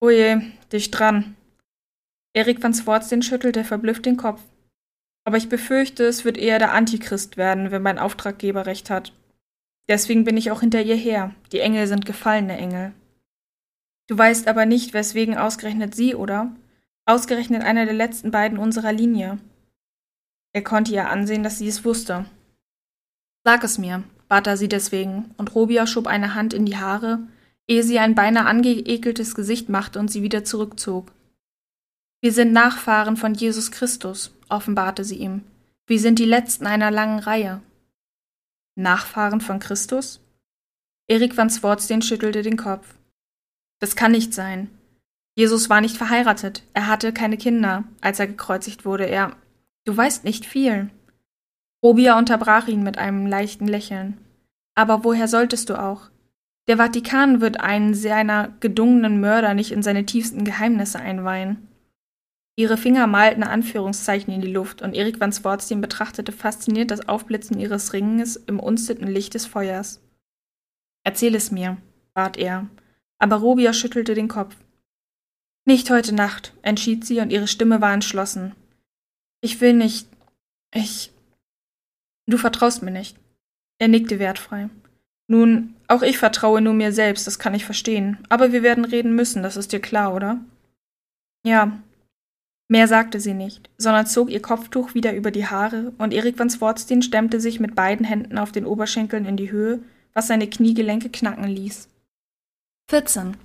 Oje, 0.00 0.42
dich 0.72 0.90
dran. 0.90 1.36
Erik 2.34 2.62
van 2.62 2.74
Swartstein 2.74 3.22
schüttelte 3.22 3.64
verblüfft 3.64 4.04
den 4.04 4.16
Kopf. 4.16 4.42
Aber 5.24 5.38
ich 5.38 5.48
befürchte, 5.48 6.04
es 6.04 6.24
wird 6.24 6.36
eher 6.36 6.58
der 6.58 6.72
Antichrist 6.72 7.36
werden, 7.36 7.70
wenn 7.70 7.80
mein 7.80 7.98
Auftraggeber 7.98 8.66
recht 8.66 8.90
hat. 8.90 9.12
Deswegen 9.88 10.24
bin 10.24 10.36
ich 10.36 10.50
auch 10.50 10.60
hinter 10.60 10.82
ihr 10.82 10.96
her. 10.96 11.34
Die 11.52 11.60
Engel 11.60 11.86
sind 11.86 12.04
gefallene 12.04 12.58
Engel. 12.58 12.92
Du 14.06 14.18
weißt 14.18 14.48
aber 14.48 14.66
nicht, 14.66 14.92
weswegen 14.92 15.36
ausgerechnet 15.36 15.94
sie, 15.94 16.14
oder? 16.14 16.54
Ausgerechnet 17.06 17.62
einer 17.62 17.86
der 17.86 17.94
letzten 17.94 18.30
beiden 18.30 18.58
unserer 18.58 18.92
Linie. 18.92 19.38
Er 20.52 20.62
konnte 20.62 20.92
ihr 20.92 21.08
ansehen, 21.08 21.42
dass 21.42 21.58
sie 21.58 21.68
es 21.68 21.84
wusste. 21.84 22.26
Sag 23.44 23.64
es 23.64 23.78
mir, 23.78 24.04
bat 24.28 24.46
er 24.46 24.56
sie 24.56 24.68
deswegen, 24.68 25.34
und 25.36 25.54
Robia 25.54 25.86
schob 25.86 26.06
eine 26.06 26.34
Hand 26.34 26.54
in 26.54 26.66
die 26.66 26.76
Haare, 26.76 27.20
ehe 27.66 27.82
sie 27.82 27.98
ein 27.98 28.14
beinahe 28.14 28.46
angeekeltes 28.46 29.34
Gesicht 29.34 29.68
machte 29.68 29.98
und 29.98 30.10
sie 30.10 30.22
wieder 30.22 30.44
zurückzog. 30.44 31.12
Wir 32.20 32.32
sind 32.32 32.52
Nachfahren 32.52 33.16
von 33.16 33.34
Jesus 33.34 33.70
Christus, 33.70 34.34
offenbarte 34.48 35.04
sie 35.04 35.16
ihm. 35.16 35.42
Wir 35.86 36.00
sind 36.00 36.18
die 36.18 36.24
letzten 36.24 36.66
einer 36.66 36.90
langen 36.90 37.18
Reihe. 37.18 37.60
Nachfahren 38.76 39.40
von 39.40 39.58
Christus? 39.58 40.20
Erik 41.06 41.36
van 41.36 41.50
Swartstein 41.50 42.00
schüttelte 42.00 42.42
den 42.42 42.56
Kopf. 42.56 42.94
Das 43.78 43.94
kann 43.94 44.12
nicht 44.12 44.32
sein. 44.32 44.70
Jesus 45.36 45.68
war 45.68 45.80
nicht 45.80 45.96
verheiratet. 45.96 46.62
Er 46.72 46.86
hatte 46.86 47.12
keine 47.12 47.36
Kinder, 47.36 47.84
als 48.00 48.20
er 48.20 48.26
gekreuzigt 48.26 48.84
wurde. 48.84 49.04
Er. 49.04 49.36
Du 49.84 49.94
weißt 49.94 50.24
nicht 50.24 50.46
viel. 50.46 50.90
Robia 51.84 52.18
unterbrach 52.18 52.66
ihn 52.66 52.82
mit 52.82 52.96
einem 52.96 53.26
leichten 53.26 53.68
Lächeln. 53.68 54.16
Aber 54.74 55.04
woher 55.04 55.28
solltest 55.28 55.68
du 55.68 55.78
auch? 55.78 56.08
Der 56.66 56.78
Vatikan 56.78 57.42
wird 57.42 57.60
einen 57.60 57.92
seiner 57.92 58.54
gedungenen 58.60 59.20
Mörder 59.20 59.52
nicht 59.52 59.70
in 59.70 59.82
seine 59.82 60.06
tiefsten 60.06 60.44
Geheimnisse 60.44 60.98
einweihen. 60.98 61.68
Ihre 62.56 62.78
Finger 62.78 63.06
malten 63.06 63.42
Anführungszeichen 63.42 64.32
in 64.32 64.40
die 64.40 64.50
Luft, 64.50 64.80
und 64.80 64.94
Erik 64.94 65.20
van 65.20 65.32
Swartstein 65.32 65.82
betrachtete 65.82 66.32
fasziniert 66.32 66.90
das 66.90 67.06
Aufblitzen 67.06 67.58
ihres 67.58 67.92
Ringes 67.92 68.36
im 68.36 68.60
unsteten 68.60 69.08
Licht 69.08 69.34
des 69.34 69.44
Feuers. 69.44 70.00
Erzähl 71.02 71.34
es 71.34 71.50
mir, 71.50 71.76
bat 72.14 72.38
er, 72.38 72.66
aber 73.18 73.36
Robia 73.36 73.74
schüttelte 73.74 74.14
den 74.14 74.28
Kopf. 74.28 74.56
Nicht 75.66 75.90
heute 75.90 76.14
Nacht, 76.14 76.54
entschied 76.62 77.04
sie, 77.04 77.20
und 77.20 77.30
ihre 77.30 77.48
Stimme 77.48 77.80
war 77.80 77.92
entschlossen. 77.92 78.54
Ich 79.42 79.60
will 79.60 79.74
nicht. 79.74 80.08
Ich. 80.72 81.13
Du 82.26 82.38
vertraust 82.38 82.82
mir 82.82 82.90
nicht. 82.90 83.16
Er 83.78 83.88
nickte 83.88 84.18
wertfrei. 84.18 84.70
Nun, 85.26 85.74
auch 85.88 86.02
ich 86.02 86.18
vertraue 86.18 86.60
nur 86.60 86.74
mir 86.74 86.92
selbst, 86.92 87.26
das 87.26 87.38
kann 87.38 87.54
ich 87.54 87.64
verstehen. 87.64 88.18
Aber 88.28 88.52
wir 88.52 88.62
werden 88.62 88.84
reden 88.84 89.14
müssen, 89.14 89.42
das 89.42 89.56
ist 89.56 89.72
dir 89.72 89.80
klar, 89.80 90.14
oder? 90.14 90.40
Ja. 91.44 91.78
Mehr 92.68 92.88
sagte 92.88 93.20
sie 93.20 93.34
nicht, 93.34 93.70
sondern 93.76 94.06
zog 94.06 94.30
ihr 94.30 94.40
Kopftuch 94.40 94.94
wieder 94.94 95.14
über 95.14 95.30
die 95.30 95.46
Haare, 95.46 95.92
und 95.98 96.14
Erik 96.14 96.38
van 96.38 96.48
Swartstein 96.48 97.02
stemmte 97.02 97.40
sich 97.40 97.60
mit 97.60 97.74
beiden 97.74 98.06
Händen 98.06 98.38
auf 98.38 98.52
den 98.52 98.64
Oberschenkeln 98.64 99.26
in 99.26 99.36
die 99.36 99.50
Höhe, 99.50 99.80
was 100.14 100.28
seine 100.28 100.48
Kniegelenke 100.48 101.10
knacken 101.10 101.44
ließ. 101.44 101.88
14. 102.88 103.36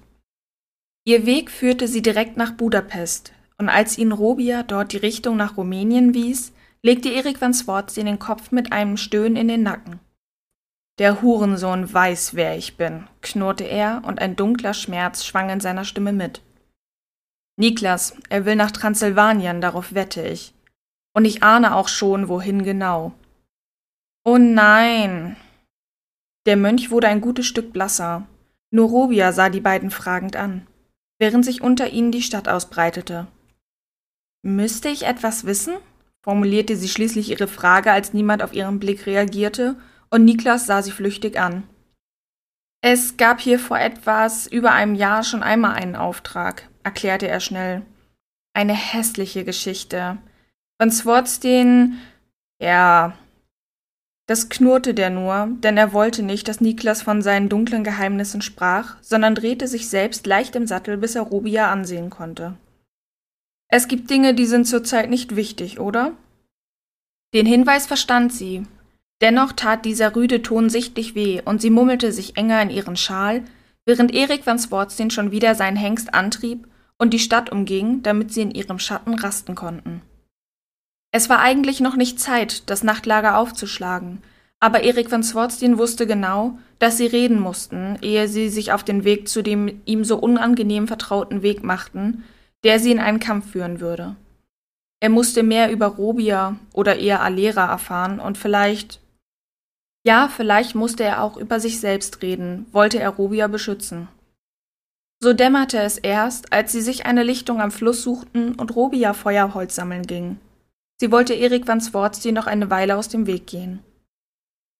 Ihr 1.05 1.25
Weg 1.25 1.49
führte 1.51 1.87
sie 1.87 2.01
direkt 2.01 2.37
nach 2.37 2.51
Budapest, 2.51 3.33
und 3.57 3.67
als 3.67 3.97
ihn 3.97 4.13
Robia 4.13 4.63
dort 4.63 4.93
die 4.93 4.97
Richtung 4.97 5.35
nach 5.35 5.57
Rumänien 5.57 6.13
wies, 6.13 6.53
legte 6.81 7.09
Erik 7.09 7.41
van 7.41 7.53
Swartstein 7.53 8.05
den 8.05 8.19
Kopf 8.19 8.51
mit 8.51 8.71
einem 8.71 8.97
Stöhnen 8.97 9.35
in 9.35 9.47
den 9.47 9.63
Nacken. 9.63 9.99
Der 10.97 11.21
Hurensohn 11.21 11.91
weiß, 11.91 12.33
wer 12.33 12.57
ich 12.57 12.75
bin, 12.75 13.07
knurrte 13.21 13.63
er, 13.63 14.01
und 14.05 14.19
ein 14.19 14.35
dunkler 14.35 14.73
Schmerz 14.73 15.25
schwang 15.25 15.49
in 15.49 15.61
seiner 15.61 15.85
Stimme 15.85 16.11
mit. 16.11 16.41
Niklas, 17.57 18.15
er 18.29 18.45
will 18.45 18.55
nach 18.55 18.71
Transsilvanien, 18.71 19.61
darauf 19.61 19.93
wette 19.93 20.21
ich. 20.21 20.53
Und 21.13 21.25
ich 21.25 21.43
ahne 21.43 21.75
auch 21.75 21.87
schon, 21.87 22.27
wohin 22.27 22.63
genau. 22.63 23.13
Oh 24.25 24.37
nein. 24.37 25.37
Der 26.45 26.57
Mönch 26.57 26.91
wurde 26.91 27.07
ein 27.07 27.21
gutes 27.21 27.45
Stück 27.45 27.73
blasser. 27.73 28.27
Nur 28.71 28.89
Robia 28.89 29.31
sah 29.31 29.49
die 29.49 29.61
beiden 29.61 29.91
fragend 29.91 30.35
an, 30.35 30.67
während 31.17 31.43
sich 31.43 31.61
unter 31.61 31.89
ihnen 31.89 32.11
die 32.11 32.21
Stadt 32.21 32.47
ausbreitete. 32.47 33.27
Müsste 34.41 34.89
ich 34.89 35.03
etwas 35.03 35.45
wissen? 35.45 35.77
Formulierte 36.21 36.75
sie 36.75 36.89
schließlich 36.89 37.29
ihre 37.29 37.47
Frage, 37.47 37.91
als 37.91 38.13
niemand 38.13 38.43
auf 38.43 38.53
ihren 38.53 38.79
Blick 38.79 39.05
reagierte 39.05 39.75
und 40.09 40.25
Niklas 40.25 40.65
sah 40.65 40.81
sie 40.81 40.91
flüchtig 40.91 41.39
an. 41.39 41.63
Es 42.81 43.17
gab 43.17 43.41
hier 43.41 43.59
vor 43.59 43.77
etwas 43.79 44.47
über 44.47 44.71
einem 44.71 44.95
Jahr 44.95 45.23
schon 45.23 45.43
einmal 45.43 45.75
einen 45.75 45.95
Auftrag, 45.95 46.69
erklärte 46.83 47.27
er 47.27 47.39
schnell. 47.41 47.81
Eine 48.53 48.73
hässliche 48.73 49.43
Geschichte. 49.43 50.17
Von 50.81 50.91
Swartstein, 50.91 51.99
ja. 52.61 53.13
Das 54.27 54.47
knurrte 54.47 54.93
der 54.93 55.09
nur, 55.09 55.49
denn 55.59 55.75
er 55.75 55.91
wollte 55.91 56.23
nicht, 56.23 56.47
dass 56.47 56.61
Niklas 56.61 57.01
von 57.01 57.21
seinen 57.21 57.49
dunklen 57.49 57.83
Geheimnissen 57.83 58.41
sprach, 58.41 58.95
sondern 59.01 59.35
drehte 59.35 59.67
sich 59.67 59.89
selbst 59.89 60.25
leicht 60.25 60.55
im 60.55 60.67
Sattel, 60.67 60.97
bis 60.97 61.15
er 61.15 61.23
Robia 61.23 61.71
ansehen 61.71 62.09
konnte. 62.09 62.55
Es 63.69 63.87
gibt 63.87 64.09
Dinge, 64.09 64.33
die 64.33 64.45
sind 64.45 64.65
zurzeit 64.65 65.09
nicht 65.09 65.35
wichtig, 65.35 65.79
oder? 65.79 66.13
Den 67.33 67.45
Hinweis 67.45 67.87
verstand 67.87 68.33
sie, 68.33 68.65
Dennoch 69.21 69.51
tat 69.51 69.83
dieser 69.83 70.15
rüde 70.15 70.41
Ton 70.41 70.69
sichtlich 70.69 71.13
weh, 71.13 71.41
und 71.43 71.61
sie 71.61 71.69
mummelte 71.69 72.11
sich 72.11 72.37
enger 72.37 72.61
in 72.61 72.69
ihren 72.69 72.95
Schal, 72.95 73.43
während 73.85 74.13
Erik 74.13 74.45
van 74.45 74.59
Swartstein 74.59 75.11
schon 75.11 75.31
wieder 75.31 75.55
seinen 75.55 75.77
Hengst 75.77 76.13
antrieb 76.13 76.67
und 76.97 77.13
die 77.13 77.19
Stadt 77.19 77.51
umging, 77.51 78.01
damit 78.01 78.33
sie 78.33 78.41
in 78.41 78.51
ihrem 78.51 78.79
Schatten 78.79 79.15
rasten 79.15 79.55
konnten. 79.55 80.01
Es 81.11 81.27
war 81.27 81.39
eigentlich 81.39 81.79
noch 81.79 81.95
nicht 81.95 82.19
Zeit, 82.19 82.69
das 82.69 82.83
Nachtlager 82.83 83.37
aufzuschlagen, 83.37 84.21
aber 84.59 84.83
Erik 84.83 85.11
van 85.11 85.23
Swartstein 85.23 85.77
wusste 85.77 86.05
genau, 86.05 86.57
dass 86.77 86.97
sie 86.97 87.07
reden 87.07 87.39
mussten, 87.39 87.97
ehe 88.01 88.27
sie 88.27 88.49
sich 88.49 88.71
auf 88.71 88.83
den 88.83 89.03
Weg 89.03 89.27
zu 89.27 89.41
dem 89.41 89.81
ihm 89.85 90.03
so 90.03 90.17
unangenehm 90.17 90.87
vertrauten 90.87 91.41
Weg 91.41 91.63
machten, 91.63 92.23
der 92.63 92.79
sie 92.79 92.91
in 92.91 92.99
einen 92.99 93.19
Kampf 93.19 93.51
führen 93.51 93.79
würde. 93.79 94.15
Er 95.01 95.09
musste 95.09 95.43
mehr 95.43 95.71
über 95.71 95.87
Robia 95.87 96.57
oder 96.73 96.97
eher 96.97 97.21
Alera 97.21 97.69
erfahren 97.69 98.19
und 98.19 98.37
vielleicht 98.37 98.99
ja, 100.05 100.29
vielleicht 100.29 100.75
musste 100.75 101.03
er 101.03 101.21
auch 101.21 101.37
über 101.37 101.59
sich 101.59 101.79
selbst 101.79 102.21
reden, 102.21 102.65
wollte 102.71 102.99
er 102.99 103.09
Robia 103.09 103.47
beschützen. 103.47 104.07
So 105.21 105.33
dämmerte 105.33 105.79
es 105.79 105.97
erst, 105.97 106.53
als 106.53 106.71
sie 106.71 106.81
sich 106.81 107.05
eine 107.05 107.23
Lichtung 107.23 107.59
am 107.59 107.71
Fluss 107.71 108.03
suchten 108.03 108.55
und 108.55 108.75
Robia 108.75 109.13
Feuerholz 109.13 109.75
sammeln 109.75 110.07
ging. 110.07 110.39
Sie 110.97 111.11
wollte 111.11 111.33
Erik 111.33 111.67
van 111.67 111.81
Swartzy 111.81 112.31
noch 112.31 112.47
eine 112.47 112.69
Weile 112.69 112.95
aus 112.95 113.09
dem 113.09 113.27
Weg 113.27 113.47
gehen. 113.47 113.79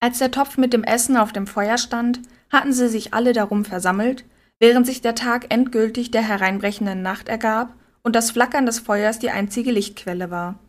Als 0.02 0.20
der 0.20 0.32
Topf 0.32 0.58
mit 0.58 0.72
dem 0.72 0.86
Essen 0.86 1.18
auf 1.18 1.34
dem 1.34 1.46
Feuer 1.46 1.78
stand, 1.78 2.22
hatten 2.50 2.72
sie 2.72 2.88
sich 2.88 3.14
alle 3.14 3.34
darum 3.34 3.66
versammelt, 3.66 4.24
während 4.60 4.86
sich 4.86 5.02
der 5.02 5.16
Tag 5.16 5.52
endgültig 5.54 6.12
der 6.12 6.22
hereinbrechenden 6.22 7.02
Nacht 7.02 7.30
ergab 7.30 7.74
und 8.04 8.16
das 8.16 8.32
Flackern 8.32 8.66
des 8.66 8.80
Feuers 8.80 9.20
die 9.20 9.32
einzige 9.32 9.72
Lichtquelle 9.72 10.30
war. 10.30 10.60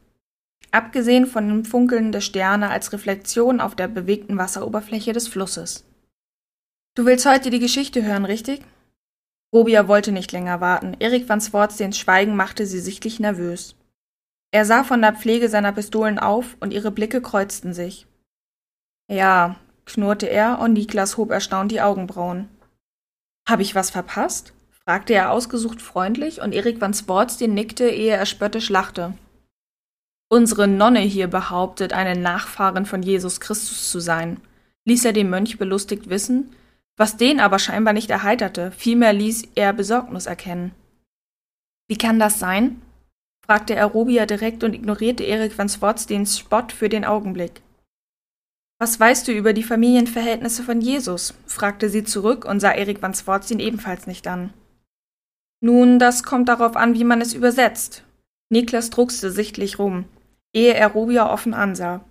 Abgesehen 0.72 1.26
von 1.26 1.48
dem 1.48 1.64
Funkeln 1.64 2.12
der 2.12 2.20
Sterne 2.20 2.70
als 2.70 2.92
Reflexion 2.92 3.60
auf 3.60 3.74
der 3.74 3.88
bewegten 3.88 4.38
Wasseroberfläche 4.38 5.12
des 5.12 5.26
Flusses. 5.26 5.84
Du 6.94 7.06
willst 7.06 7.26
heute 7.26 7.50
die 7.50 7.58
Geschichte 7.58 8.04
hören, 8.04 8.24
richtig? 8.24 8.62
Robia 9.52 9.88
wollte 9.88 10.12
nicht 10.12 10.30
länger 10.30 10.60
warten. 10.60 10.96
Erik 11.00 11.28
van 11.28 11.40
Swartsteens 11.40 11.98
Schweigen 11.98 12.36
machte 12.36 12.66
sie 12.66 12.78
sichtlich 12.78 13.18
nervös. 13.18 13.74
Er 14.52 14.64
sah 14.64 14.84
von 14.84 15.00
der 15.00 15.14
Pflege 15.14 15.48
seiner 15.48 15.72
Pistolen 15.72 16.18
auf 16.18 16.56
und 16.60 16.72
ihre 16.72 16.90
Blicke 16.90 17.20
kreuzten 17.20 17.72
sich. 17.72 18.06
Ja, 19.10 19.56
knurrte 19.86 20.26
er 20.26 20.60
und 20.60 20.72
Niklas 20.72 21.16
hob 21.16 21.30
erstaunt 21.30 21.72
die 21.72 21.80
Augenbrauen. 21.80 22.48
Hab 23.50 23.58
ich 23.58 23.74
was 23.74 23.90
verpasst? 23.90 24.52
fragte 24.70 25.12
er 25.12 25.32
ausgesucht 25.32 25.82
freundlich 25.82 26.40
und 26.40 26.54
Erik 26.54 26.80
van 26.80 26.94
Swartstein 26.94 27.52
nickte, 27.52 27.88
ehe 27.88 28.16
er 28.16 28.24
spöttisch 28.24 28.70
lachte. 28.70 29.14
Unsere 30.28 30.68
Nonne 30.68 31.00
hier 31.00 31.26
behauptet, 31.26 31.92
eine 31.92 32.18
Nachfahrin 32.18 32.86
von 32.86 33.02
Jesus 33.02 33.40
Christus 33.40 33.90
zu 33.90 33.98
sein, 33.98 34.40
ließ 34.84 35.04
er 35.04 35.12
den 35.12 35.28
Mönch 35.28 35.58
belustigt 35.58 36.08
wissen, 36.08 36.54
was 36.96 37.16
den 37.16 37.40
aber 37.40 37.58
scheinbar 37.58 37.92
nicht 37.92 38.10
erheiterte, 38.10 38.70
vielmehr 38.70 39.12
ließ 39.12 39.48
er 39.56 39.72
Besorgnis 39.72 40.26
erkennen. 40.26 40.70
Wie 41.88 41.98
kann 41.98 42.20
das 42.20 42.38
sein? 42.38 42.80
fragte 43.44 43.74
er 43.74 43.86
Robia 43.86 44.26
direkt 44.26 44.62
und 44.62 44.74
ignorierte 44.74 45.24
Erik 45.24 45.58
van 45.58 45.68
Swartsteins 45.68 46.38
Spott 46.38 46.70
für 46.70 46.88
den 46.88 47.04
Augenblick. 47.04 47.62
Was 48.80 48.98
weißt 48.98 49.28
du 49.28 49.32
über 49.32 49.52
die 49.52 49.62
Familienverhältnisse 49.62 50.62
von 50.62 50.80
Jesus? 50.80 51.34
fragte 51.46 51.90
sie 51.90 52.02
zurück 52.02 52.46
und 52.46 52.60
sah 52.60 52.72
Erik 52.72 53.02
van 53.02 53.12
Swartstein 53.12 53.58
ebenfalls 53.58 54.06
nicht 54.06 54.26
an. 54.26 54.54
Nun, 55.62 55.98
das 55.98 56.22
kommt 56.22 56.48
darauf 56.48 56.76
an, 56.76 56.94
wie 56.94 57.04
man 57.04 57.20
es 57.20 57.34
übersetzt. 57.34 58.04
Niklas 58.48 58.88
druckste 58.88 59.30
sichtlich 59.30 59.78
rum, 59.78 60.06
ehe 60.54 60.72
er 60.72 60.88
Robia 60.88 61.30
offen 61.30 61.52
ansah. 61.52 62.02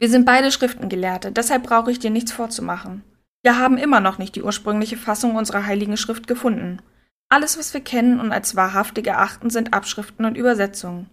Wir 0.00 0.10
sind 0.10 0.26
beide 0.26 0.50
Schriftengelehrte, 0.50 1.30
deshalb 1.30 1.62
brauche 1.62 1.92
ich 1.92 2.00
dir 2.00 2.10
nichts 2.10 2.32
vorzumachen. 2.32 3.04
Wir 3.44 3.56
haben 3.56 3.78
immer 3.78 4.00
noch 4.00 4.18
nicht 4.18 4.34
die 4.34 4.42
ursprüngliche 4.42 4.96
Fassung 4.96 5.36
unserer 5.36 5.64
heiligen 5.64 5.96
Schrift 5.96 6.26
gefunden. 6.26 6.82
Alles, 7.28 7.56
was 7.56 7.72
wir 7.72 7.82
kennen 7.82 8.18
und 8.18 8.32
als 8.32 8.56
wahrhaftig 8.56 9.06
erachten, 9.06 9.48
sind 9.48 9.72
Abschriften 9.72 10.24
und 10.24 10.36
Übersetzungen. 10.36 11.08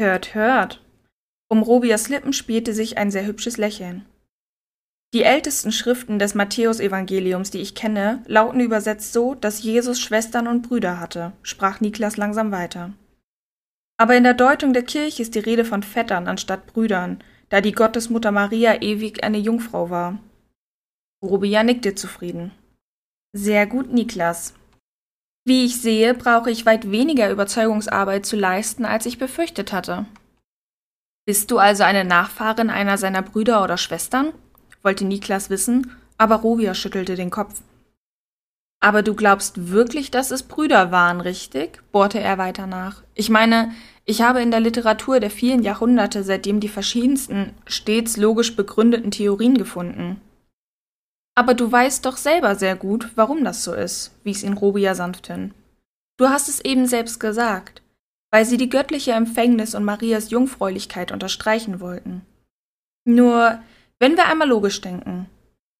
Hört, 0.00 0.34
hört. 0.34 0.84
Um 1.48 1.62
Robias 1.62 2.08
Lippen 2.08 2.32
spielte 2.32 2.74
sich 2.74 2.98
ein 2.98 3.10
sehr 3.10 3.26
hübsches 3.26 3.56
Lächeln. 3.56 4.04
Die 5.14 5.22
ältesten 5.22 5.70
Schriften 5.70 6.18
des 6.18 6.34
Matthäusevangeliums, 6.34 7.50
die 7.50 7.60
ich 7.60 7.74
kenne, 7.74 8.22
lauten 8.26 8.60
übersetzt 8.60 9.12
so, 9.12 9.34
dass 9.34 9.62
Jesus 9.62 10.00
Schwestern 10.00 10.48
und 10.48 10.62
Brüder 10.62 10.98
hatte, 10.98 11.32
sprach 11.42 11.80
Niklas 11.80 12.16
langsam 12.16 12.50
weiter. 12.50 12.92
Aber 13.96 14.16
in 14.16 14.24
der 14.24 14.34
Deutung 14.34 14.72
der 14.72 14.82
Kirche 14.82 15.22
ist 15.22 15.34
die 15.34 15.40
Rede 15.40 15.64
von 15.64 15.82
Vettern 15.82 16.26
anstatt 16.26 16.66
Brüdern, 16.66 17.22
da 17.48 17.60
die 17.60 17.72
Gottesmutter 17.72 18.32
Maria 18.32 18.82
ewig 18.82 19.22
eine 19.24 19.38
Jungfrau 19.38 19.88
war. 19.88 20.18
Robia 21.22 21.62
nickte 21.62 21.94
zufrieden. 21.94 22.50
Sehr 23.32 23.66
gut, 23.66 23.92
Niklas. 23.92 24.54
Wie 25.44 25.64
ich 25.64 25.80
sehe, 25.80 26.12
brauche 26.12 26.50
ich 26.50 26.66
weit 26.66 26.90
weniger 26.90 27.30
Überzeugungsarbeit 27.30 28.26
zu 28.26 28.36
leisten, 28.36 28.84
als 28.84 29.06
ich 29.06 29.18
befürchtet 29.18 29.72
hatte. 29.72 30.06
Bist 31.26 31.50
du 31.50 31.58
also 31.58 31.82
eine 31.82 32.04
Nachfahrin 32.04 32.70
einer 32.70 32.98
seiner 32.98 33.22
Brüder 33.22 33.62
oder 33.62 33.76
Schwestern? 33.76 34.32
wollte 34.82 35.04
Niklas 35.04 35.50
wissen, 35.50 35.90
aber 36.16 36.36
Robia 36.36 36.72
schüttelte 36.72 37.16
den 37.16 37.30
Kopf. 37.30 37.60
Aber 38.78 39.02
du 39.02 39.14
glaubst 39.14 39.72
wirklich, 39.72 40.12
dass 40.12 40.30
es 40.30 40.44
Brüder 40.44 40.92
waren, 40.92 41.20
richtig? 41.20 41.82
bohrte 41.90 42.20
er 42.20 42.38
weiter 42.38 42.68
nach. 42.68 43.02
Ich 43.14 43.28
meine, 43.28 43.72
ich 44.04 44.22
habe 44.22 44.40
in 44.40 44.52
der 44.52 44.60
Literatur 44.60 45.18
der 45.18 45.30
vielen 45.30 45.64
Jahrhunderte 45.64 46.22
seitdem 46.22 46.60
die 46.60 46.68
verschiedensten, 46.68 47.54
stets 47.66 48.16
logisch 48.16 48.54
begründeten 48.54 49.10
Theorien 49.10 49.58
gefunden. 49.58 50.20
Aber 51.34 51.54
du 51.54 51.70
weißt 51.70 52.06
doch 52.06 52.16
selber 52.16 52.54
sehr 52.54 52.76
gut, 52.76 53.10
warum 53.16 53.42
das 53.42 53.64
so 53.64 53.74
ist, 53.74 54.12
wies 54.22 54.44
ihn 54.44 54.52
Robia 54.52 54.94
sanft 54.94 55.26
hin. 55.26 55.52
Du 56.18 56.28
hast 56.28 56.48
es 56.48 56.60
eben 56.60 56.86
selbst 56.86 57.18
gesagt, 57.18 57.82
weil 58.30 58.44
sie 58.44 58.56
die 58.56 58.68
göttliche 58.68 59.12
Empfängnis 59.12 59.74
und 59.74 59.84
Marias 59.84 60.30
Jungfräulichkeit 60.30 61.12
unterstreichen 61.12 61.80
wollten. 61.80 62.22
Nur, 63.04 63.60
wenn 63.98 64.16
wir 64.16 64.26
einmal 64.26 64.48
logisch 64.48 64.80
denken, 64.80 65.26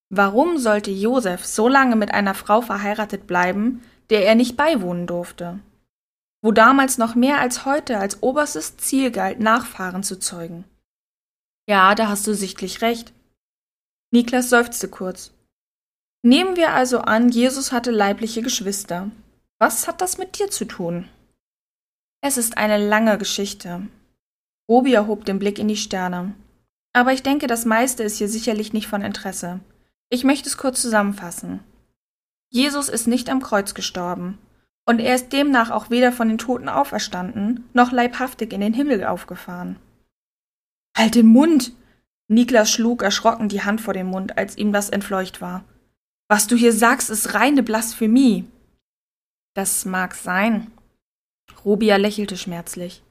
warum 0.09 0.57
sollte 0.57 0.91
Josef 0.91 1.45
so 1.45 1.67
lange 1.67 1.95
mit 1.95 2.13
einer 2.13 2.33
Frau 2.33 2.61
verheiratet 2.61 3.27
bleiben, 3.27 3.81
der 4.09 4.25
er 4.25 4.35
nicht 4.35 4.55
beiwohnen 4.55 5.07
durfte? 5.07 5.59
Wo 6.41 6.51
damals 6.51 6.97
noch 6.97 7.15
mehr 7.15 7.39
als 7.39 7.65
heute 7.65 7.97
als 7.97 8.23
oberstes 8.23 8.77
Ziel 8.77 9.11
galt, 9.11 9.39
Nachfahren 9.39 10.03
zu 10.03 10.17
zeugen. 10.19 10.63
Ja, 11.67 11.95
da 11.95 12.07
hast 12.07 12.25
du 12.27 12.33
sichtlich 12.33 12.81
recht. 12.81 13.11
Niklas 14.11 14.49
seufzte 14.49 14.87
kurz. 14.87 15.31
Nehmen 16.23 16.55
wir 16.55 16.73
also 16.73 16.99
an, 16.99 17.29
Jesus 17.29 17.71
hatte 17.71 17.91
leibliche 17.91 18.41
Geschwister. 18.41 19.11
Was 19.59 19.87
hat 19.87 20.01
das 20.01 20.17
mit 20.17 20.39
dir 20.39 20.49
zu 20.49 20.65
tun? 20.65 21.09
Es 22.21 22.37
ist 22.37 22.57
eine 22.57 22.77
lange 22.77 23.17
Geschichte. 23.17 23.87
Robi 24.69 24.93
erhob 24.93 25.25
den 25.25 25.39
Blick 25.39 25.59
in 25.59 25.67
die 25.67 25.77
Sterne. 25.77 26.33
Aber 26.93 27.13
ich 27.13 27.23
denke, 27.23 27.47
das 27.47 27.65
meiste 27.65 28.03
ist 28.03 28.17
hier 28.17 28.27
sicherlich 28.27 28.73
nicht 28.73 28.87
von 28.87 29.01
Interesse. 29.01 29.59
Ich 30.09 30.23
möchte 30.23 30.49
es 30.49 30.57
kurz 30.57 30.81
zusammenfassen. 30.81 31.59
Jesus 32.49 32.89
ist 32.89 33.07
nicht 33.07 33.29
am 33.29 33.41
Kreuz 33.41 33.73
gestorben, 33.73 34.37
und 34.85 34.99
er 34.99 35.15
ist 35.15 35.33
demnach 35.33 35.69
auch 35.69 35.89
weder 35.89 36.13
von 36.13 36.29
den 36.29 36.37
Toten 36.37 36.69
auferstanden, 36.69 37.65
noch 37.73 37.91
leibhaftig 37.91 38.53
in 38.53 38.61
den 38.61 38.73
Himmel 38.73 39.03
aufgefahren. 39.03 39.75
Halt 40.97 41.15
den 41.15 41.27
Mund! 41.27 41.73
Niklas 42.29 42.71
schlug 42.71 43.03
erschrocken 43.03 43.49
die 43.49 43.63
Hand 43.63 43.79
vor 43.79 43.93
den 43.93 44.07
Mund, 44.07 44.37
als 44.37 44.57
ihm 44.57 44.73
das 44.73 44.89
entfleucht 44.89 45.39
war. 45.39 45.63
Was 46.29 46.47
du 46.47 46.55
hier 46.55 46.73
sagst, 46.73 47.09
ist 47.09 47.33
reine 47.33 47.63
Blasphemie. 47.63 48.45
Das 49.53 49.85
mag 49.85 50.15
sein. 50.15 50.71
Robia 51.65 51.97
lächelte 51.97 52.37
schmerzlich. 52.37 53.03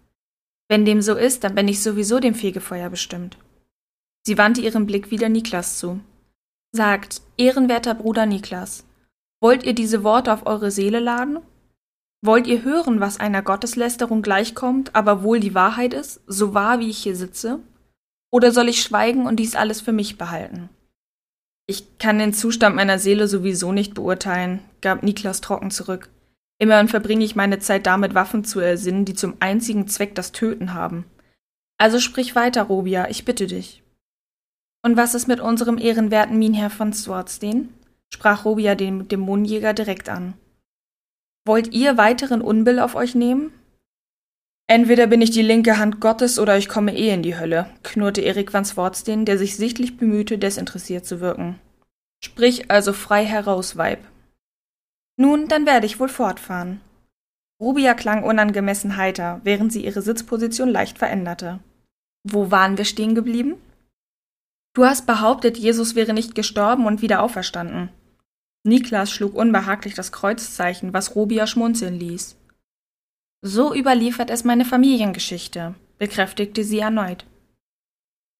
Wenn 0.69 0.85
dem 0.85 1.03
so 1.03 1.15
ist, 1.15 1.45
dann 1.45 1.55
bin 1.55 1.69
ich 1.69 1.83
sowieso 1.83 2.19
dem 2.19 2.35
Fegefeuer 2.35 2.91
bestimmt. 2.91 3.39
Sie 4.27 4.39
wandte 4.39 4.61
ihren 4.61 4.87
Blick 4.87 5.11
wieder 5.11 5.29
Niklas 5.29 5.79
zu. 5.79 6.01
Sagt, 6.73 7.23
ehrenwerter 7.37 7.95
Bruder 7.95 8.27
Niklas, 8.27 8.85
wollt 9.41 9.65
ihr 9.65 9.75
diese 9.75 10.03
Worte 10.03 10.33
auf 10.33 10.47
eure 10.47 10.71
Seele 10.71 10.99
laden? 10.99 11.39
Wollt 12.23 12.47
ihr 12.47 12.65
hören, 12.65 12.99
was 12.99 13.21
einer 13.21 13.43
Gotteslästerung 13.43 14.23
gleichkommt, 14.23 14.95
aber 14.97 15.23
wohl 15.23 15.39
die 15.39 15.55
Wahrheit 15.55 15.95
ist, 15.95 16.21
so 16.27 16.55
wahr 16.55 16.81
wie 16.81 16.91
ich 16.91 16.99
hier 16.99 17.15
sitze? 17.15 17.61
Oder 18.33 18.51
soll 18.51 18.69
ich 18.69 18.83
schweigen 18.83 19.27
und 19.27 19.37
dies 19.37 19.55
alles 19.55 19.81
für 19.81 19.93
mich 19.93 20.19
behalten? 20.19 20.69
Ich 21.69 21.99
kann 21.99 22.19
den 22.19 22.33
Zustand 22.33 22.75
meiner 22.75 22.99
Seele 22.99 23.29
sowieso 23.29 23.73
nicht 23.73 23.95
beurteilen, 23.95 24.61
gab 24.81 25.03
Niklas 25.03 25.41
trocken 25.41 25.71
zurück. 25.71 26.09
Immerhin 26.59 26.89
verbringe 26.89 27.25
ich 27.25 27.37
meine 27.37 27.59
Zeit 27.59 27.87
damit, 27.87 28.15
Waffen 28.15 28.45
zu 28.45 28.61
ersinnen, 28.61 29.05
die 29.05 29.15
zum 29.15 29.35
einzigen 29.41 29.89
Zweck 29.89 30.15
das 30.15 30.33
Töten 30.33 30.73
haben. 30.73 31.05
Also 31.79 32.01
sprich 32.01 32.35
weiter, 32.35 32.63
Robia, 32.63 33.09
ich 33.09 33.25
bitte 33.25 33.47
dich. 33.47 33.83
Und 34.83 34.97
was 34.97 35.15
ist 35.15 35.29
mit 35.29 35.41
unserem 35.41 35.79
ehrenwerten 35.79 36.39
Minherr 36.39 36.71
von 36.71 36.93
Swartstein? 36.93 37.75
sprach 38.15 38.45
Robia 38.45 38.75
den 38.75 39.09
Dämonenjäger 39.09 39.75
direkt 39.75 40.09
an. 40.09 40.35
Wollt 41.45 41.75
ihr 41.75 41.99
weiteren 41.99 42.41
Unbill 42.41 42.79
auf 42.79 42.95
euch 42.95 43.15
nehmen? 43.15 43.53
Entweder 44.69 45.07
bin 45.07 45.23
ich 45.23 45.31
die 45.31 45.43
linke 45.43 45.79
Hand 45.79 46.01
Gottes 46.01 46.39
oder 46.39 46.57
ich 46.57 46.69
komme 46.69 46.97
eh 46.97 47.13
in 47.13 47.23
die 47.23 47.39
Hölle, 47.39 47.71
knurrte 47.83 48.21
Erik 48.21 48.53
van 48.53 48.65
Swartstein, 48.65 49.25
der 49.25 49.39
sich 49.39 49.57
sichtlich 49.57 49.97
bemühte, 49.97 50.39
desinteressiert 50.39 51.07
zu 51.07 51.21
wirken. 51.21 51.61
Sprich 52.25 52.71
also 52.71 52.93
frei 52.93 53.25
heraus, 53.25 53.77
Weib. 53.77 54.01
Nun, 55.17 55.49
dann 55.49 55.67
werde 55.67 55.87
ich 55.87 55.99
wohl 55.99 56.09
fortfahren. 56.09 56.81
Rubia 57.61 57.95
klang 57.95 58.23
unangemessen 58.23 58.97
heiter, 58.97 59.41
während 59.45 59.73
sie 59.73 59.85
ihre 59.85 60.03
Sitzposition 60.03 60.69
leicht 60.69 60.99
veränderte. 60.99 61.61
Wo 62.23 62.51
waren 62.51 62.77
wir 62.77 62.85
stehen 62.85 63.15
geblieben? 63.15 63.55
Du 64.75 64.85
hast 64.85 65.07
behauptet, 65.07 65.57
Jesus 65.57 65.95
wäre 65.95 66.13
nicht 66.13 66.35
gestorben 66.35 66.87
und 66.87 67.01
wieder 67.01 67.23
auferstanden. 67.23 67.89
Niklas 68.63 69.11
schlug 69.11 69.35
unbehaglich 69.35 69.95
das 69.95 70.13
Kreuzzeichen, 70.13 70.93
was 70.93 71.15
Robia 71.15 71.47
schmunzeln 71.47 71.99
ließ. 71.99 72.37
So 73.43 73.75
überliefert 73.75 74.29
es 74.29 74.45
meine 74.45 74.65
Familiengeschichte, 74.65 75.75
bekräftigte 75.99 76.65
sie 76.65 76.81
erneut. 76.81 77.25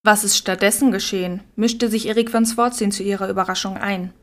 Was 0.03 0.23
ist 0.23 0.37
stattdessen 0.37 0.91
geschehen? 0.91 1.41
mischte 1.55 1.89
sich 1.89 2.07
Erik 2.07 2.29
von 2.29 2.45
Swarzin 2.45 2.91
zu 2.91 3.03
ihrer 3.03 3.29
Überraschung 3.29 3.77
ein. 3.77 4.13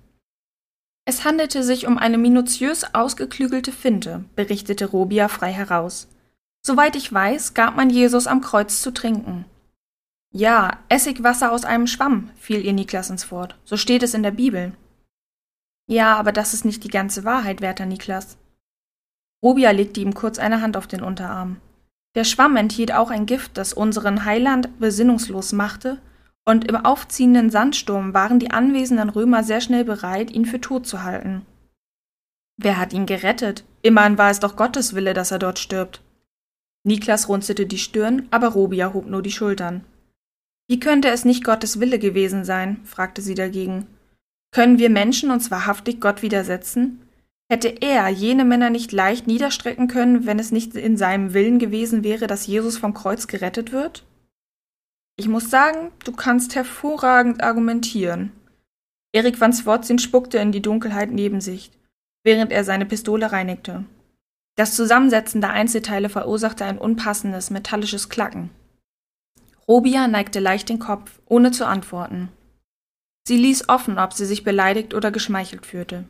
Es 1.06 1.24
handelte 1.24 1.62
sich 1.62 1.86
um 1.86 1.98
eine 1.98 2.16
minutiös 2.16 2.94
ausgeklügelte 2.94 3.72
Finte, 3.72 4.24
berichtete 4.36 4.86
Robia 4.86 5.28
frei 5.28 5.52
heraus. 5.52 6.08
Soweit 6.62 6.96
ich 6.96 7.12
weiß, 7.12 7.52
gab 7.52 7.76
man 7.76 7.90
Jesus 7.90 8.26
am 8.26 8.40
Kreuz 8.40 8.80
zu 8.80 8.90
trinken. 8.90 9.44
Ja, 10.32 10.78
Essigwasser 10.88 11.52
aus 11.52 11.64
einem 11.64 11.86
Schwamm, 11.86 12.30
fiel 12.36 12.64
ihr 12.64 12.72
Niklas 12.72 13.10
ins 13.10 13.30
Wort. 13.30 13.58
So 13.64 13.76
steht 13.76 14.02
es 14.02 14.14
in 14.14 14.22
der 14.22 14.30
Bibel. 14.30 14.72
Ja, 15.86 16.16
aber 16.16 16.32
das 16.32 16.54
ist 16.54 16.64
nicht 16.64 16.82
die 16.82 16.88
ganze 16.88 17.24
Wahrheit, 17.24 17.60
werter 17.60 17.84
Niklas. 17.84 18.38
Robia 19.42 19.72
legte 19.72 20.00
ihm 20.00 20.14
kurz 20.14 20.38
eine 20.38 20.62
Hand 20.62 20.78
auf 20.78 20.86
den 20.86 21.02
Unterarm. 21.02 21.60
Der 22.14 22.24
Schwamm 22.24 22.56
enthielt 22.56 22.92
auch 22.92 23.10
ein 23.10 23.26
Gift, 23.26 23.58
das 23.58 23.74
unseren 23.74 24.24
Heiland 24.24 24.80
besinnungslos 24.80 25.52
machte, 25.52 26.00
und 26.44 26.68
im 26.68 26.76
aufziehenden 26.76 27.50
Sandsturm 27.50 28.14
waren 28.14 28.38
die 28.38 28.50
anwesenden 28.50 29.08
Römer 29.08 29.42
sehr 29.42 29.60
schnell 29.60 29.84
bereit, 29.84 30.30
ihn 30.30 30.46
für 30.46 30.60
tot 30.60 30.86
zu 30.86 31.02
halten. 31.02 31.46
Wer 32.56 32.78
hat 32.78 32.92
ihn 32.92 33.06
gerettet? 33.06 33.64
Immerhin 33.82 34.18
war 34.18 34.30
es 34.30 34.40
doch 34.40 34.56
Gottes 34.56 34.94
Wille, 34.94 35.14
dass 35.14 35.30
er 35.30 35.38
dort 35.38 35.58
stirbt. 35.58 36.02
Niklas 36.84 37.28
runzelte 37.28 37.66
die 37.66 37.78
Stirn, 37.78 38.28
aber 38.30 38.48
Robia 38.48 38.92
hob 38.92 39.06
nur 39.06 39.22
die 39.22 39.32
Schultern. 39.32 39.84
Wie 40.68 40.80
könnte 40.80 41.08
es 41.08 41.24
nicht 41.24 41.44
Gottes 41.44 41.80
Wille 41.80 41.98
gewesen 41.98 42.44
sein? 42.44 42.80
fragte 42.84 43.22
sie 43.22 43.34
dagegen. 43.34 43.86
Können 44.52 44.78
wir 44.78 44.90
Menschen 44.90 45.30
uns 45.30 45.50
wahrhaftig 45.50 46.00
Gott 46.00 46.22
widersetzen? 46.22 47.00
Hätte 47.50 47.68
er 47.68 48.08
jene 48.08 48.44
Männer 48.44 48.70
nicht 48.70 48.92
leicht 48.92 49.26
niederstrecken 49.26 49.88
können, 49.88 50.26
wenn 50.26 50.38
es 50.38 50.52
nicht 50.52 50.74
in 50.76 50.96
seinem 50.96 51.34
Willen 51.34 51.58
gewesen 51.58 52.04
wäre, 52.04 52.26
dass 52.26 52.46
Jesus 52.46 52.78
vom 52.78 52.94
Kreuz 52.94 53.26
gerettet 53.26 53.72
wird? 53.72 54.04
Ich 55.16 55.28
muss 55.28 55.50
sagen, 55.50 55.92
du 56.04 56.12
kannst 56.12 56.54
hervorragend 56.54 57.42
argumentieren. 57.42 58.32
Erik 59.12 59.40
van 59.40 59.52
Swordzin 59.52 59.98
spuckte 59.98 60.38
in 60.38 60.50
die 60.50 60.62
Dunkelheit 60.62 61.12
neben 61.12 61.40
sich, 61.40 61.70
während 62.24 62.50
er 62.50 62.64
seine 62.64 62.84
Pistole 62.84 63.30
reinigte. 63.30 63.84
Das 64.56 64.74
Zusammensetzen 64.74 65.40
der 65.40 65.50
Einzelteile 65.50 66.08
verursachte 66.08 66.64
ein 66.64 66.78
unpassendes, 66.78 67.50
metallisches 67.50 68.08
Klacken. 68.08 68.50
Robia 69.68 70.08
neigte 70.08 70.40
leicht 70.40 70.68
den 70.68 70.78
Kopf, 70.78 71.20
ohne 71.26 71.52
zu 71.52 71.66
antworten. 71.66 72.28
Sie 73.26 73.38
ließ 73.38 73.68
offen, 73.68 73.98
ob 73.98 74.12
sie 74.12 74.26
sich 74.26 74.44
beleidigt 74.44 74.94
oder 74.94 75.10
geschmeichelt 75.10 75.64
fühlte. 75.64 76.04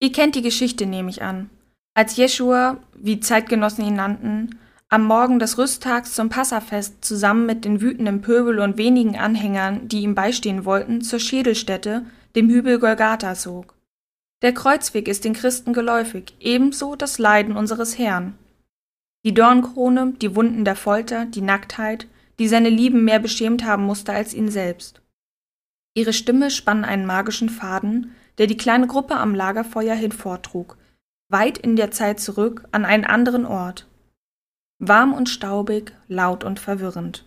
Ihr 0.00 0.12
kennt 0.12 0.34
die 0.34 0.42
Geschichte, 0.42 0.86
nehme 0.86 1.10
ich 1.10 1.22
an. 1.22 1.50
Als 1.94 2.16
Jeschua, 2.16 2.78
wie 2.94 3.20
Zeitgenossen 3.20 3.84
ihn 3.84 3.94
nannten, 3.94 4.58
am 4.88 5.04
Morgen 5.04 5.40
des 5.40 5.58
Rüsttags 5.58 6.14
zum 6.14 6.28
Passafest 6.28 7.04
zusammen 7.04 7.44
mit 7.44 7.64
den 7.64 7.80
wütenden 7.80 8.20
Pöbel 8.20 8.60
und 8.60 8.76
wenigen 8.76 9.16
Anhängern, 9.16 9.88
die 9.88 10.02
ihm 10.02 10.14
beistehen 10.14 10.64
wollten, 10.64 11.00
zur 11.00 11.18
Schädelstätte, 11.18 12.06
dem 12.36 12.48
Hügel 12.48 12.78
Golgatha 12.78 13.34
zog. 13.34 13.74
Der 14.42 14.54
Kreuzweg 14.54 15.08
ist 15.08 15.24
den 15.24 15.32
Christen 15.32 15.72
geläufig, 15.72 16.36
ebenso 16.38 16.94
das 16.94 17.18
Leiden 17.18 17.56
unseres 17.56 17.98
Herrn. 17.98 18.38
Die 19.24 19.34
Dornkrone, 19.34 20.12
die 20.20 20.36
Wunden 20.36 20.64
der 20.64 20.76
Folter, 20.76 21.24
die 21.24 21.40
Nacktheit, 21.40 22.06
die 22.38 22.46
seine 22.46 22.68
Lieben 22.68 23.02
mehr 23.02 23.18
beschämt 23.18 23.64
haben 23.64 23.84
musste 23.84 24.12
als 24.12 24.34
ihn 24.34 24.50
selbst. 24.50 25.00
Ihre 25.94 26.12
Stimme 26.12 26.50
spann 26.50 26.84
einen 26.84 27.06
magischen 27.06 27.48
Faden, 27.48 28.14
der 28.38 28.46
die 28.46 28.58
kleine 28.58 28.86
Gruppe 28.86 29.16
am 29.16 29.34
Lagerfeuer 29.34 29.94
hinforttrug, 29.94 30.76
weit 31.28 31.58
in 31.58 31.74
der 31.74 31.90
Zeit 31.90 32.20
zurück 32.20 32.68
an 32.70 32.84
einen 32.84 33.04
anderen 33.04 33.46
Ort. 33.46 33.86
Warm 34.78 35.14
und 35.14 35.28
staubig, 35.28 35.92
laut 36.08 36.44
und 36.44 36.60
verwirrend. 36.60 37.24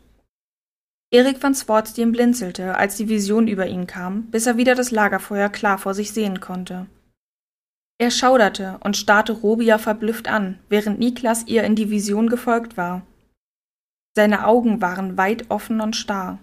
Erik 1.12 1.42
van 1.42 1.56
Swartstein 1.56 2.12
blinzelte, 2.12 2.76
als 2.76 2.96
die 2.96 3.10
Vision 3.10 3.48
über 3.48 3.66
ihn 3.66 3.88
kam, 3.88 4.30
bis 4.30 4.46
er 4.46 4.58
wieder 4.58 4.76
das 4.76 4.92
Lagerfeuer 4.92 5.50
klar 5.50 5.80
vor 5.80 5.96
sich 5.96 6.12
sehen 6.12 6.40
konnte. 6.40 6.86
Er 7.98 8.12
schauderte 8.12 8.78
und 8.84 8.96
starrte 8.96 9.34
Robia 9.34 9.80
verblüfft 9.80 10.28
an, 10.28 10.60
während 10.70 11.00
Niklas 11.00 11.48
ihr 11.48 11.64
in 11.64 11.76
die 11.76 11.90
Vision 11.90 12.30
gefolgt 12.30 12.78
war. 12.78 13.02
Seine 14.16 14.46
Augen 14.46 14.82
waren 14.82 15.18
weit 15.18 15.50
offen 15.50 15.82
und 15.82 15.96
starr. 15.96 16.38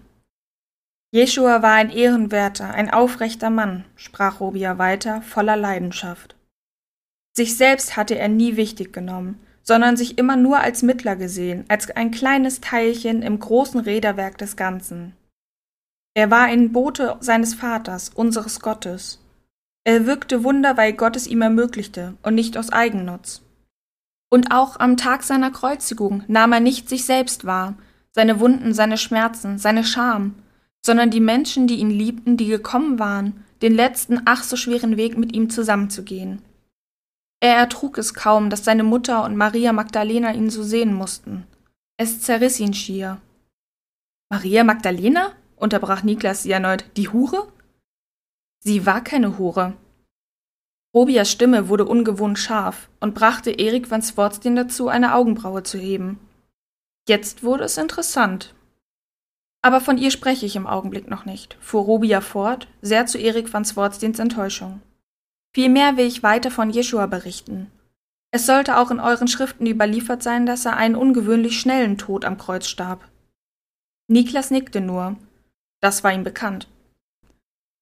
Jeschua 1.12 1.62
war 1.62 1.74
ein 1.74 1.90
ehrenwerter, 1.90 2.74
ein 2.74 2.90
aufrechter 2.90 3.48
Mann, 3.48 3.84
sprach 3.94 4.40
Robia 4.40 4.76
weiter, 4.78 5.22
voller 5.22 5.56
Leidenschaft. 5.56 6.36
Sich 7.36 7.56
selbst 7.56 7.96
hatte 7.96 8.18
er 8.18 8.28
nie 8.28 8.56
wichtig 8.56 8.92
genommen, 8.92 9.40
sondern 9.66 9.96
sich 9.96 10.16
immer 10.16 10.36
nur 10.36 10.60
als 10.60 10.82
Mittler 10.82 11.16
gesehen, 11.16 11.64
als 11.68 11.90
ein 11.90 12.12
kleines 12.12 12.60
Teilchen 12.60 13.22
im 13.22 13.38
großen 13.38 13.80
Räderwerk 13.80 14.38
des 14.38 14.56
Ganzen. 14.56 15.14
Er 16.14 16.30
war 16.30 16.44
ein 16.44 16.72
Bote 16.72 17.16
seines 17.20 17.54
Vaters, 17.54 18.10
unseres 18.10 18.60
Gottes. 18.60 19.20
Er 19.84 20.06
wirkte 20.06 20.44
Wunder, 20.44 20.76
weil 20.76 20.92
Gott 20.92 21.16
es 21.16 21.26
ihm 21.26 21.42
ermöglichte 21.42 22.14
und 22.22 22.34
nicht 22.34 22.56
aus 22.56 22.70
Eigennutz. 22.70 23.42
Und 24.30 24.52
auch 24.52 24.78
am 24.78 24.96
Tag 24.96 25.24
seiner 25.24 25.50
Kreuzigung 25.50 26.22
nahm 26.28 26.52
er 26.52 26.60
nicht 26.60 26.88
sich 26.88 27.04
selbst 27.04 27.44
wahr, 27.44 27.74
seine 28.12 28.40
Wunden, 28.40 28.72
seine 28.72 28.98
Schmerzen, 28.98 29.58
seine 29.58 29.84
Scham, 29.84 30.36
sondern 30.84 31.10
die 31.10 31.20
Menschen, 31.20 31.66
die 31.66 31.76
ihn 31.76 31.90
liebten, 31.90 32.36
die 32.36 32.46
gekommen 32.46 32.98
waren, 32.98 33.44
den 33.62 33.74
letzten 33.74 34.22
ach 34.24 34.42
so 34.42 34.56
schweren 34.56 34.96
Weg 34.96 35.18
mit 35.18 35.34
ihm 35.34 35.50
zusammenzugehen. 35.50 36.40
Er 37.40 37.56
ertrug 37.56 37.98
es 37.98 38.14
kaum, 38.14 38.50
dass 38.50 38.64
seine 38.64 38.82
Mutter 38.82 39.24
und 39.24 39.36
Maria 39.36 39.72
Magdalena 39.72 40.32
ihn 40.32 40.50
so 40.50 40.62
sehen 40.62 40.94
mussten. 40.94 41.46
Es 41.98 42.20
zerriss 42.20 42.60
ihn 42.60 42.74
schier. 42.74 43.20
Maria 44.30 44.64
Magdalena? 44.64 45.32
unterbrach 45.56 46.02
Niklas 46.02 46.42
sie 46.42 46.52
erneut. 46.52 46.84
Die 46.96 47.08
Hure? 47.08 47.48
Sie 48.60 48.84
war 48.84 49.02
keine 49.02 49.38
Hure. 49.38 49.74
Robias 50.94 51.30
Stimme 51.30 51.68
wurde 51.68 51.84
ungewohnt 51.84 52.38
scharf 52.38 52.88
und 53.00 53.14
brachte 53.14 53.50
Erik 53.50 53.90
van 53.90 54.02
Swartstein 54.02 54.56
dazu, 54.56 54.88
eine 54.88 55.14
Augenbraue 55.14 55.62
zu 55.62 55.78
heben. 55.78 56.18
Jetzt 57.08 57.42
wurde 57.42 57.64
es 57.64 57.76
interessant. 57.76 58.54
Aber 59.62 59.80
von 59.80 59.98
ihr 59.98 60.10
spreche 60.10 60.46
ich 60.46 60.56
im 60.56 60.66
Augenblick 60.66 61.08
noch 61.08 61.24
nicht, 61.24 61.56
fuhr 61.60 61.82
Robia 61.84 62.20
fort, 62.20 62.68
sehr 62.82 63.06
zu 63.06 63.18
Erik 63.18 63.52
van 63.52 63.64
Swartsteins 63.64 64.18
Enttäuschung. 64.18 64.80
Vielmehr 65.56 65.96
will 65.96 66.04
ich 66.04 66.22
weiter 66.22 66.50
von 66.50 66.68
Jeschua 66.68 67.06
berichten. 67.06 67.70
Es 68.30 68.44
sollte 68.44 68.76
auch 68.76 68.90
in 68.90 69.00
euren 69.00 69.26
Schriften 69.26 69.64
überliefert 69.64 70.22
sein, 70.22 70.44
dass 70.44 70.66
er 70.66 70.76
einen 70.76 70.94
ungewöhnlich 70.94 71.58
schnellen 71.58 71.96
Tod 71.96 72.26
am 72.26 72.36
Kreuz 72.36 72.66
starb. 72.66 73.08
Niklas 74.06 74.50
nickte 74.50 74.82
nur. 74.82 75.16
Das 75.80 76.04
war 76.04 76.12
ihm 76.12 76.24
bekannt. 76.24 76.68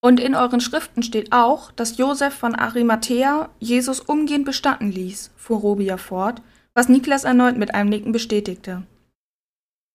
Und 0.00 0.20
in 0.20 0.36
euren 0.36 0.60
Schriften 0.60 1.02
steht 1.02 1.32
auch, 1.32 1.72
dass 1.72 1.96
Josef 1.96 2.32
von 2.32 2.54
Arimathea 2.54 3.50
Jesus 3.58 3.98
umgehend 3.98 4.44
bestatten 4.44 4.92
ließ, 4.92 5.32
fuhr 5.34 5.58
Robia 5.58 5.96
fort, 5.96 6.42
was 6.74 6.88
Niklas 6.88 7.24
erneut 7.24 7.56
mit 7.56 7.74
einem 7.74 7.90
Nicken 7.90 8.12
bestätigte. 8.12 8.84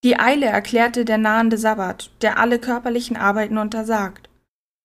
Die 0.03 0.19
Eile 0.19 0.47
erklärte 0.47 1.05
der 1.05 1.17
nahende 1.17 1.57
Sabbat, 1.57 2.11
der 2.23 2.39
alle 2.39 2.59
körperlichen 2.59 3.15
Arbeiten 3.15 3.57
untersagt. 3.57 4.28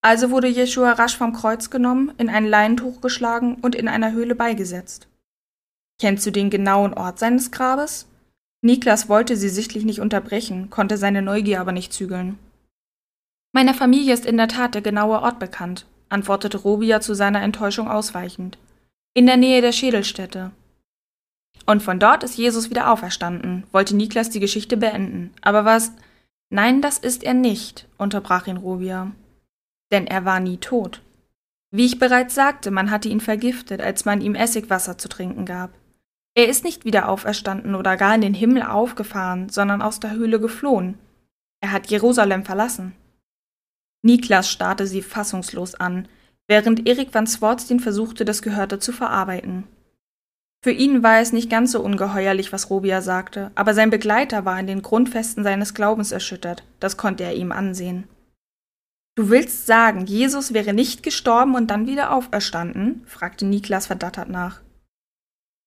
Also 0.05 0.31
wurde 0.31 0.49
Jeschua 0.49 0.93
rasch 0.93 1.17
vom 1.17 1.33
Kreuz 1.33 1.71
genommen, 1.71 2.13
in 2.19 2.29
ein 2.29 2.45
Leintuch 2.45 3.01
geschlagen 3.01 3.55
und 3.63 3.75
in 3.75 3.89
einer 3.89 4.13
Höhle 4.13 4.35
beigesetzt. 4.35 5.09
Kennst 5.99 6.27
du 6.27 6.31
den 6.31 6.51
genauen 6.51 6.93
Ort 6.93 7.19
seines 7.19 7.51
Grabes? 7.51 8.07
Niklas 8.61 9.09
wollte 9.09 9.35
sie 9.35 9.49
sichtlich 9.49 9.87
nicht 9.87 10.01
unterbrechen, 10.01 10.69
konnte 10.69 10.99
seine 10.99 11.23
Neugier 11.23 11.59
aber 11.59 11.73
nicht 11.73 11.95
zügeln. 11.95 12.39
Meiner 13.55 13.73
Familie 13.73 14.13
ist 14.13 14.27
in 14.27 14.37
der 14.37 14.49
Tat 14.49 14.75
der 14.75 14.83
genaue 14.83 15.23
Ort 15.23 15.39
bekannt, 15.39 15.87
antwortete 16.11 16.59
Robia 16.59 17.01
zu 17.01 17.15
seiner 17.15 17.41
Enttäuschung 17.41 17.89
ausweichend. 17.89 18.59
In 19.15 19.25
der 19.25 19.39
Nähe 19.39 19.63
der 19.63 19.73
Schädelstätte. 19.73 20.51
Und 21.65 21.83
von 21.83 21.99
dort 21.99 22.25
ist 22.25 22.37
Jesus 22.37 22.69
wieder 22.69 22.91
auferstanden, 22.91 23.65
wollte 23.73 23.97
Niklas 23.97 24.29
die 24.29 24.41
Geschichte 24.41 24.77
beenden. 24.77 25.33
Aber 25.41 25.65
was? 25.65 25.93
Nein, 26.51 26.83
das 26.83 26.99
ist 26.99 27.25
er 27.25 27.33
nicht, 27.33 27.89
unterbrach 27.97 28.47
ihn 28.47 28.59
Robia. 28.59 29.13
Denn 29.93 30.07
er 30.07 30.25
war 30.25 30.41
nie 30.41 30.59
tot. 30.59 31.03
Wie 31.71 31.87
ich 31.87 31.99
bereits 31.99 32.35
sagte, 32.35 32.71
man 32.71 32.91
hatte 32.91 33.09
ihn 33.09 33.21
vergiftet, 33.21 33.81
als 33.81 34.05
man 34.05 34.21
ihm 34.21 34.35
Essigwasser 34.35 34.97
zu 34.97 35.09
trinken 35.09 35.45
gab. 35.45 35.71
Er 36.37 36.49
ist 36.49 36.65
nicht 36.65 36.85
wieder 36.85 37.09
auferstanden 37.09 37.75
oder 37.75 37.97
gar 37.97 38.15
in 38.15 38.21
den 38.21 38.35
Himmel 38.35 38.63
aufgefahren, 38.63 39.49
sondern 39.49 39.83
aus 39.83 40.01
der 40.01 40.13
Höhle 40.13 40.41
geflohen. 40.41 40.99
Er 41.61 41.73
hat 41.73 41.87
Jerusalem 41.87 42.45
verlassen. 42.45 42.95
Niklas 44.03 44.51
starrte 44.51 44.87
sie 44.87 45.03
fassungslos 45.03 45.75
an, 45.75 46.09
während 46.47 46.87
Erik 46.89 47.15
van 47.15 47.27
Swartstein 47.27 47.81
versuchte, 47.81 48.25
das 48.25 48.43
Gehörte 48.43 48.79
zu 48.79 48.93
verarbeiten. 48.93 49.65
Für 50.63 50.73
ihn 50.73 51.03
war 51.03 51.21
es 51.21 51.33
nicht 51.33 51.51
ganz 51.51 51.73
so 51.73 51.81
ungeheuerlich, 51.81 52.53
was 52.53 52.71
Robia 52.71 53.03
sagte, 53.03 53.51
aber 53.55 53.75
sein 53.75 53.91
Begleiter 53.91 54.45
war 54.45 54.59
in 54.59 54.67
den 54.67 54.83
Grundfesten 54.83 55.45
seines 55.45 55.75
Glaubens 55.75 56.11
erschüttert, 56.11 56.65
das 56.81 56.97
konnte 56.97 57.25
er 57.25 57.35
ihm 57.35 57.53
ansehen. 57.53 58.05
Du 59.17 59.31
willst 59.31 59.67
sagen, 59.67 60.07
Jesus 60.07 60.55
wäre 60.55 60.73
nicht 60.73 61.05
gestorben 61.05 61.55
und 61.55 61.69
dann 61.69 61.87
wieder 61.87 62.13
auferstanden? 62.13 63.03
fragte 63.07 63.47
Niklas 63.47 63.87
verdattert 63.87 64.29
nach. 64.29 64.61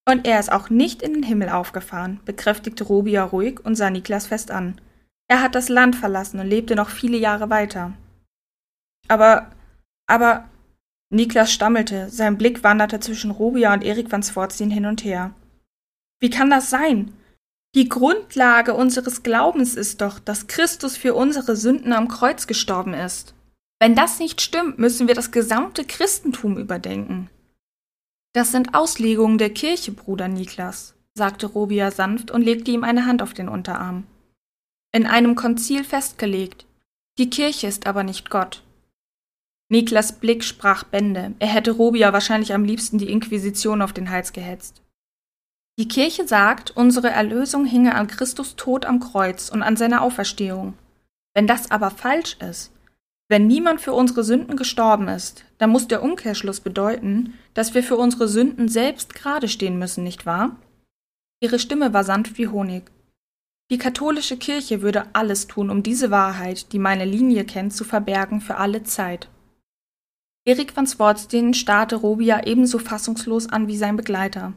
Und 0.06 0.26
er 0.26 0.38
ist 0.38 0.52
auch 0.52 0.68
nicht 0.68 1.02
in 1.02 1.14
den 1.14 1.22
Himmel 1.22 1.48
aufgefahren, 1.48 2.20
bekräftigte 2.24 2.84
Robia 2.84 3.24
ruhig 3.24 3.60
und 3.64 3.74
sah 3.74 3.90
Niklas 3.90 4.26
fest 4.26 4.50
an. 4.50 4.80
Er 5.28 5.42
hat 5.42 5.54
das 5.54 5.68
Land 5.68 5.96
verlassen 5.96 6.40
und 6.40 6.46
lebte 6.46 6.76
noch 6.76 6.90
viele 6.90 7.16
Jahre 7.16 7.48
weiter. 7.48 7.94
Aber, 9.08 9.50
aber, 10.06 10.48
Niklas 11.10 11.50
stammelte, 11.50 12.10
sein 12.10 12.36
Blick 12.36 12.62
wanderte 12.62 13.00
zwischen 13.00 13.30
Robia 13.30 13.72
und 13.72 13.82
Erik 13.82 14.12
van 14.12 14.22
Swartzien 14.22 14.70
hin 14.70 14.84
und 14.84 15.04
her. 15.04 15.34
Wie 16.20 16.30
kann 16.30 16.50
das 16.50 16.68
sein? 16.68 17.14
Die 17.74 17.88
Grundlage 17.88 18.74
unseres 18.74 19.22
Glaubens 19.22 19.74
ist 19.74 20.00
doch, 20.00 20.18
dass 20.18 20.48
Christus 20.48 20.96
für 20.98 21.14
unsere 21.14 21.56
Sünden 21.56 21.92
am 21.92 22.08
Kreuz 22.08 22.46
gestorben 22.46 22.92
ist. 22.92 23.34
Wenn 23.80 23.94
das 23.94 24.18
nicht 24.18 24.40
stimmt, 24.40 24.78
müssen 24.78 25.06
wir 25.06 25.14
das 25.14 25.30
gesamte 25.30 25.84
Christentum 25.84 26.58
überdenken. 26.58 27.30
Das 28.32 28.52
sind 28.52 28.74
Auslegungen 28.74 29.38
der 29.38 29.50
Kirche, 29.50 29.92
Bruder 29.92 30.28
Niklas, 30.28 30.94
sagte 31.14 31.46
Robia 31.46 31.90
sanft 31.90 32.30
und 32.30 32.42
legte 32.42 32.70
ihm 32.70 32.84
eine 32.84 33.06
Hand 33.06 33.22
auf 33.22 33.34
den 33.34 33.48
Unterarm. 33.48 34.06
In 34.92 35.06
einem 35.06 35.34
Konzil 35.34 35.84
festgelegt. 35.84 36.66
Die 37.18 37.30
Kirche 37.30 37.66
ist 37.66 37.86
aber 37.86 38.04
nicht 38.04 38.30
Gott. 38.30 38.62
Niklas 39.70 40.18
Blick 40.18 40.44
sprach 40.44 40.84
Bände. 40.84 41.34
Er 41.38 41.48
hätte 41.48 41.72
Robia 41.72 42.12
wahrscheinlich 42.12 42.54
am 42.54 42.64
liebsten 42.64 42.98
die 42.98 43.10
Inquisition 43.10 43.82
auf 43.82 43.92
den 43.92 44.10
Hals 44.10 44.32
gehetzt. 44.32 44.82
Die 45.78 45.88
Kirche 45.88 46.26
sagt, 46.26 46.70
unsere 46.70 47.10
Erlösung 47.10 47.64
hinge 47.64 47.94
an 47.94 48.08
Christus 48.08 48.56
Tod 48.56 48.86
am 48.86 48.98
Kreuz 48.98 49.48
und 49.48 49.62
an 49.62 49.76
seiner 49.76 50.02
Auferstehung. 50.02 50.74
Wenn 51.34 51.46
das 51.46 51.70
aber 51.70 51.90
falsch 51.90 52.36
ist, 52.40 52.72
wenn 53.28 53.46
niemand 53.46 53.80
für 53.80 53.92
unsere 53.92 54.24
Sünden 54.24 54.56
gestorben 54.56 55.08
ist, 55.08 55.44
dann 55.58 55.70
muss 55.70 55.86
der 55.86 56.02
Umkehrschluss 56.02 56.60
bedeuten, 56.60 57.34
dass 57.52 57.74
wir 57.74 57.82
für 57.82 57.96
unsere 57.96 58.26
Sünden 58.26 58.68
selbst 58.68 59.14
gerade 59.14 59.48
stehen 59.48 59.78
müssen, 59.78 60.02
nicht 60.02 60.24
wahr? 60.24 60.56
Ihre 61.40 61.58
Stimme 61.58 61.92
war 61.92 62.04
sanft 62.04 62.38
wie 62.38 62.48
Honig. 62.48 62.90
Die 63.70 63.76
katholische 63.76 64.38
Kirche 64.38 64.80
würde 64.80 65.14
alles 65.14 65.46
tun, 65.46 65.68
um 65.68 65.82
diese 65.82 66.10
Wahrheit, 66.10 66.72
die 66.72 66.78
meine 66.78 67.04
Linie 67.04 67.44
kennt, 67.44 67.74
zu 67.74 67.84
verbergen 67.84 68.40
für 68.40 68.56
alle 68.56 68.82
Zeit. 68.82 69.28
Erik 70.46 70.74
van 70.74 70.86
Swartstein 70.86 71.52
starrte 71.52 71.96
Robia 71.96 72.46
ebenso 72.46 72.78
fassungslos 72.78 73.50
an 73.50 73.68
wie 73.68 73.76
sein 73.76 73.96
Begleiter. 73.96 74.54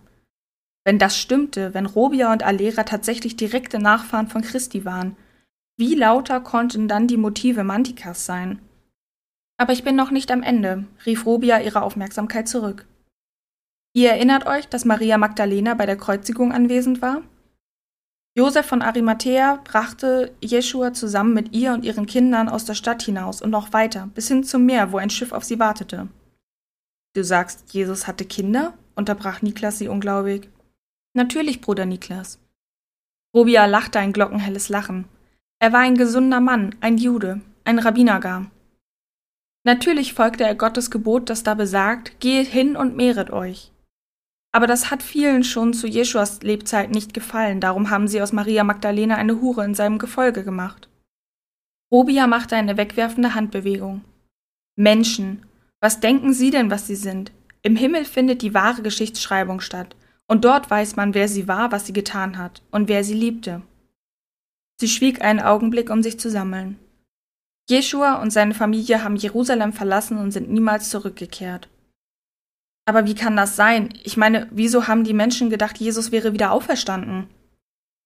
Wenn 0.86 0.98
das 0.98 1.18
stimmte, 1.18 1.74
wenn 1.74 1.86
Robia 1.86 2.32
und 2.32 2.44
Alera 2.44 2.84
tatsächlich 2.84 3.36
direkte 3.36 3.80
Nachfahren 3.80 4.28
von 4.28 4.42
Christi 4.42 4.86
waren, 4.86 5.18
wie 5.78 5.96
lauter 5.96 6.40
konnten 6.42 6.88
dann 6.88 7.08
die 7.08 7.18
Motive 7.18 7.64
Mantikas 7.64 8.26
sein? 8.26 8.60
Aber 9.58 9.74
ich 9.74 9.84
bin 9.84 9.96
noch 9.96 10.12
nicht 10.12 10.32
am 10.32 10.44
Ende, 10.44 10.86
rief 11.06 11.26
Robia 11.26 11.60
ihre 11.62 11.82
Aufmerksamkeit 11.82 12.48
zurück. 12.48 12.88
Ihr 13.94 14.12
erinnert 14.12 14.46
euch, 14.46 14.68
dass 14.68 14.86
Maria 14.86 15.18
Magdalena 15.18 15.74
bei 15.74 15.86
der 15.86 15.98
Kreuzigung 15.98 16.52
anwesend 16.52 17.02
war? 17.02 17.22
Josef 18.34 18.66
von 18.66 18.82
Arimathea 18.82 19.60
brachte 19.64 20.34
Jeschua 20.42 20.94
zusammen 20.94 21.34
mit 21.34 21.54
ihr 21.54 21.74
und 21.74 21.84
ihren 21.84 22.06
Kindern 22.06 22.48
aus 22.48 22.64
der 22.64 22.76
Stadt 22.76 23.02
hinaus 23.04 23.42
und 23.42 23.50
noch 23.50 23.74
weiter, 23.74 24.10
bis 24.16 24.30
hin 24.30 24.46
zum 24.46 24.66
Meer, 24.66 24.94
wo 24.94 24.98
ein 24.98 25.10
Schiff 25.10 25.34
auf 25.34 25.44
sie 25.44 25.60
wartete. 25.60 26.08
Du 27.14 27.24
sagst, 27.24 27.74
Jesus 27.74 28.08
hatte 28.08 28.24
Kinder? 28.24 28.74
unterbrach 28.96 29.42
Niklas 29.42 29.80
sie 29.80 29.90
ungläubig. 29.90 30.50
Natürlich, 31.14 31.60
Bruder 31.60 31.86
Niklas. 31.86 32.40
Robia 33.36 33.66
lachte 33.66 34.00
ein 34.00 34.14
glockenhelles 34.14 34.70
Lachen. 34.70 35.06
Er 35.62 35.74
war 35.74 35.82
ein 35.82 35.96
gesunder 35.96 36.40
Mann, 36.40 36.74
ein 36.82 36.98
Jude, 36.98 37.40
ein 37.66 37.78
Rabbiner 37.78 38.20
gar. 38.20 38.50
Natürlich 39.64 40.16
folgte 40.16 40.44
er 40.44 40.56
Gottes 40.56 40.90
Gebot, 40.90 41.30
das 41.30 41.44
da 41.44 41.54
besagt, 41.54 42.20
geht 42.20 42.48
hin 42.48 42.76
und 42.76 42.96
mehret 42.96 43.30
euch. 43.30 43.72
Aber 44.52 44.66
das 44.66 44.90
hat 44.90 45.04
vielen 45.04 45.44
schon 45.44 45.76
zu 45.76 45.86
Jeschuas 45.86 46.42
Lebzeit 46.42 46.90
nicht 46.90 47.14
gefallen, 47.14 47.60
darum 47.60 47.92
haben 47.92 48.08
sie 48.08 48.24
aus 48.24 48.34
Maria 48.34 48.64
Magdalena 48.64 49.18
eine 49.18 49.40
Hure 49.40 49.64
in 49.64 49.76
seinem 49.76 50.00
Gefolge 50.00 50.44
gemacht. 50.44 50.90
Robia 51.92 52.26
machte 52.26 52.56
eine 52.56 52.76
wegwerfende 52.76 53.36
Handbewegung. 53.36 54.04
Menschen, 54.76 55.46
was 55.80 56.00
denken 56.00 56.34
Sie 56.34 56.50
denn, 56.50 56.72
was 56.72 56.88
Sie 56.88 56.96
sind? 56.96 57.32
Im 57.62 57.76
Himmel 57.76 58.06
findet 58.06 58.42
die 58.42 58.56
wahre 58.56 58.82
Geschichtsschreibung 58.82 59.62
statt. 59.62 59.96
Und 60.28 60.44
dort 60.44 60.72
weiß 60.72 60.96
man, 60.96 61.14
wer 61.14 61.28
sie 61.28 61.48
war, 61.48 61.72
was 61.72 61.86
sie 61.86 61.94
getan 61.94 62.40
hat 62.40 62.64
und 62.72 62.88
wer 62.88 63.04
sie 63.04 63.14
liebte. 63.14 63.62
Sie 64.82 64.88
schwieg 64.88 65.22
einen 65.22 65.42
Augenblick, 65.42 65.92
um 65.92 66.02
sich 66.02 66.20
zu 66.20 66.32
sammeln. 66.32 66.80
Jeschua 67.70 68.20
und 68.20 68.32
seine 68.32 68.56
Familie 68.56 69.04
haben 69.04 69.16
Jerusalem 69.16 69.74
verlassen 69.74 70.18
und 70.18 70.32
sind 70.32 70.50
niemals 70.50 70.90
zurückgekehrt. 70.90 71.70
Aber 72.86 73.06
wie 73.06 73.14
kann 73.14 73.38
das 73.38 73.56
sein? 73.56 73.94
Ich 74.04 74.18
meine, 74.18 74.48
wieso 74.50 74.88
haben 74.88 75.04
die 75.04 75.14
Menschen 75.14 75.52
gedacht, 75.52 75.78
Jesus 75.78 76.12
wäre 76.12 76.34
wieder 76.34 76.52
auferstanden? 76.52 77.28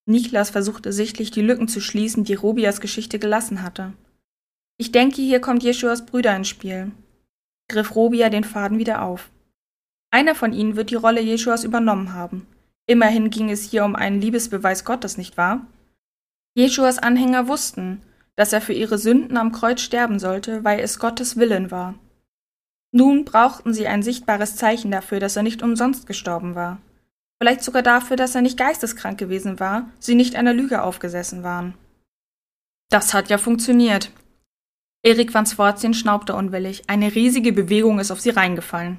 Niklas 0.04 0.50
versuchte 0.50 0.92
sichtlich 0.92 1.30
die 1.30 1.40
Lücken 1.40 1.66
zu 1.66 1.80
schließen, 1.80 2.24
die 2.24 2.34
Robias 2.34 2.82
Geschichte 2.82 3.18
gelassen 3.18 3.62
hatte. 3.62 3.94
Ich 4.76 4.92
denke, 4.92 5.22
hier 5.22 5.40
kommt 5.40 5.62
Jeschuas 5.62 6.04
Brüder 6.04 6.36
ins 6.36 6.48
Spiel. 6.48 6.92
Griff 7.70 7.96
Robia 7.96 8.28
den 8.28 8.44
Faden 8.44 8.78
wieder 8.78 9.00
auf. 9.00 9.30
Einer 10.10 10.34
von 10.34 10.52
ihnen 10.52 10.76
wird 10.76 10.90
die 10.90 10.96
Rolle 10.96 11.22
Jeschuas 11.22 11.64
übernommen 11.64 12.12
haben. 12.12 12.46
Immerhin 12.86 13.30
ging 13.30 13.48
es 13.48 13.62
hier 13.62 13.82
um 13.82 13.96
einen 13.96 14.20
Liebesbeweis 14.20 14.84
Gottes, 14.84 15.16
nicht 15.16 15.38
wahr? 15.38 15.66
Jeschuas 16.56 16.98
Anhänger 16.98 17.48
wussten, 17.48 18.00
dass 18.34 18.54
er 18.54 18.62
für 18.62 18.72
ihre 18.72 18.96
Sünden 18.96 19.36
am 19.36 19.52
Kreuz 19.52 19.82
sterben 19.82 20.18
sollte, 20.18 20.64
weil 20.64 20.80
es 20.80 20.98
Gottes 20.98 21.36
Willen 21.36 21.70
war. 21.70 21.94
Nun 22.92 23.26
brauchten 23.26 23.74
sie 23.74 23.86
ein 23.86 24.02
sichtbares 24.02 24.56
Zeichen 24.56 24.90
dafür, 24.90 25.20
dass 25.20 25.36
er 25.36 25.42
nicht 25.42 25.62
umsonst 25.62 26.06
gestorben 26.06 26.54
war. 26.54 26.78
Vielleicht 27.38 27.62
sogar 27.62 27.82
dafür, 27.82 28.16
dass 28.16 28.34
er 28.34 28.40
nicht 28.40 28.56
geisteskrank 28.56 29.18
gewesen 29.18 29.60
war, 29.60 29.90
sie 29.98 30.14
nicht 30.14 30.34
einer 30.34 30.54
Lüge 30.54 30.82
aufgesessen 30.82 31.42
waren. 31.42 31.74
Das 32.88 33.12
hat 33.12 33.28
ja 33.28 33.36
funktioniert. 33.36 34.10
Erik 35.02 35.34
van 35.34 35.44
Swarzien 35.44 35.92
schnaubte 35.92 36.34
unwillig. 36.34 36.84
Eine 36.88 37.14
riesige 37.14 37.52
Bewegung 37.52 37.98
ist 37.98 38.10
auf 38.10 38.20
sie 38.22 38.30
reingefallen. 38.30 38.98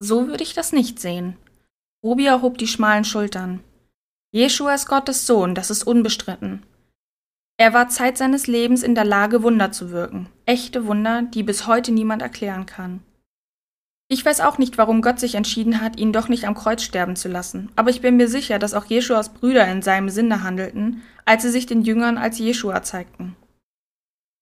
So 0.00 0.26
würde 0.26 0.42
ich 0.42 0.52
das 0.52 0.72
nicht 0.72 1.00
sehen. 1.00 1.38
Robia 2.04 2.42
hob 2.42 2.58
die 2.58 2.66
schmalen 2.66 3.04
Schultern. 3.04 3.64
Jeschua 4.32 4.74
ist 4.74 4.86
Gottes 4.86 5.26
Sohn, 5.26 5.54
das 5.54 5.70
ist 5.70 5.84
unbestritten. 5.84 6.62
Er 7.58 7.74
war 7.74 7.88
Zeit 7.88 8.16
seines 8.18 8.46
Lebens 8.46 8.82
in 8.82 8.94
der 8.94 9.04
Lage, 9.04 9.42
Wunder 9.42 9.72
zu 9.72 9.90
wirken. 9.90 10.28
Echte 10.46 10.86
Wunder, 10.86 11.22
die 11.22 11.42
bis 11.42 11.66
heute 11.66 11.92
niemand 11.92 12.22
erklären 12.22 12.66
kann. 12.66 13.02
Ich 14.08 14.24
weiß 14.24 14.40
auch 14.40 14.58
nicht, 14.58 14.78
warum 14.78 15.00
Gott 15.00 15.20
sich 15.20 15.34
entschieden 15.34 15.80
hat, 15.80 15.98
ihn 15.98 16.12
doch 16.12 16.28
nicht 16.28 16.46
am 16.46 16.54
Kreuz 16.54 16.82
sterben 16.82 17.14
zu 17.14 17.28
lassen, 17.28 17.70
aber 17.76 17.90
ich 17.90 18.00
bin 18.00 18.16
mir 18.16 18.28
sicher, 18.28 18.58
dass 18.58 18.74
auch 18.74 18.86
Jeschuas 18.86 19.32
Brüder 19.32 19.66
in 19.68 19.82
seinem 19.82 20.08
Sinne 20.08 20.42
handelten, 20.42 21.02
als 21.24 21.42
sie 21.42 21.50
sich 21.50 21.66
den 21.66 21.82
Jüngern 21.82 22.18
als 22.18 22.38
Jeschua 22.38 22.82
zeigten. 22.82 23.36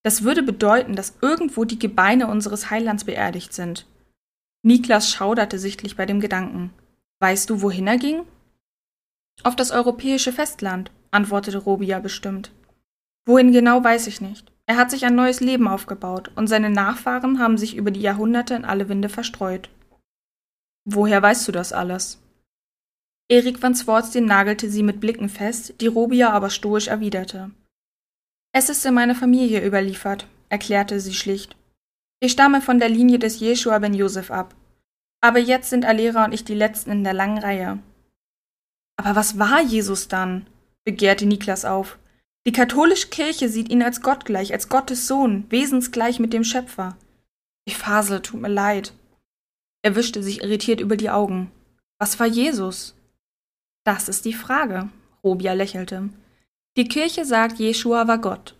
Das 0.03 0.23
würde 0.23 0.41
bedeuten, 0.41 0.95
dass 0.95 1.17
irgendwo 1.21 1.63
die 1.63 1.79
Gebeine 1.79 2.27
unseres 2.27 2.69
Heilands 2.69 3.03
beerdigt 3.03 3.53
sind, 3.53 3.85
Niklas 4.63 5.09
schauderte 5.09 5.57
sichtlich 5.57 5.95
bei 5.95 6.05
dem 6.05 6.19
Gedanken. 6.19 6.71
Weißt 7.19 7.49
du, 7.49 7.61
wohin 7.61 7.87
er 7.87 7.97
ging? 7.97 8.23
Auf 9.43 9.55
das 9.55 9.71
europäische 9.71 10.31
Festland, 10.31 10.91
antwortete 11.11 11.57
Robia 11.57 11.99
bestimmt. 11.99 12.51
Wohin 13.25 13.51
genau 13.51 13.83
weiß 13.83 14.07
ich 14.07 14.21
nicht. 14.21 14.51
Er 14.67 14.77
hat 14.77 14.91
sich 14.91 15.05
ein 15.05 15.15
neues 15.15 15.39
Leben 15.39 15.67
aufgebaut, 15.67 16.31
und 16.35 16.47
seine 16.47 16.69
Nachfahren 16.69 17.39
haben 17.39 17.57
sich 17.57 17.75
über 17.75 17.91
die 17.91 18.01
Jahrhunderte 18.01 18.53
in 18.53 18.65
alle 18.65 18.87
Winde 18.87 19.09
verstreut. 19.09 19.69
Woher 20.85 21.21
weißt 21.21 21.47
du 21.47 21.51
das 21.51 21.73
alles? 21.73 22.19
Erik 23.29 23.61
van 23.61 23.75
Swartstein 23.75 24.25
nagelte 24.25 24.69
sie 24.69 24.83
mit 24.83 24.99
Blicken 24.99 25.29
fest, 25.29 25.75
die 25.81 25.87
Robia 25.87 26.31
aber 26.31 26.49
stoisch 26.49 26.87
erwiderte. 26.87 27.51
Es 28.53 28.69
ist 28.69 28.85
in 28.85 28.93
meiner 28.93 29.15
Familie 29.15 29.65
überliefert, 29.65 30.27
erklärte 30.49 30.99
sie 30.99 31.13
schlicht. 31.13 31.55
Ich 32.19 32.33
stamme 32.33 32.61
von 32.61 32.79
der 32.79 32.89
Linie 32.89 33.19
des 33.19 33.39
Jeschua 33.39 33.79
ben 33.79 33.93
Josef 33.93 34.31
ab. 34.31 34.53
Aber 35.21 35.39
jetzt 35.39 35.69
sind 35.69 35.85
Alera 35.85 36.25
und 36.25 36.33
ich 36.33 36.43
die 36.43 36.55
Letzten 36.55 36.91
in 36.91 37.03
der 37.03 37.13
langen 37.13 37.37
Reihe. 37.37 37.79
Aber 39.01 39.15
was 39.15 39.39
war 39.39 39.63
Jesus 39.63 40.07
dann? 40.09 40.45
begehrte 40.85 41.25
Niklas 41.25 41.65
auf. 41.65 41.97
Die 42.45 42.51
katholische 42.51 43.07
Kirche 43.07 43.49
sieht 43.49 43.69
ihn 43.69 43.81
als 43.81 44.01
Gott 44.01 44.25
gleich, 44.25 44.53
als 44.53 44.69
Gottes 44.69 45.07
Sohn, 45.07 45.45
wesensgleich 45.49 46.19
mit 46.19 46.33
dem 46.33 46.43
Schöpfer. 46.43 46.95
Ich 47.65 47.77
fasel, 47.77 48.21
tut 48.21 48.41
mir 48.41 48.47
leid. 48.47 48.93
Er 49.81 49.95
wischte 49.95 50.21
sich 50.21 50.43
irritiert 50.43 50.81
über 50.81 50.97
die 50.97 51.09
Augen. 51.09 51.51
Was 51.97 52.19
war 52.19 52.27
Jesus? 52.27 52.95
Das 53.85 54.07
ist 54.07 54.25
die 54.25 54.33
Frage, 54.33 54.89
Robia 55.23 55.53
lächelte. 55.53 56.09
Die 56.77 56.87
Kirche 56.87 57.25
sagt, 57.25 57.57
Jeschua 57.57 58.07
war 58.07 58.19
Gott. 58.19 58.55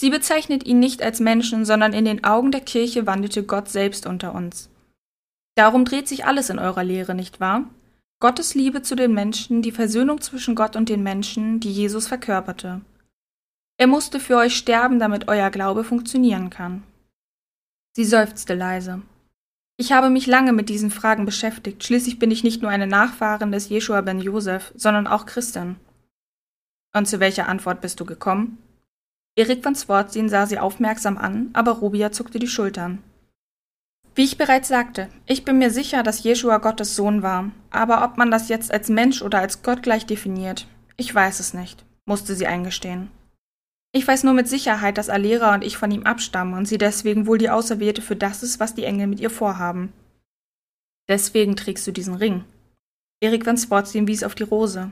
Sie 0.00 0.10
bezeichnet 0.10 0.66
ihn 0.66 0.80
nicht 0.80 1.00
als 1.00 1.20
Menschen, 1.20 1.64
sondern 1.64 1.92
in 1.92 2.04
den 2.04 2.24
Augen 2.24 2.50
der 2.50 2.60
Kirche 2.60 3.06
wandelte 3.06 3.44
Gott 3.44 3.68
selbst 3.68 4.04
unter 4.04 4.34
uns. 4.34 4.68
Darum 5.54 5.84
dreht 5.84 6.08
sich 6.08 6.24
alles 6.24 6.50
in 6.50 6.58
eurer 6.58 6.82
Lehre, 6.82 7.14
nicht 7.14 7.38
wahr? 7.38 7.70
Gottes 8.18 8.54
Liebe 8.54 8.80
zu 8.80 8.96
den 8.96 9.12
Menschen, 9.12 9.60
die 9.60 9.72
Versöhnung 9.72 10.22
zwischen 10.22 10.54
Gott 10.54 10.74
und 10.74 10.88
den 10.88 11.02
Menschen, 11.02 11.60
die 11.60 11.70
Jesus 11.70 12.08
verkörperte. 12.08 12.80
Er 13.78 13.86
musste 13.86 14.20
für 14.20 14.36
euch 14.36 14.56
sterben, 14.56 14.98
damit 14.98 15.28
euer 15.28 15.50
Glaube 15.50 15.84
funktionieren 15.84 16.48
kann. 16.48 16.82
Sie 17.94 18.06
seufzte 18.06 18.54
leise. 18.54 19.02
Ich 19.76 19.92
habe 19.92 20.08
mich 20.08 20.26
lange 20.26 20.54
mit 20.54 20.70
diesen 20.70 20.90
Fragen 20.90 21.26
beschäftigt. 21.26 21.84
Schließlich 21.84 22.18
bin 22.18 22.30
ich 22.30 22.42
nicht 22.42 22.62
nur 22.62 22.70
eine 22.70 22.86
Nachfahrin 22.86 23.52
des 23.52 23.68
Jeschua 23.68 24.00
ben 24.00 24.20
Josef, 24.20 24.72
sondern 24.74 25.06
auch 25.06 25.26
Christin. 25.26 25.76
Und 26.94 27.06
zu 27.06 27.20
welcher 27.20 27.48
Antwort 27.48 27.82
bist 27.82 28.00
du 28.00 28.06
gekommen? 28.06 28.56
Erik 29.34 29.62
van 29.62 29.74
Swartzien 29.74 30.30
sah 30.30 30.46
sie 30.46 30.58
aufmerksam 30.58 31.18
an, 31.18 31.50
aber 31.52 31.72
Robia 31.72 32.10
zuckte 32.10 32.38
die 32.38 32.48
Schultern. 32.48 33.02
Wie 34.16 34.24
ich 34.24 34.38
bereits 34.38 34.68
sagte, 34.68 35.10
ich 35.26 35.44
bin 35.44 35.58
mir 35.58 35.70
sicher, 35.70 36.02
dass 36.02 36.22
Jeschua 36.22 36.56
Gottes 36.56 36.96
Sohn 36.96 37.22
war, 37.22 37.50
aber 37.68 38.02
ob 38.02 38.16
man 38.16 38.30
das 38.30 38.48
jetzt 38.48 38.72
als 38.72 38.88
Mensch 38.88 39.20
oder 39.20 39.40
als 39.40 39.62
Gott 39.62 39.82
gleich 39.82 40.06
definiert, 40.06 40.66
ich 40.96 41.14
weiß 41.14 41.38
es 41.38 41.52
nicht, 41.52 41.84
musste 42.06 42.34
sie 42.34 42.46
eingestehen. 42.46 43.10
Ich 43.92 44.08
weiß 44.08 44.24
nur 44.24 44.32
mit 44.32 44.48
Sicherheit, 44.48 44.96
dass 44.96 45.10
Alera 45.10 45.54
und 45.54 45.62
ich 45.62 45.76
von 45.76 45.90
ihm 45.90 46.04
abstammen 46.04 46.54
und 46.54 46.66
sie 46.66 46.78
deswegen 46.78 47.26
wohl 47.26 47.36
die 47.36 47.50
Auserwählte 47.50 48.00
für 48.00 48.16
das 48.16 48.42
ist, 48.42 48.58
was 48.58 48.74
die 48.74 48.84
Engel 48.84 49.06
mit 49.06 49.20
ihr 49.20 49.30
vorhaben. 49.30 49.92
Deswegen 51.08 51.54
trägst 51.54 51.86
du 51.86 51.92
diesen 51.92 52.14
Ring. 52.14 52.44
Erik 53.20 53.44
van 53.44 53.58
Sportstein 53.58 54.06
wies 54.06 54.24
auf 54.24 54.34
die 54.34 54.44
Rose. 54.44 54.90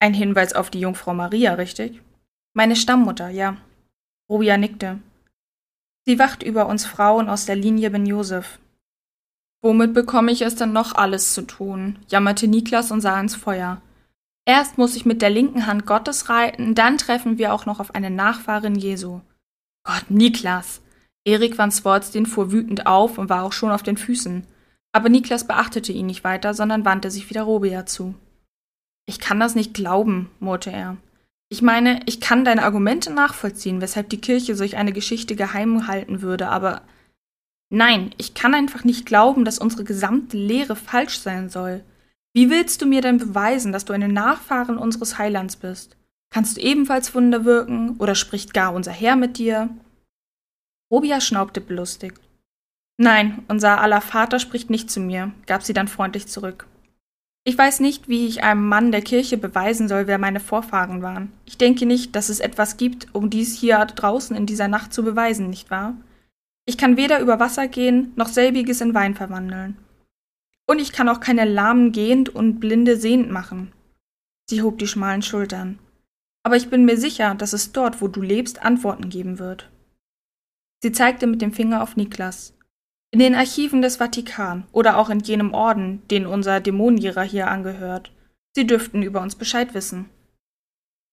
Ein 0.00 0.14
Hinweis 0.14 0.54
auf 0.54 0.70
die 0.70 0.80
Jungfrau 0.80 1.12
Maria, 1.12 1.54
richtig? 1.54 2.00
Meine 2.54 2.74
Stammmutter, 2.74 3.28
ja. 3.28 3.58
Rubia 4.30 4.56
nickte. 4.56 4.98
Sie 6.08 6.18
wacht 6.18 6.42
über 6.42 6.68
uns 6.68 6.86
Frauen 6.86 7.28
aus 7.28 7.44
der 7.44 7.54
Linie 7.54 7.90
Ben 7.90 8.06
Josef. 8.06 8.58
Womit 9.60 9.92
bekomme 9.92 10.32
ich 10.32 10.40
es 10.40 10.54
denn 10.54 10.72
noch 10.72 10.94
alles 10.94 11.34
zu 11.34 11.42
tun? 11.42 11.98
jammerte 12.08 12.48
Niklas 12.48 12.90
und 12.90 13.02
sah 13.02 13.20
ins 13.20 13.36
Feuer. 13.36 13.82
Erst 14.46 14.78
muss 14.78 14.96
ich 14.96 15.04
mit 15.04 15.20
der 15.20 15.28
linken 15.28 15.66
Hand 15.66 15.84
Gottes 15.84 16.30
reiten, 16.30 16.74
dann 16.74 16.96
treffen 16.96 17.36
wir 17.36 17.52
auch 17.52 17.66
noch 17.66 17.78
auf 17.78 17.94
eine 17.94 18.08
Nachfahrin 18.08 18.74
Jesu. 18.74 19.20
Gott, 19.84 20.06
Niklas! 20.08 20.80
Erik 21.26 21.58
van 21.58 21.70
Swartstein 21.70 22.24
fuhr 22.24 22.52
wütend 22.52 22.86
auf 22.86 23.18
und 23.18 23.28
war 23.28 23.42
auch 23.42 23.52
schon 23.52 23.70
auf 23.70 23.82
den 23.82 23.98
Füßen. 23.98 24.46
Aber 24.92 25.10
Niklas 25.10 25.46
beachtete 25.46 25.92
ihn 25.92 26.06
nicht 26.06 26.24
weiter, 26.24 26.54
sondern 26.54 26.86
wandte 26.86 27.10
sich 27.10 27.28
wieder 27.28 27.42
Robia 27.42 27.84
zu. 27.84 28.14
Ich 29.04 29.20
kann 29.20 29.38
das 29.40 29.54
nicht 29.54 29.74
glauben, 29.74 30.30
murrte 30.40 30.72
er. 30.72 30.96
Ich 31.50 31.62
meine, 31.62 32.00
ich 32.06 32.20
kann 32.20 32.44
deine 32.44 32.62
Argumente 32.62 33.10
nachvollziehen, 33.10 33.80
weshalb 33.80 34.10
die 34.10 34.20
Kirche 34.20 34.54
solch 34.54 34.76
eine 34.76 34.92
Geschichte 34.92 35.34
geheim 35.34 35.86
halten 35.86 36.20
würde, 36.20 36.48
aber 36.48 36.82
nein, 37.70 38.14
ich 38.18 38.34
kann 38.34 38.54
einfach 38.54 38.84
nicht 38.84 39.06
glauben, 39.06 39.44
dass 39.44 39.58
unsere 39.58 39.84
gesamte 39.84 40.36
Lehre 40.36 40.76
falsch 40.76 41.18
sein 41.18 41.48
soll. 41.48 41.82
Wie 42.34 42.50
willst 42.50 42.82
du 42.82 42.86
mir 42.86 43.00
denn 43.00 43.16
beweisen, 43.16 43.72
dass 43.72 43.86
du 43.86 43.92
eine 43.94 44.08
Nachfahren 44.08 44.76
unseres 44.76 45.16
Heilands 45.18 45.56
bist? 45.56 45.96
Kannst 46.30 46.58
du 46.58 46.60
ebenfalls 46.60 47.14
Wunder 47.14 47.44
wirken 47.44 47.96
oder 47.98 48.14
spricht 48.14 48.52
gar 48.52 48.74
unser 48.74 48.92
Herr 48.92 49.16
mit 49.16 49.38
dir? 49.38 49.70
Robia 50.92 51.20
schnaubte 51.20 51.60
belustigt. 51.60 52.20
Nein, 53.00 53.42
unser 53.48 53.80
aller 53.80 54.00
Vater 54.00 54.38
spricht 54.38 54.70
nicht 54.70 54.90
zu 54.90 55.00
mir, 55.00 55.32
gab 55.46 55.62
sie 55.62 55.72
dann 55.72 55.88
freundlich 55.88 56.28
zurück. 56.28 56.67
Ich 57.48 57.56
weiß 57.56 57.80
nicht, 57.80 58.10
wie 58.10 58.26
ich 58.26 58.44
einem 58.44 58.68
Mann 58.68 58.92
der 58.92 59.00
Kirche 59.00 59.38
beweisen 59.38 59.88
soll, 59.88 60.06
wer 60.06 60.18
meine 60.18 60.38
Vorfahren 60.38 61.00
waren. 61.00 61.32
Ich 61.46 61.56
denke 61.56 61.86
nicht, 61.86 62.14
dass 62.14 62.28
es 62.28 62.40
etwas 62.40 62.76
gibt, 62.76 63.06
um 63.14 63.30
dies 63.30 63.58
hier 63.58 63.78
draußen 63.86 64.36
in 64.36 64.44
dieser 64.44 64.68
Nacht 64.68 64.92
zu 64.92 65.02
beweisen, 65.02 65.48
nicht 65.48 65.70
wahr? 65.70 65.96
Ich 66.66 66.76
kann 66.76 66.98
weder 66.98 67.20
über 67.20 67.40
Wasser 67.40 67.66
gehen, 67.66 68.12
noch 68.16 68.28
selbiges 68.28 68.82
in 68.82 68.92
Wein 68.92 69.14
verwandeln. 69.14 69.78
Und 70.66 70.78
ich 70.78 70.92
kann 70.92 71.08
auch 71.08 71.20
keine 71.20 71.46
Lahmen 71.46 71.90
gehend 71.92 72.28
und 72.28 72.60
Blinde 72.60 72.98
sehend 72.98 73.30
machen. 73.30 73.72
Sie 74.50 74.60
hob 74.60 74.78
die 74.78 74.86
schmalen 74.86 75.22
Schultern. 75.22 75.78
Aber 76.42 76.56
ich 76.56 76.68
bin 76.68 76.84
mir 76.84 76.98
sicher, 76.98 77.34
dass 77.34 77.54
es 77.54 77.72
dort, 77.72 78.02
wo 78.02 78.08
du 78.08 78.20
lebst, 78.20 78.62
Antworten 78.62 79.08
geben 79.08 79.38
wird. 79.38 79.70
Sie 80.82 80.92
zeigte 80.92 81.26
mit 81.26 81.40
dem 81.40 81.54
Finger 81.54 81.82
auf 81.82 81.96
Niklas. 81.96 82.52
In 83.10 83.20
den 83.20 83.34
Archiven 83.34 83.80
des 83.80 83.96
Vatikan 83.96 84.64
oder 84.72 84.98
auch 84.98 85.08
in 85.08 85.20
jenem 85.20 85.54
Orden, 85.54 86.02
den 86.08 86.26
unser 86.26 86.60
Dämonenjäger 86.60 87.22
hier 87.22 87.48
angehört. 87.48 88.12
Sie 88.54 88.66
dürften 88.66 89.02
über 89.02 89.22
uns 89.22 89.34
Bescheid 89.34 89.72
wissen. 89.72 90.10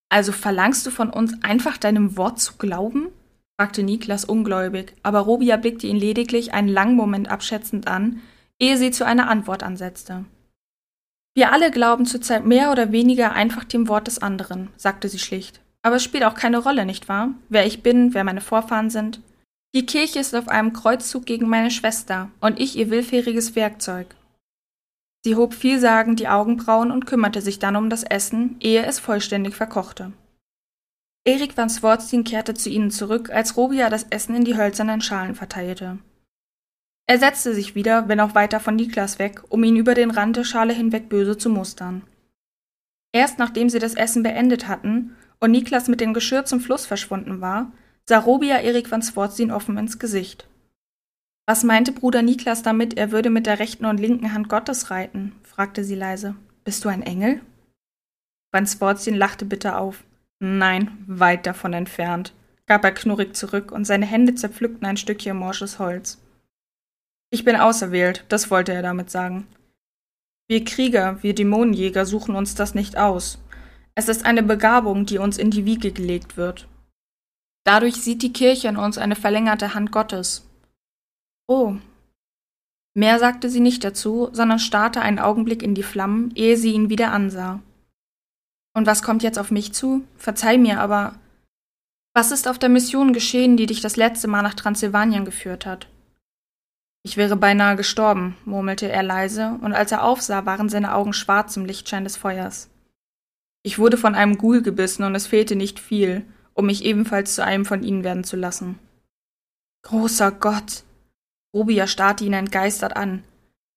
Also 0.10 0.32
verlangst 0.32 0.86
du 0.86 0.92
von 0.92 1.10
uns 1.10 1.34
einfach 1.44 1.78
deinem 1.78 2.18
Wort 2.18 2.40
zu 2.40 2.58
glauben? 2.58 3.08
fragte 3.58 3.84
Niklas 3.84 4.26
ungläubig, 4.26 4.94
aber 5.04 5.20
Robia 5.20 5.56
blickte 5.56 5.88
ihn 5.88 5.96
lediglich 5.96 6.54
einen 6.54 6.68
langen 6.68 6.96
Moment 6.96 7.30
abschätzend 7.30 7.88
an, 7.88 8.22
ehe 8.60 8.78
sie 8.78 8.92
zu 8.92 9.06
einer 9.06 9.30
Antwort 9.30 9.64
ansetzte. 9.64 10.26
Wir 11.36 11.52
alle 11.52 11.72
glauben 11.72 12.06
zurzeit 12.06 12.46
mehr 12.46 12.72
oder 12.72 12.92
weniger 12.92 13.34
einfach 13.34 13.64
dem 13.64 13.88
Wort 13.88 14.08
des 14.08 14.22
anderen, 14.22 14.70
sagte 14.76 15.08
sie 15.08 15.20
schlicht. 15.20 15.62
Aber 15.82 15.98
es 15.98 16.04
spielt 16.04 16.24
auch 16.24 16.34
keine 16.34 16.58
Rolle, 16.58 16.86
nicht 16.86 17.08
wahr? 17.08 17.30
Wer 17.50 17.66
ich 17.66 17.84
bin, 17.84 18.14
wer 18.14 18.24
meine 18.24 18.42
Vorfahren 18.42 18.90
sind. 18.90 19.22
Die 19.76 19.86
Kirche 19.86 20.20
ist 20.20 20.34
auf 20.34 20.48
einem 20.48 20.72
Kreuzzug 20.72 21.26
gegen 21.26 21.50
meine 21.50 21.70
Schwester 21.70 22.32
und 22.40 22.62
ich 22.62 22.78
ihr 22.78 22.90
willfähriges 22.90 23.58
Werkzeug. 23.58 24.16
Sie 25.26 25.36
hob 25.36 25.54
vielsagend 25.54 26.22
die 26.22 26.30
Augenbrauen 26.30 26.92
und 26.92 27.06
kümmerte 27.06 27.42
sich 27.42 27.60
dann 27.60 27.76
um 27.76 27.90
das 27.90 28.04
Essen, 28.04 28.56
ehe 28.62 28.86
es 28.86 29.02
vollständig 29.02 29.54
verkochte. 29.54 30.14
Erik 31.26 31.58
van 31.58 31.70
Swartstein 31.70 32.24
kehrte 32.24 32.54
zu 32.54 32.70
ihnen 32.70 32.90
zurück, 32.90 33.30
als 33.32 33.58
Robia 33.58 33.90
das 33.90 34.06
Essen 34.12 34.34
in 34.36 34.46
die 34.46 34.56
hölzernen 34.56 35.02
Schalen 35.02 35.36
verteilte. 35.36 35.98
Er 37.08 37.20
setzte 37.20 37.54
sich 37.54 37.76
wieder, 37.76 38.08
wenn 38.08 38.22
auch 38.22 38.34
weiter 38.34 38.62
von 38.62 38.78
Niklas 38.78 39.20
weg, 39.20 39.42
um 39.50 39.62
ihn 39.66 39.76
über 39.76 39.94
den 39.94 40.12
Rand 40.12 40.38
der 40.38 40.46
Schale 40.46 40.72
hinweg 40.72 41.10
böse 41.10 41.38
zu 41.38 41.50
mustern. 41.50 42.04
Erst 43.12 43.40
nachdem 43.40 43.70
sie 43.70 43.80
das 43.80 43.96
Essen 43.96 44.24
beendet 44.24 44.70
hatten 44.70 45.18
und 45.42 45.52
Niklas 45.52 45.90
mit 45.90 46.00
dem 46.00 46.14
Geschirr 46.14 46.46
zum 46.46 46.62
Fluss 46.62 46.86
verschwunden 46.86 47.42
war, 47.42 47.74
sah 48.08 48.20
Robia 48.20 48.60
Erik 48.60 48.92
van 48.92 49.02
Swartzin 49.02 49.52
offen 49.52 49.78
ins 49.78 50.00
Gesicht. 50.00 50.48
Was 51.48 51.64
meinte 51.64 51.92
Bruder 51.92 52.22
Niklas 52.22 52.64
damit, 52.64 52.98
er 52.98 53.12
würde 53.12 53.30
mit 53.30 53.46
der 53.46 53.60
rechten 53.60 53.86
und 53.86 54.00
linken 54.00 54.34
Hand 54.34 54.50
Gottes 54.50 54.90
reiten? 54.90 55.36
fragte 55.44 55.84
sie 55.84 55.96
leise. 55.96 56.36
Bist 56.64 56.84
du 56.86 56.90
ein 56.90 57.04
Engel? 57.04 57.42
Van 58.52 58.66
Swartzin 58.66 59.16
lachte 59.16 59.46
bitter 59.46 59.80
auf. 59.80 60.04
Nein, 60.40 61.04
weit 61.08 61.46
davon 61.46 61.74
entfernt, 61.74 62.34
gab 62.66 62.84
er 62.84 62.92
knurrig 62.92 63.36
zurück, 63.36 63.72
und 63.72 63.86
seine 63.86 64.06
Hände 64.06 64.36
zerpflückten 64.36 64.86
ein 64.86 64.98
Stückchen 64.98 65.38
morsches 65.38 65.80
Holz. 65.80 66.20
Ich 67.30 67.44
bin 67.44 67.56
auserwählt, 67.56 68.26
das 68.30 68.52
wollte 68.52 68.74
er 68.74 68.82
damit 68.82 69.10
sagen. 69.10 69.48
Wir 70.48 70.64
Krieger, 70.64 71.22
wir 71.24 71.34
Dämonenjäger 71.34 72.06
suchen 72.06 72.36
uns 72.36 72.56
das 72.56 72.76
nicht 72.76 72.98
aus. 72.98 73.40
Es 73.96 74.10
ist 74.10 74.26
eine 74.26 74.44
Begabung, 74.44 75.06
die 75.06 75.18
uns 75.18 75.38
in 75.38 75.52
die 75.52 75.66
Wiege 75.66 75.92
gelegt 75.92 76.38
wird. 76.38 76.68
Dadurch 77.66 77.96
sieht 77.96 78.22
die 78.22 78.32
Kirche 78.32 78.68
in 78.68 78.78
uns 78.78 78.98
eine 78.98 79.16
verlängerte 79.16 79.74
Hand 79.74 79.92
Gottes. 79.92 80.48
Oh. 81.48 81.76
Mehr 82.94 83.20
sagte 83.20 83.50
sie 83.50 83.60
nicht 83.60 83.84
dazu, 83.84 84.30
sondern 84.32 84.60
starrte 84.60 85.02
einen 85.02 85.20
Augenblick 85.20 85.64
in 85.64 85.76
die 85.76 85.84
Flammen, 85.84 86.32
ehe 86.36 86.58
sie 86.58 86.72
ihn 86.72 86.90
wieder 86.90 87.12
ansah. 87.12 87.62
Und 88.76 88.86
was 88.86 89.04
kommt 89.04 89.24
jetzt 89.24 89.40
auf 89.40 89.52
mich 89.52 89.74
zu? 89.74 90.04
Verzeih 90.18 90.58
mir, 90.58 90.80
aber 90.80 91.16
was 92.14 92.32
ist 92.32 92.48
auf 92.48 92.60
der 92.60 92.70
Mission 92.70 93.14
geschehen, 93.14 93.58
die 93.58 93.66
dich 93.66 93.82
das 93.82 93.98
letzte 93.98 94.28
Mal 94.28 94.42
nach 94.42 94.54
Transsilvanien 94.54 95.26
geführt 95.26 95.66
hat? 95.66 95.88
Ich 97.04 97.18
wäre 97.18 97.36
beinahe 97.36 97.76
gestorben, 97.76 98.38
murmelte 98.46 98.92
er 98.92 99.04
leise, 99.04 99.60
und 99.62 99.74
als 99.74 99.92
er 99.92 100.04
aufsah, 100.04 100.46
waren 100.46 100.70
seine 100.70 100.94
Augen 100.94 101.14
schwarz 101.14 101.58
im 101.58 101.66
Lichtschein 101.66 102.04
des 102.04 102.16
Feuers. 102.16 102.70
Ich 103.64 103.80
wurde 103.80 103.98
von 103.98 104.16
einem 104.16 104.38
Ghoul 104.38 104.62
gebissen 104.62 105.04
und 105.04 105.16
es 105.16 105.28
fehlte 105.28 105.56
nicht 105.56 105.80
viel, 105.80 106.26
um 106.56 106.66
mich 106.66 106.84
ebenfalls 106.84 107.36
zu 107.36 107.44
einem 107.44 107.66
von 107.66 107.84
ihnen 107.84 108.04
werden 108.04 108.24
zu 108.24 108.36
lassen. 108.36 108.80
Großer 109.84 110.32
Gott! 110.32 110.84
Robia 111.54 111.86
starrte 111.86 112.26
ihn 112.26 112.34
entgeistert 112.34 112.98
an. 112.98 113.24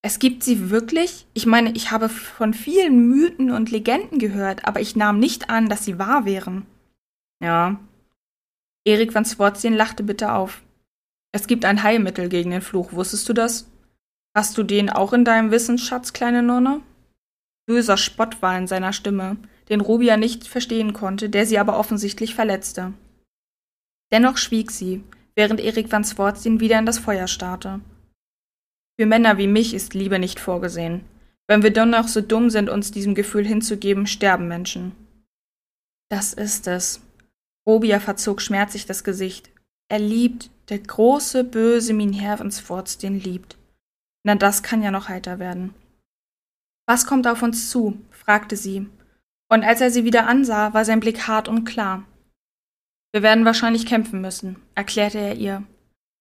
Es 0.01 0.19
gibt 0.19 0.43
sie 0.43 0.71
wirklich? 0.71 1.27
Ich 1.35 1.45
meine, 1.45 1.73
ich 1.73 1.91
habe 1.91 2.09
von 2.09 2.55
vielen 2.55 3.09
Mythen 3.09 3.51
und 3.51 3.71
Legenden 3.71 4.19
gehört, 4.19 4.65
aber 4.65 4.81
ich 4.81 4.97
nahm 4.97 5.19
nicht 5.19 5.51
an, 5.51 5.69
dass 5.69 5.85
sie 5.85 5.99
wahr 5.99 6.25
wären. 6.25 6.67
Ja. 7.43 7.79
Erik 8.85 9.15
van 9.15 9.25
Swartzien 9.25 9.75
lachte 9.75 10.03
bitte 10.03 10.33
auf. 10.33 10.63
Es 11.33 11.47
gibt 11.47 11.65
ein 11.65 11.83
Heilmittel 11.83 12.29
gegen 12.29 12.51
den 12.53 12.63
Fluch, 12.63 12.93
wusstest 12.93 13.29
du 13.29 13.33
das? 13.33 13.69
Hast 14.35 14.57
du 14.57 14.63
den 14.63 14.89
auch 14.89 15.13
in 15.13 15.25
deinem 15.25 15.51
Wissensschatz, 15.51 16.13
kleine 16.13 16.43
Nonne? 16.43 16.81
Böser 17.67 17.97
Spott 17.97 18.41
war 18.41 18.57
in 18.57 18.67
seiner 18.67 18.93
Stimme, 18.93 19.37
den 19.69 19.81
Rubia 19.81 20.17
nicht 20.17 20.47
verstehen 20.47 20.93
konnte, 20.93 21.29
der 21.29 21.47
sie 21.47 21.59
aber 21.59 21.79
offensichtlich 21.79 22.35
verletzte. 22.35 22.95
Dennoch 24.11 24.39
schwieg 24.39 24.71
sie, 24.71 25.03
während 25.35 25.61
Erik 25.61 25.93
van 25.93 26.05
Swartzin 26.05 26.61
wieder 26.61 26.79
in 26.79 26.87
das 26.87 26.99
Feuer 26.99 27.29
starrte. 27.29 27.81
Für 28.99 29.07
Männer 29.07 29.39
wie 29.39 29.47
mich 29.47 29.75
ist 29.75 29.95
Liebe 29.95 30.19
nicht 30.19 30.41
vorgesehen. 30.41 31.05
Wenn 31.47 31.63
wir 31.63 31.71
dennoch 31.71 32.09
so 32.09 32.21
dumm 32.21 32.51
sind, 32.51 32.69
uns 32.69 32.91
diesem 32.91 33.15
Gefühl 33.15 33.47
hinzugeben, 33.47 34.07
sterben 34.07 34.49
Menschen. 34.49 34.93
Das 36.11 36.33
ist 36.33 36.67
es. 36.67 37.01
Robia 37.67 38.01
verzog 38.01 38.43
schmerzlich 38.43 38.87
das 38.87 39.05
Gesicht. 39.05 39.51
Er 39.89 39.99
liebt, 39.99 40.51
der 40.69 40.79
große, 40.79 41.45
böse 41.45 41.95
Minhervensforts 41.95 42.99
den 42.99 43.21
liebt. 43.21 43.57
Na, 44.25 44.35
das 44.35 44.63
kann 44.63 44.83
ja 44.83 44.91
noch 44.91 45.09
heiter 45.09 45.39
werden. 45.39 45.75
Was 46.87 47.07
kommt 47.07 47.27
auf 47.27 47.43
uns 47.43 47.71
zu? 47.71 48.01
fragte 48.11 48.57
sie, 48.57 48.87
und 49.49 49.65
als 49.65 49.81
er 49.81 49.91
sie 49.91 50.05
wieder 50.05 50.27
ansah, 50.27 50.75
war 50.75 50.85
sein 50.85 51.01
Blick 51.01 51.27
hart 51.27 51.49
und 51.49 51.65
klar. 51.65 52.05
Wir 53.13 53.23
werden 53.23 53.45
wahrscheinlich 53.45 53.87
kämpfen 53.87 54.21
müssen, 54.21 54.57
erklärte 54.75 55.19
er 55.19 55.37
ihr. 55.37 55.63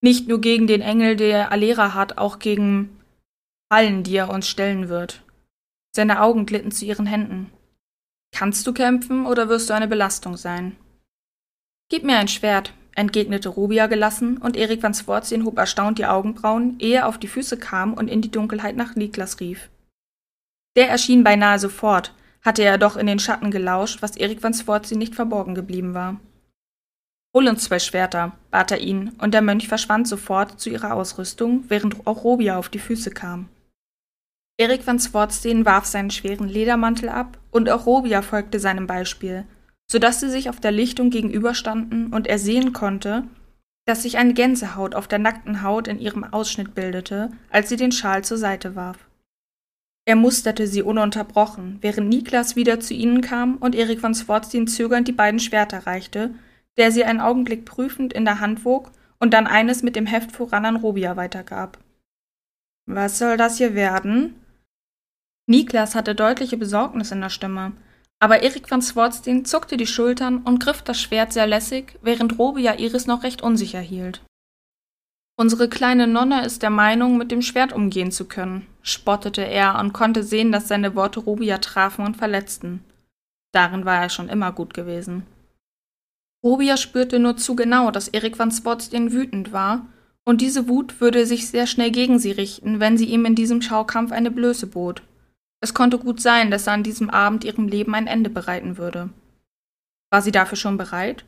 Nicht 0.00 0.28
nur 0.28 0.40
gegen 0.40 0.66
den 0.66 0.80
Engel, 0.80 1.16
der 1.16 1.52
Alera 1.52 1.94
hat, 1.94 2.18
auch 2.18 2.38
gegen 2.38 2.98
Fallen, 3.70 4.02
die 4.02 4.16
er 4.16 4.30
uns 4.30 4.48
stellen 4.48 4.88
wird. 4.88 5.22
Seine 5.94 6.22
Augen 6.22 6.46
glitten 6.46 6.70
zu 6.70 6.84
ihren 6.84 7.06
Händen. 7.06 7.52
Kannst 8.34 8.66
du 8.66 8.72
kämpfen 8.72 9.26
oder 9.26 9.48
wirst 9.48 9.68
du 9.68 9.74
eine 9.74 9.88
Belastung 9.88 10.36
sein? 10.36 10.76
Gib 11.90 12.04
mir 12.04 12.18
ein 12.18 12.28
Schwert, 12.28 12.72
entgegnete 12.94 13.48
Rubia 13.48 13.86
gelassen, 13.86 14.38
und 14.38 14.56
Erik 14.56 14.82
van 14.82 14.94
Sfortien 14.94 15.44
hob 15.44 15.58
erstaunt 15.58 15.98
die 15.98 16.06
Augenbrauen, 16.06 16.78
ehe 16.78 16.96
er 16.96 17.08
auf 17.08 17.18
die 17.18 17.28
Füße 17.28 17.58
kam 17.58 17.94
und 17.94 18.08
in 18.08 18.22
die 18.22 18.30
Dunkelheit 18.30 18.76
nach 18.76 18.94
Niklas 18.94 19.40
rief. 19.40 19.70
Der 20.76 20.88
erschien 20.88 21.24
beinahe 21.24 21.58
sofort, 21.58 22.14
hatte 22.42 22.62
er 22.62 22.78
doch 22.78 22.96
in 22.96 23.06
den 23.06 23.18
Schatten 23.18 23.50
gelauscht, 23.50 24.02
was 24.02 24.16
Erik 24.16 24.42
van 24.42 24.54
Sfortien 24.54 24.98
nicht 24.98 25.14
verborgen 25.14 25.54
geblieben 25.54 25.94
war. 25.94 26.20
Hol 27.34 27.46
uns 27.48 27.64
zwei 27.64 27.78
Schwerter, 27.78 28.32
bat 28.50 28.70
er 28.70 28.80
ihn, 28.80 29.10
und 29.18 29.34
der 29.34 29.42
Mönch 29.42 29.68
verschwand 29.68 30.08
sofort 30.08 30.60
zu 30.60 30.70
ihrer 30.70 30.94
Ausrüstung, 30.94 31.64
während 31.68 32.06
auch 32.06 32.24
Robia 32.24 32.58
auf 32.58 32.68
die 32.68 32.78
Füße 32.78 33.10
kam. 33.10 33.48
Erik 34.56 34.86
van 34.86 34.98
Swartstein 34.98 35.64
warf 35.64 35.84
seinen 35.84 36.10
schweren 36.10 36.48
Ledermantel 36.48 37.08
ab, 37.08 37.38
und 37.50 37.70
auch 37.70 37.86
Robia 37.86 38.22
folgte 38.22 38.58
seinem 38.58 38.86
Beispiel, 38.86 39.44
so 39.90 39.98
dass 39.98 40.20
sie 40.20 40.30
sich 40.30 40.50
auf 40.50 40.60
der 40.60 40.72
Lichtung 40.72 41.10
gegenüberstanden 41.10 42.12
und 42.12 42.26
er 42.26 42.38
sehen 42.38 42.72
konnte, 42.72 43.24
dass 43.86 44.02
sich 44.02 44.18
eine 44.18 44.34
Gänsehaut 44.34 44.94
auf 44.94 45.08
der 45.08 45.18
nackten 45.18 45.62
Haut 45.62 45.88
in 45.88 45.98
ihrem 45.98 46.24
Ausschnitt 46.24 46.74
bildete, 46.74 47.30
als 47.50 47.68
sie 47.68 47.76
den 47.76 47.92
Schal 47.92 48.22
zur 48.24 48.36
Seite 48.36 48.76
warf. 48.76 49.07
Er 50.08 50.16
musterte 50.16 50.66
sie 50.66 50.80
ununterbrochen, 50.80 51.76
während 51.82 52.08
Niklas 52.08 52.56
wieder 52.56 52.80
zu 52.80 52.94
ihnen 52.94 53.20
kam 53.20 53.58
und 53.58 53.74
Erik 53.74 54.00
von 54.00 54.14
Swartstein 54.14 54.66
zögernd 54.66 55.06
die 55.06 55.12
beiden 55.12 55.38
Schwerter 55.38 55.86
reichte, 55.86 56.34
der 56.78 56.92
sie 56.92 57.04
einen 57.04 57.20
Augenblick 57.20 57.66
prüfend 57.66 58.14
in 58.14 58.24
der 58.24 58.40
Hand 58.40 58.64
wog 58.64 58.90
und 59.20 59.34
dann 59.34 59.46
eines 59.46 59.82
mit 59.82 59.96
dem 59.96 60.06
Heft 60.06 60.32
voran 60.32 60.64
an 60.64 60.76
Robia 60.76 61.18
weitergab. 61.18 61.76
Was 62.86 63.18
soll 63.18 63.36
das 63.36 63.58
hier 63.58 63.74
werden? 63.74 64.34
Niklas 65.46 65.94
hatte 65.94 66.14
deutliche 66.14 66.56
Besorgnis 66.56 67.12
in 67.12 67.20
der 67.20 67.28
Stimme, 67.28 67.72
aber 68.18 68.42
Erik 68.42 68.70
van 68.70 68.80
Swartstein 68.80 69.44
zuckte 69.44 69.76
die 69.76 69.86
Schultern 69.86 70.38
und 70.38 70.58
griff 70.58 70.80
das 70.80 70.98
Schwert 70.98 71.34
sehr 71.34 71.46
lässig, 71.46 71.98
während 72.00 72.38
Robia 72.38 72.78
Iris 72.78 73.06
noch 73.06 73.24
recht 73.24 73.42
unsicher 73.42 73.80
hielt. 73.80 74.22
Unsere 75.40 75.68
kleine 75.68 76.08
Nonne 76.08 76.44
ist 76.44 76.62
der 76.62 76.70
Meinung, 76.70 77.16
mit 77.16 77.30
dem 77.30 77.42
Schwert 77.42 77.72
umgehen 77.72 78.10
zu 78.10 78.24
können, 78.24 78.66
spottete 78.82 79.42
er 79.42 79.78
und 79.78 79.92
konnte 79.92 80.24
sehen, 80.24 80.50
dass 80.50 80.66
seine 80.66 80.96
Worte 80.96 81.20
Robia 81.20 81.58
trafen 81.58 82.04
und 82.04 82.16
verletzten. 82.16 82.82
Darin 83.52 83.84
war 83.84 84.02
er 84.02 84.08
schon 84.08 84.28
immer 84.28 84.50
gut 84.50 84.74
gewesen. 84.74 85.22
Robia 86.42 86.76
spürte 86.76 87.20
nur 87.20 87.36
zu 87.36 87.54
genau, 87.54 87.92
dass 87.92 88.08
Erik 88.08 88.36
van 88.36 88.50
Spotsden 88.50 89.12
wütend 89.12 89.52
war, 89.52 89.86
und 90.24 90.40
diese 90.40 90.66
Wut 90.66 91.00
würde 91.00 91.24
sich 91.24 91.48
sehr 91.48 91.68
schnell 91.68 91.92
gegen 91.92 92.18
sie 92.18 92.32
richten, 92.32 92.80
wenn 92.80 92.98
sie 92.98 93.06
ihm 93.06 93.24
in 93.24 93.36
diesem 93.36 93.62
Schaukampf 93.62 94.10
eine 94.10 94.32
Blöße 94.32 94.66
bot. 94.66 95.02
Es 95.60 95.72
konnte 95.72 95.98
gut 95.98 96.20
sein, 96.20 96.50
dass 96.50 96.66
er 96.66 96.72
an 96.72 96.82
diesem 96.82 97.10
Abend 97.10 97.44
ihrem 97.44 97.68
Leben 97.68 97.94
ein 97.94 98.08
Ende 98.08 98.28
bereiten 98.28 98.76
würde. 98.76 99.08
War 100.10 100.20
sie 100.20 100.32
dafür 100.32 100.56
schon 100.56 100.76
bereit? 100.76 101.24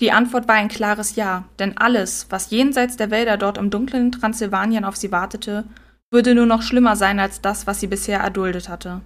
Die 0.00 0.12
Antwort 0.12 0.48
war 0.48 0.54
ein 0.54 0.68
klares 0.68 1.16
Ja, 1.16 1.44
denn 1.58 1.76
alles, 1.76 2.26
was 2.30 2.50
jenseits 2.50 2.96
der 2.96 3.10
Wälder 3.10 3.36
dort 3.36 3.58
im 3.58 3.70
dunklen 3.70 4.12
Transsilvanien 4.12 4.84
auf 4.84 4.96
sie 4.96 5.12
wartete, 5.12 5.64
würde 6.10 6.34
nur 6.34 6.46
noch 6.46 6.62
schlimmer 6.62 6.96
sein 6.96 7.20
als 7.20 7.42
das, 7.42 7.66
was 7.66 7.80
sie 7.80 7.86
bisher 7.86 8.20
erduldet 8.20 8.68
hatte. 8.68 9.02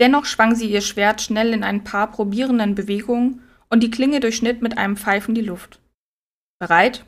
Dennoch 0.00 0.26
schwang 0.26 0.54
sie 0.54 0.70
ihr 0.70 0.82
Schwert 0.82 1.22
schnell 1.22 1.52
in 1.52 1.64
ein 1.64 1.84
paar 1.84 2.10
probierenden 2.10 2.74
Bewegungen 2.74 3.42
und 3.70 3.82
die 3.82 3.90
Klinge 3.90 4.20
durchschnitt 4.20 4.62
mit 4.62 4.76
einem 4.76 4.96
Pfeifen 4.96 5.34
die 5.34 5.40
Luft. 5.40 5.80
Bereit? 6.58 7.04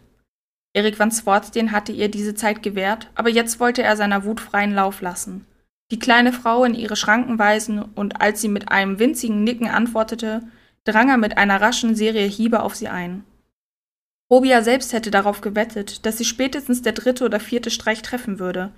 Erik 0.75 0.99
van 0.99 1.11
Swartstein 1.11 1.73
hatte 1.73 1.93
ihr 1.93 2.11
diese 2.11 2.35
Zeit 2.35 2.63
gewährt, 2.63 3.11
aber 3.15 3.29
jetzt 3.29 3.61
wollte 3.61 3.83
er 3.83 3.97
seiner 3.97 4.25
Wut 4.25 4.41
freien 4.41 4.75
Lauf 4.75 5.03
lassen. 5.03 5.47
Die 5.91 5.99
kleine 5.99 6.33
Frau 6.33 6.65
in 6.65 6.75
ihre 6.75 6.97
Schranken 6.97 7.39
weisen, 7.39 7.83
und 7.83 8.23
als 8.23 8.41
sie 8.41 8.49
mit 8.49 8.71
einem 8.71 8.99
winzigen 8.99 9.45
Nicken 9.45 9.69
antwortete, 9.69 10.43
drang 10.85 11.09
er 11.09 11.17
mit 11.17 11.39
einer 11.39 11.61
raschen 11.61 11.95
Serie 11.95 12.27
Hiebe 12.27 12.63
auf 12.63 12.75
sie 12.75 12.89
ein. 12.89 13.25
Robia 14.31 14.63
selbst 14.63 14.93
hätte 14.93 15.11
darauf 15.11 15.41
gewettet, 15.41 16.07
dass 16.07 16.19
sie 16.19 16.25
spätestens 16.25 16.83
der 16.83 16.93
dritte 16.93 17.25
oder 17.25 17.39
vierte 17.39 17.71
Streich 17.71 18.03
treffen 18.03 18.39
würde, 18.39 18.73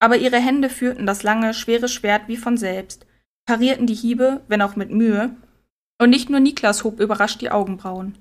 aber 0.00 0.16
ihre 0.16 0.38
Hände 0.38 0.70
führten 0.70 1.06
das 1.06 1.22
lange, 1.22 1.54
schwere 1.54 1.88
Schwert 1.88 2.22
wie 2.26 2.36
von 2.36 2.56
selbst, 2.56 3.06
parierten 3.46 3.86
die 3.86 3.94
Hiebe, 3.94 4.42
wenn 4.48 4.62
auch 4.62 4.76
mit 4.76 4.90
Mühe, 4.90 5.36
und 6.00 6.10
nicht 6.10 6.30
nur 6.30 6.40
Niklas 6.40 6.84
hob 6.84 7.00
überrascht 7.00 7.40
die 7.40 7.50
Augenbrauen. 7.50 8.16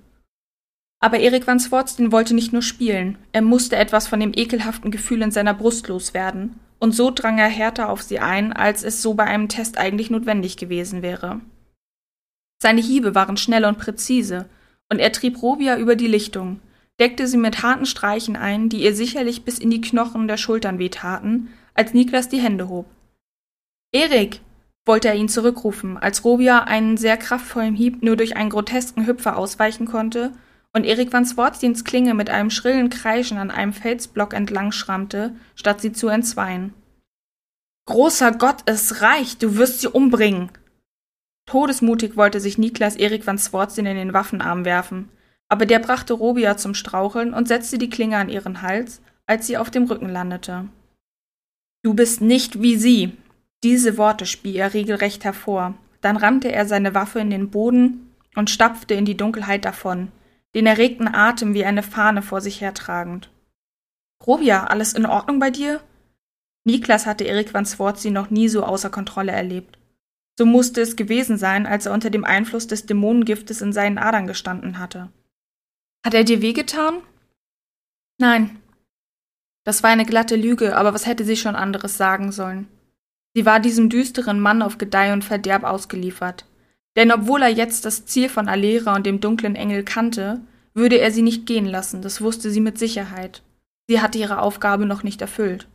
Aber 1.00 1.20
Erik 1.20 1.48
van 1.48 1.60
Swartstein 1.60 2.12
wollte 2.12 2.34
nicht 2.34 2.54
nur 2.54 2.62
spielen, 2.62 3.18
er 3.32 3.42
musste 3.42 3.76
etwas 3.76 4.08
von 4.08 4.20
dem 4.20 4.32
ekelhaften 4.34 4.92
Gefühl 4.92 5.22
in 5.22 5.32
seiner 5.32 5.54
Brust 5.54 5.88
loswerden, 5.88 6.60
und 6.80 6.94
so 6.94 7.12
drang 7.12 7.40
er 7.40 7.48
härter 7.48 7.90
auf 7.90 8.02
sie 8.02 8.20
ein, 8.20 8.54
als 8.54 8.84
es 8.84 9.02
so 9.02 9.14
bei 9.14 9.24
einem 9.24 9.48
Test 9.48 9.78
eigentlich 9.78 10.10
notwendig 10.10 10.58
gewesen 10.58 11.02
wäre. 11.02 11.40
Seine 12.62 12.82
Hiebe 12.82 13.16
waren 13.16 13.38
schnell 13.38 13.66
und 13.66 13.78
präzise, 13.78 14.50
und 14.90 15.00
er 15.00 15.12
trieb 15.12 15.42
Robia 15.42 15.78
über 15.78 15.96
die 15.96 16.08
Lichtung, 16.08 16.60
deckte 17.00 17.28
sie 17.28 17.38
mit 17.38 17.64
harten 17.64 17.86
Streichen 17.86 18.36
ein, 18.36 18.70
die 18.70 18.84
ihr 18.84 18.96
sicherlich 18.96 19.44
bis 19.44 19.60
in 19.60 19.70
die 19.70 19.82
Knochen 19.82 20.28
der 20.28 20.38
Schultern 20.38 20.80
wehtaten, 20.80 21.50
als 21.74 21.94
Niklas 21.94 22.30
die 22.30 22.40
Hände 22.40 22.70
hob. 22.70 22.86
Erik! 23.92 24.42
wollte 24.86 25.08
er 25.08 25.16
ihn 25.16 25.30
zurückrufen, 25.30 25.98
als 25.98 26.26
Robia 26.26 26.64
einen 26.64 26.98
sehr 26.98 27.16
kraftvollen 27.16 27.76
Hieb 27.76 28.04
nur 28.04 28.18
durch 28.18 28.36
einen 28.36 28.50
grotesken 28.50 29.08
Hüpfer 29.08 29.38
ausweichen 29.38 29.86
konnte 29.86 30.34
und 30.74 30.86
Erik 30.86 31.14
van 31.14 31.26
Swartsteins 31.26 31.86
Klinge 31.86 32.14
mit 32.14 32.30
einem 32.30 32.50
schrillen 32.50 32.90
Kreischen 32.90 33.38
an 33.38 33.52
einem 33.52 33.74
Felsblock 33.74 34.34
entlang 34.34 34.72
schrammte, 34.72 35.36
statt 35.56 35.82
sie 35.82 35.94
zu 35.94 36.10
entzweien. 36.10 36.74
Großer 37.86 38.32
Gott, 38.34 38.64
es 38.66 39.02
reicht, 39.02 39.44
du 39.44 39.56
wirst 39.56 39.82
sie 39.82 39.88
umbringen! 39.88 40.50
Todesmutig 41.46 42.16
wollte 42.16 42.40
sich 42.40 42.58
Niklas 42.58 42.96
Erik 42.96 43.28
van 43.28 43.38
Swartstein 43.38 43.86
in 43.86 43.98
den 43.98 44.14
Waffenarm 44.14 44.66
werfen, 44.66 45.10
aber 45.50 45.66
der 45.66 45.80
brachte 45.80 46.14
Robia 46.14 46.58
zum 46.58 46.74
Straucheln 46.74 47.34
und 47.34 47.48
setzte 47.48 47.78
die 47.78 47.90
Klinge 47.90 48.18
an 48.18 48.30
ihren 48.30 48.62
Hals, 48.62 49.02
als 49.26 49.48
sie 49.48 49.58
auf 49.58 49.70
dem 49.70 49.86
Rücken 49.86 50.10
landete. 50.10 50.68
Du 51.84 51.94
bist 51.94 52.22
nicht 52.22 52.62
wie 52.62 52.78
sie, 52.78 53.18
diese 53.64 53.98
Worte 53.98 54.26
spie 54.26 54.56
er 54.56 54.74
regelrecht 54.74 55.24
hervor, 55.24 55.74
dann 56.02 56.18
rammte 56.18 56.52
er 56.52 56.66
seine 56.66 56.94
Waffe 56.94 57.20
in 57.20 57.30
den 57.30 57.50
Boden 57.50 58.14
und 58.36 58.50
stapfte 58.50 58.94
in 58.94 59.06
die 59.06 59.18
Dunkelheit 59.18 59.66
davon, 59.66 60.12
den 60.56 60.66
erregten 60.66 61.08
Atem 61.14 61.54
wie 61.54 61.66
eine 61.66 61.84
Fahne 61.84 62.22
vor 62.22 62.42
sich 62.42 62.62
hertragend. 62.62 63.30
Robia, 64.26 64.66
alles 64.66 64.94
in 64.94 65.06
Ordnung 65.06 65.40
bei 65.40 65.50
dir? 65.50 65.82
Niklas 66.66 67.06
hatte 67.06 67.26
Erik 67.26 67.54
van 67.54 67.66
Swartzy 67.66 68.12
noch 68.12 68.30
nie 68.30 68.48
so 68.48 68.64
außer 68.64 68.90
Kontrolle 68.90 69.34
erlebt. 69.34 69.78
So 70.38 70.46
musste 70.46 70.82
es 70.82 70.96
gewesen 70.96 71.38
sein, 71.38 71.66
als 71.66 71.86
er 71.86 71.94
unter 71.94 72.10
dem 72.10 72.24
Einfluss 72.24 72.68
des 72.68 72.86
Dämonengiftes 72.86 73.62
in 73.62 73.74
seinen 73.74 73.98
Adern 73.98 74.28
gestanden 74.28 74.80
hatte. 74.80 75.10
Hat 76.06 76.14
er 76.14 76.24
dir 76.24 76.42
wehgetan? 76.42 77.02
Nein. 78.20 78.60
Das 79.64 79.84
war 79.84 79.92
eine 79.92 80.06
glatte 80.06 80.36
Lüge, 80.36 80.76
aber 80.76 80.94
was 80.94 81.06
hätte 81.06 81.24
sie 81.24 81.38
schon 81.38 81.56
anderes 81.56 81.98
sagen 81.98 82.32
sollen? 82.32 82.68
Sie 83.36 83.46
war 83.46 83.60
diesem 83.60 83.90
düsteren 83.90 84.40
Mann 84.40 84.62
auf 84.62 84.78
Gedeih 84.78 85.14
und 85.14 85.24
Verderb 85.24 85.64
ausgeliefert. 85.64 86.46
Denn 86.96 87.12
obwohl 87.12 87.42
er 87.42 87.50
jetzt 87.50 87.86
das 87.86 88.06
Ziel 88.06 88.30
von 88.30 88.48
Alera 88.48 88.96
und 88.96 89.06
dem 89.06 89.20
dunklen 89.20 89.56
Engel 89.56 89.84
kannte, 89.84 90.42
würde 90.74 90.98
er 91.00 91.12
sie 91.12 91.22
nicht 91.22 91.46
gehen 91.46 91.66
lassen, 91.66 92.02
das 92.02 92.22
wusste 92.22 92.52
sie 92.52 92.62
mit 92.62 92.78
Sicherheit. 92.78 93.42
Sie 93.88 94.02
hatte 94.02 94.18
ihre 94.18 94.40
Aufgabe 94.40 94.86
noch 94.86 95.04
nicht 95.04 95.22
erfüllt. 95.22 95.68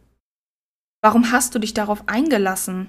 Warum 1.01 1.33
hast 1.33 1.55
du 1.55 1.59
dich 1.59 1.75
darauf 1.75 2.09
eingelassen? 2.09 2.89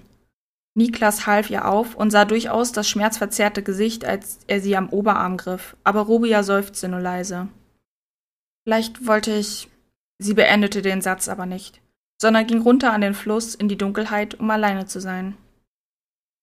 Niklas 0.79 1.27
half 1.27 1.49
ihr 1.49 1.67
auf 1.67 1.95
und 1.95 2.09
sah 2.09 2.25
durchaus 2.25 2.71
das 2.71 2.89
schmerzverzerrte 2.89 3.61
Gesicht, 3.61 4.05
als 4.05 4.39
er 4.47 4.61
sie 4.61 4.75
am 4.75 4.89
Oberarm 4.89 5.37
griff, 5.37 5.75
aber 5.83 6.01
Rubia 6.01 6.41
seufzte 6.41 6.87
nur 6.87 7.01
leise. 7.01 7.49
Vielleicht 8.63 9.05
wollte 9.05 9.31
ich. 9.31 9.69
Sie 10.17 10.33
beendete 10.33 10.81
den 10.81 11.01
Satz 11.01 11.29
aber 11.29 11.45
nicht 11.45 11.81
sondern 12.21 12.45
ging 12.47 12.61
runter 12.61 12.91
an 12.91 13.01
den 13.01 13.13
Fluss 13.13 13.55
in 13.55 13.69
die 13.69 13.77
Dunkelheit, 13.77 14.39
um 14.39 14.49
alleine 14.51 14.85
zu 14.85 14.99
sein. 14.99 15.37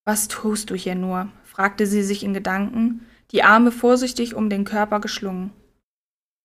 Was 0.05 0.29
tust 0.29 0.71
du 0.71 0.75
hier 0.75 0.95
nur? 0.95 1.31
fragte 1.45 1.87
sie 1.87 2.03
sich 2.03 2.23
in 2.23 2.35
Gedanken, 2.35 3.07
die 3.33 3.43
Arme 3.43 3.73
vorsichtig 3.73 4.35
um 4.35 4.51
den 4.51 4.65
Körper 4.65 5.01
geschlungen. 5.01 5.53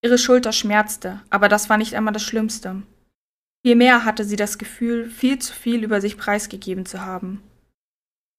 Ihre 0.04 0.18
Schulter 0.18 0.52
schmerzte, 0.52 1.22
aber 1.30 1.48
das 1.48 1.70
war 1.70 1.78
nicht 1.78 1.96
einmal 1.96 2.14
das 2.14 2.24
Schlimmste. 2.24 2.82
Vielmehr 3.66 4.04
hatte 4.04 4.26
sie 4.26 4.36
das 4.36 4.58
Gefühl, 4.58 5.10
viel 5.10 5.38
zu 5.40 5.54
viel 5.54 5.84
über 5.84 6.02
sich 6.02 6.18
preisgegeben 6.18 6.86
zu 6.86 7.02
haben. 7.02 7.44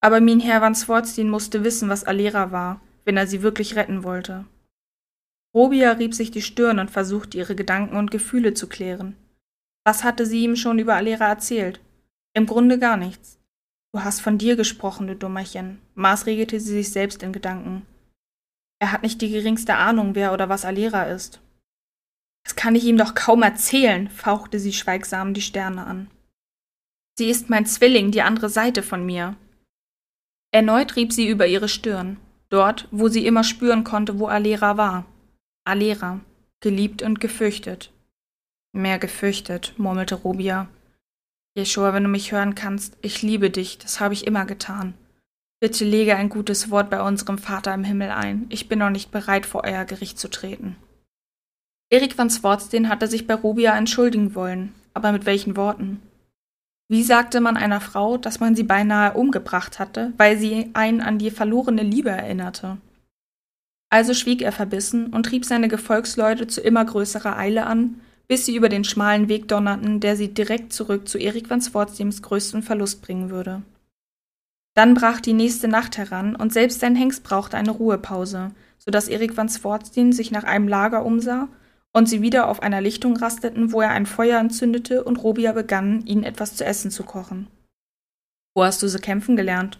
Aber 0.02 0.20
Minher 0.20 0.60
van 0.60 0.74
Swartstein 0.74 1.30
musste 1.30 1.64
wissen, 1.64 1.88
was 1.88 2.04
Alera 2.04 2.50
war, 2.50 2.80
wenn 3.04 3.16
er 3.16 3.26
sie 3.26 3.42
wirklich 3.42 3.76
retten 3.76 4.02
wollte. 4.02 4.44
Robia 5.54 5.92
rieb 5.92 6.14
sich 6.14 6.30
die 6.30 6.42
Stirn 6.42 6.78
und 6.78 6.90
versuchte, 6.90 7.38
ihre 7.38 7.54
Gedanken 7.54 7.96
und 7.96 8.10
Gefühle 8.10 8.52
zu 8.54 8.68
klären. 8.68 9.16
Was 9.84 10.02
hatte 10.02 10.26
sie 10.26 10.42
ihm 10.42 10.56
schon 10.56 10.78
über 10.78 10.94
Alera 10.94 11.28
erzählt? 11.28 11.80
Im 12.34 12.46
Grunde 12.46 12.78
gar 12.78 12.96
nichts. 12.96 13.38
Du 13.94 14.02
hast 14.02 14.20
von 14.20 14.38
dir 14.38 14.56
gesprochen, 14.56 15.06
du 15.06 15.14
Dummerchen, 15.14 15.80
maßregelte 15.94 16.58
sie 16.58 16.72
sich 16.72 16.90
selbst 16.90 17.22
in 17.22 17.32
Gedanken. 17.32 17.86
Er 18.80 18.90
hat 18.90 19.02
nicht 19.02 19.20
die 19.20 19.30
geringste 19.30 19.74
Ahnung, 19.74 20.14
wer 20.14 20.32
oder 20.32 20.48
was 20.48 20.64
Alera 20.64 21.04
ist. 21.04 21.40
Das 22.44 22.56
kann 22.56 22.74
ich 22.74 22.84
ihm 22.84 22.96
doch 22.96 23.14
kaum 23.14 23.42
erzählen, 23.42 24.08
fauchte 24.08 24.58
sie 24.58 24.72
schweigsam 24.72 25.34
die 25.34 25.42
Sterne 25.42 25.86
an. 25.86 26.10
Sie 27.18 27.28
ist 27.28 27.50
mein 27.50 27.66
Zwilling, 27.66 28.10
die 28.10 28.22
andere 28.22 28.48
Seite 28.48 28.82
von 28.82 29.04
mir. 29.04 29.36
Erneut 30.52 30.96
rieb 30.96 31.12
sie 31.12 31.28
über 31.28 31.46
ihre 31.46 31.68
Stirn, 31.68 32.18
dort, 32.50 32.86
wo 32.90 33.08
sie 33.08 33.26
immer 33.26 33.42
spüren 33.42 33.84
konnte, 33.84 34.18
wo 34.18 34.26
Alera 34.26 34.76
war. 34.76 35.06
Alera, 35.64 36.20
geliebt 36.60 37.02
und 37.02 37.20
gefürchtet. 37.20 37.90
Mehr 38.72 38.98
gefürchtet, 38.98 39.74
murmelte 39.78 40.14
Robia. 40.14 40.68
Jeschua, 41.56 41.94
wenn 41.94 42.04
du 42.04 42.08
mich 42.10 42.32
hören 42.32 42.54
kannst, 42.54 42.96
ich 43.00 43.22
liebe 43.22 43.50
dich, 43.50 43.78
das 43.78 44.00
habe 44.00 44.14
ich 44.14 44.26
immer 44.26 44.44
getan. 44.44 44.94
Bitte 45.60 45.84
lege 45.84 46.16
ein 46.16 46.28
gutes 46.28 46.70
Wort 46.70 46.90
bei 46.90 47.00
unserem 47.00 47.38
Vater 47.38 47.72
im 47.72 47.84
Himmel 47.84 48.10
ein. 48.10 48.46
Ich 48.48 48.68
bin 48.68 48.78
noch 48.78 48.90
nicht 48.90 49.10
bereit, 49.10 49.46
vor 49.46 49.64
euer 49.64 49.84
Gericht 49.84 50.18
zu 50.18 50.28
treten. 50.28 50.76
Erik 51.90 52.18
van 52.18 52.30
Swartstein 52.30 52.88
hatte 52.88 53.06
sich 53.06 53.26
bei 53.26 53.34
Robia 53.34 53.76
entschuldigen 53.76 54.34
wollen, 54.34 54.74
aber 54.92 55.12
mit 55.12 55.24
welchen 55.24 55.56
Worten? 55.56 56.02
Wie 56.92 57.02
sagte 57.02 57.40
man 57.40 57.56
einer 57.56 57.80
Frau, 57.80 58.18
dass 58.18 58.38
man 58.38 58.54
sie 58.54 58.64
beinahe 58.64 59.14
umgebracht 59.14 59.78
hatte, 59.78 60.12
weil 60.18 60.36
sie 60.36 60.68
einen 60.74 61.00
an 61.00 61.16
die 61.16 61.30
verlorene 61.30 61.82
Liebe 61.82 62.10
erinnerte? 62.10 62.76
Also 63.88 64.12
schwieg 64.12 64.42
er 64.42 64.52
verbissen 64.52 65.06
und 65.06 65.24
trieb 65.24 65.46
seine 65.46 65.68
Gefolgsleute 65.68 66.48
zu 66.48 66.60
immer 66.60 66.84
größerer 66.84 67.38
Eile 67.38 67.64
an, 67.64 68.02
bis 68.28 68.44
sie 68.44 68.54
über 68.54 68.68
den 68.68 68.84
schmalen 68.84 69.30
Weg 69.30 69.48
donnerten, 69.48 70.00
der 70.00 70.16
sie 70.16 70.34
direkt 70.34 70.74
zurück 70.74 71.08
zu 71.08 71.16
Erik 71.16 71.48
van 71.48 71.62
Swartsteins 71.62 72.20
größten 72.20 72.62
Verlust 72.62 73.00
bringen 73.00 73.30
würde. 73.30 73.62
Dann 74.74 74.92
brach 74.92 75.22
die 75.22 75.32
nächste 75.32 75.68
Nacht 75.68 75.96
heran 75.96 76.36
und 76.36 76.52
selbst 76.52 76.80
sein 76.80 76.94
Hengst 76.94 77.24
brauchte 77.24 77.56
eine 77.56 77.70
Ruhepause, 77.70 78.50
so 78.76 78.90
dass 78.90 79.08
Erik 79.08 79.34
van 79.34 79.48
Swartstein 79.48 80.12
sich 80.12 80.30
nach 80.30 80.44
einem 80.44 80.68
Lager 80.68 81.06
umsah 81.06 81.48
und 81.92 82.08
sie 82.08 82.22
wieder 82.22 82.48
auf 82.48 82.62
einer 82.62 82.80
Lichtung 82.80 83.16
rasteten, 83.16 83.72
wo 83.72 83.80
er 83.80 83.90
ein 83.90 84.06
Feuer 84.06 84.38
entzündete 84.40 85.04
und 85.04 85.16
Robia 85.22 85.52
begann, 85.52 86.06
ihnen 86.06 86.24
etwas 86.24 86.56
zu 86.56 86.64
essen 86.64 86.90
zu 86.90 87.04
kochen. 87.04 87.48
Wo 88.54 88.64
hast 88.64 88.82
du 88.82 88.88
sie 88.88 88.98
kämpfen 88.98 89.36
gelernt? 89.36 89.78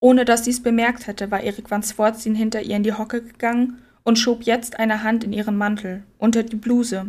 Ohne 0.00 0.24
dass 0.24 0.44
sie 0.44 0.50
es 0.50 0.62
bemerkt 0.62 1.06
hätte, 1.06 1.30
war 1.30 1.40
Erik 1.40 1.70
van 1.70 1.82
Swartzin 1.82 2.34
hinter 2.34 2.62
ihr 2.62 2.76
in 2.76 2.82
die 2.82 2.92
Hocke 2.92 3.22
gegangen 3.22 3.82
und 4.02 4.18
schob 4.18 4.42
jetzt 4.42 4.78
eine 4.78 5.04
Hand 5.04 5.22
in 5.22 5.32
ihren 5.32 5.56
Mantel, 5.56 6.02
unter 6.18 6.42
die 6.42 6.56
Bluse, 6.56 7.06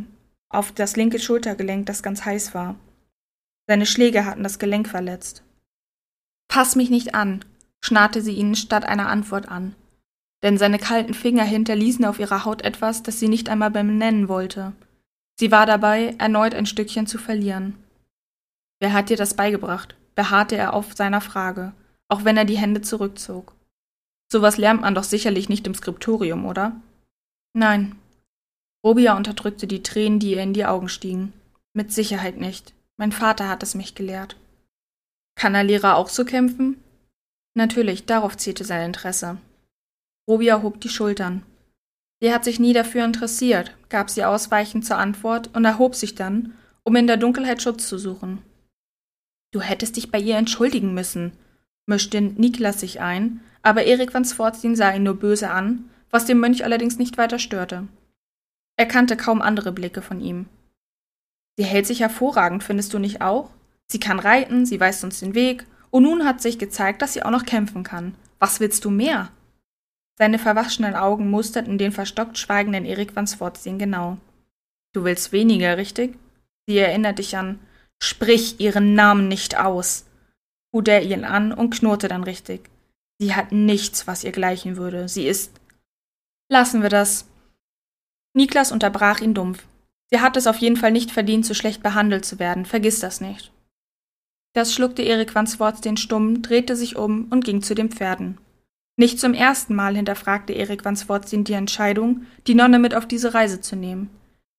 auf 0.49 0.71
das 0.71 0.95
linke 0.95 1.17
Schultergelenk, 1.17 1.87
das 1.87 2.03
ganz 2.03 2.23
heiß 2.23 2.53
war. 2.53 2.75
Seine 3.67 3.87
Schläge 3.87 4.25
hatten 4.25 4.43
das 4.43 4.59
Gelenk 4.59 4.87
verletzt. 4.87 5.41
Pass 6.47 6.75
mich 6.75 6.91
nicht 6.91 7.15
an, 7.15 7.43
schnarrte 7.81 8.21
sie 8.21 8.33
ihn 8.33 8.55
statt 8.55 8.85
einer 8.85 9.07
Antwort 9.07 9.47
an 9.49 9.75
denn 10.43 10.57
seine 10.57 10.77
kalten 10.77 11.13
Finger 11.13 11.45
hinterließen 11.45 12.05
auf 12.05 12.19
ihrer 12.19 12.45
Haut 12.45 12.61
etwas, 12.61 13.01
das 13.01 13.19
sie 13.19 13.29
nicht 13.29 13.49
einmal 13.49 13.71
benennen 13.71 14.27
wollte. 14.27 14.73
Sie 15.39 15.51
war 15.51 15.65
dabei, 15.65 16.15
erneut 16.19 16.53
ein 16.53 16.65
Stückchen 16.65 17.07
zu 17.07 17.17
verlieren. 17.17 17.75
Wer 18.79 18.93
hat 18.93 19.09
dir 19.09 19.17
das 19.17 19.33
beigebracht? 19.33 19.95
beharrte 20.15 20.55
er 20.55 20.73
auf 20.73 20.93
seiner 20.93 21.21
Frage, 21.21 21.73
auch 22.07 22.23
wenn 22.23 22.37
er 22.37 22.45
die 22.45 22.57
Hände 22.57 22.81
zurückzog. 22.81 23.55
Sowas 24.31 24.57
lernt 24.57 24.81
man 24.81 24.93
doch 24.93 25.03
sicherlich 25.03 25.49
nicht 25.49 25.65
im 25.65 25.73
Skriptorium, 25.73 26.45
oder? 26.45 26.75
Nein. 27.53 27.95
Robia 28.85 29.15
unterdrückte 29.15 29.65
die 29.65 29.81
Tränen, 29.81 30.19
die 30.19 30.31
ihr 30.31 30.43
in 30.43 30.53
die 30.53 30.65
Augen 30.65 30.89
stiegen. 30.89 31.33
Mit 31.73 31.91
Sicherheit 31.91 32.37
nicht. 32.37 32.73
Mein 32.97 33.11
Vater 33.11 33.47
hat 33.49 33.63
es 33.63 33.73
mich 33.73 33.95
gelehrt. 33.95 34.35
Kann 35.35 35.55
ein 35.55 35.67
Lehrer 35.67 35.95
auch 35.95 36.09
so 36.09 36.25
kämpfen? 36.25 36.77
Natürlich, 37.55 38.05
darauf 38.05 38.37
zielte 38.37 38.65
sein 38.65 38.85
Interesse. 38.87 39.37
Robia 40.27 40.61
hob 40.61 40.79
die 40.79 40.89
Schultern. 40.89 41.43
Sie 42.21 42.33
hat 42.33 42.45
sich 42.45 42.59
nie 42.59 42.73
dafür 42.73 43.03
interessiert, 43.03 43.75
gab 43.89 44.09
sie 44.09 44.23
ausweichend 44.23 44.85
zur 44.85 44.97
Antwort 44.97 45.49
und 45.53 45.65
erhob 45.65 45.95
sich 45.95 46.15
dann, 46.15 46.53
um 46.83 46.95
in 46.95 47.07
der 47.07 47.17
Dunkelheit 47.17 47.61
Schutz 47.61 47.87
zu 47.87 47.97
suchen. 47.97 48.41
Du 49.51 49.61
hättest 49.61 49.97
dich 49.97 50.11
bei 50.11 50.19
ihr 50.19 50.37
entschuldigen 50.37 50.93
müssen, 50.93 51.33
mischte 51.85 52.21
Niklas 52.21 52.79
sich 52.79 53.01
ein, 53.01 53.41
aber 53.61 53.83
Erik 53.83 54.13
van 54.13 54.25
Sfortsin 54.25 54.75
sah 54.75 54.93
ihn 54.93 55.03
nur 55.03 55.15
böse 55.15 55.49
an, 55.49 55.89
was 56.09 56.25
dem 56.25 56.39
Mönch 56.39 56.63
allerdings 56.63 56.97
nicht 56.97 57.17
weiter 57.17 57.39
störte. 57.39 57.87
Er 58.77 58.85
kannte 58.85 59.17
kaum 59.17 59.41
andere 59.41 59.71
Blicke 59.71 60.01
von 60.01 60.21
ihm. 60.21 60.47
Sie 61.57 61.65
hält 61.65 61.85
sich 61.85 61.99
hervorragend, 61.99 62.63
findest 62.63 62.93
du 62.93 62.99
nicht 62.99 63.21
auch? 63.21 63.51
Sie 63.87 63.99
kann 63.99 64.19
reiten, 64.19 64.65
sie 64.65 64.79
weist 64.79 65.03
uns 65.03 65.19
den 65.19 65.35
Weg, 65.35 65.65
und 65.91 66.03
nun 66.03 66.25
hat 66.25 66.41
sich 66.41 66.57
gezeigt, 66.57 67.01
dass 67.01 67.13
sie 67.13 67.23
auch 67.23 67.31
noch 67.31 67.45
kämpfen 67.45 67.83
kann. 67.83 68.15
Was 68.39 68.59
willst 68.59 68.85
du 68.85 68.89
mehr? 68.89 69.29
Seine 70.17 70.39
verwaschenen 70.39 70.95
Augen 70.95 71.29
musterten 71.29 71.77
den 71.77 71.91
verstockt 71.91 72.37
schweigenden 72.37 72.85
Erik 72.85 73.15
van 73.15 73.27
Swartzin 73.27 73.79
genau. 73.79 74.17
Du 74.93 75.03
willst 75.03 75.31
weniger, 75.31 75.77
richtig? 75.77 76.17
Sie 76.67 76.77
erinnert 76.77 77.19
dich 77.19 77.35
an 77.35 77.59
Sprich 78.03 78.59
ihren 78.59 78.95
Namen 78.95 79.29
nicht 79.29 79.57
aus, 79.57 80.03
hut 80.73 80.89
er 80.89 81.03
ihn 81.03 81.23
an 81.23 81.53
und 81.53 81.69
knurrte 81.69 82.09
dann 82.09 82.25
richtig. 82.25 82.69
Sie 83.17 83.33
hat 83.33 83.53
nichts, 83.53 84.07
was 84.07 84.25
ihr 84.25 84.33
gleichen 84.33 84.75
würde. 84.75 85.07
Sie 85.07 85.25
ist. 85.25 85.61
Lassen 86.51 86.81
wir 86.81 86.89
das. 86.89 87.29
Niklas 88.35 88.73
unterbrach 88.73 89.21
ihn 89.21 89.33
dumpf. 89.33 89.65
Sie 90.11 90.19
hat 90.19 90.35
es 90.35 90.47
auf 90.47 90.57
jeden 90.57 90.75
Fall 90.75 90.91
nicht 90.91 91.11
verdient, 91.11 91.45
so 91.45 91.53
schlecht 91.53 91.81
behandelt 91.81 92.25
zu 92.25 92.39
werden. 92.39 92.65
Vergiss 92.65 92.99
das 92.99 93.21
nicht. 93.21 93.53
Das 94.53 94.73
schluckte 94.73 95.01
Erik 95.01 95.33
van 95.33 95.47
Swartz 95.47 95.79
stumm, 95.97 96.41
drehte 96.41 96.75
sich 96.75 96.97
um 96.97 97.29
und 97.31 97.45
ging 97.45 97.61
zu 97.61 97.73
den 97.73 97.89
Pferden. 97.89 98.37
Nicht 98.95 99.19
zum 99.19 99.33
ersten 99.33 99.73
Mal 99.73 99.95
hinterfragte 99.95 100.53
Erik 100.53 100.85
van 100.85 100.95
Swartzin 100.95 101.43
die 101.43 101.53
Entscheidung, 101.53 102.25
die 102.45 102.55
Nonne 102.55 102.77
mit 102.79 102.93
auf 102.93 103.07
diese 103.07 103.33
Reise 103.33 103.59
zu 103.59 103.75
nehmen. 103.75 104.09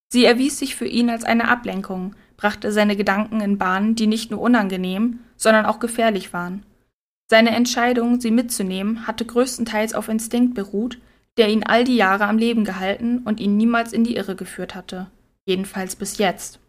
Sie 0.09 0.25
erwies 0.25 0.59
sich 0.59 0.75
für 0.75 0.85
ihn 0.85 1.09
als 1.09 1.23
eine 1.23 1.47
Ablenkung, 1.47 2.15
brachte 2.37 2.71
seine 2.71 2.95
Gedanken 2.95 3.39
in 3.41 3.57
Bahnen, 3.57 3.95
die 3.95 4.07
nicht 4.07 4.31
nur 4.31 4.41
unangenehm, 4.41 5.19
sondern 5.37 5.65
auch 5.65 5.79
gefährlich 5.79 6.33
waren. 6.33 6.63
Seine 7.27 7.51
Entscheidung, 7.51 8.19
sie 8.19 8.31
mitzunehmen, 8.31 9.07
hatte 9.07 9.25
größtenteils 9.25 9.93
auf 9.93 10.09
Instinkt 10.09 10.53
beruht, 10.53 10.99
der 11.37 11.49
ihn 11.49 11.63
all 11.63 11.83
die 11.83 11.95
Jahre 11.95 12.25
am 12.25 12.37
Leben 12.37 12.65
gehalten 12.65 13.19
und 13.19 13.39
ihn 13.39 13.57
niemals 13.57 13.93
in 13.93 14.03
die 14.03 14.15
Irre 14.15 14.35
geführt 14.35 14.75
hatte. 14.75 15.07
Jedenfalls 15.45 15.95
bis 15.95 16.17
jetzt. 16.17 16.59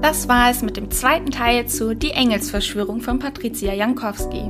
Das 0.00 0.28
war 0.28 0.48
es 0.48 0.62
mit 0.62 0.76
dem 0.76 0.92
zweiten 0.92 1.32
Teil 1.32 1.66
zu 1.66 1.94
Die 1.94 2.12
Engelsverschwörung 2.12 3.00
von 3.00 3.18
Patricia 3.18 3.74
Jankowski. 3.74 4.48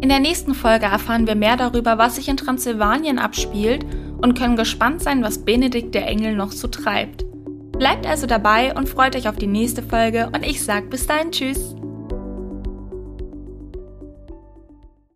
In 0.00 0.08
der 0.08 0.20
nächsten 0.20 0.54
Folge 0.54 0.86
erfahren 0.86 1.26
wir 1.26 1.34
mehr 1.34 1.58
darüber, 1.58 1.98
was 1.98 2.16
sich 2.16 2.28
in 2.28 2.38
Transsilvanien 2.38 3.18
abspielt 3.18 3.84
und 4.22 4.38
können 4.38 4.56
gespannt 4.56 5.02
sein, 5.02 5.22
was 5.22 5.44
Benedikt 5.44 5.94
der 5.94 6.06
Engel 6.06 6.34
noch 6.34 6.52
so 6.52 6.66
treibt. 6.66 7.26
Bleibt 7.72 8.06
also 8.06 8.26
dabei 8.26 8.74
und 8.74 8.88
freut 8.88 9.14
euch 9.16 9.28
auf 9.28 9.36
die 9.36 9.46
nächste 9.46 9.82
Folge 9.82 10.30
und 10.34 10.44
ich 10.46 10.62
sag 10.62 10.88
bis 10.88 11.06
dahin 11.06 11.30
Tschüss. 11.30 11.74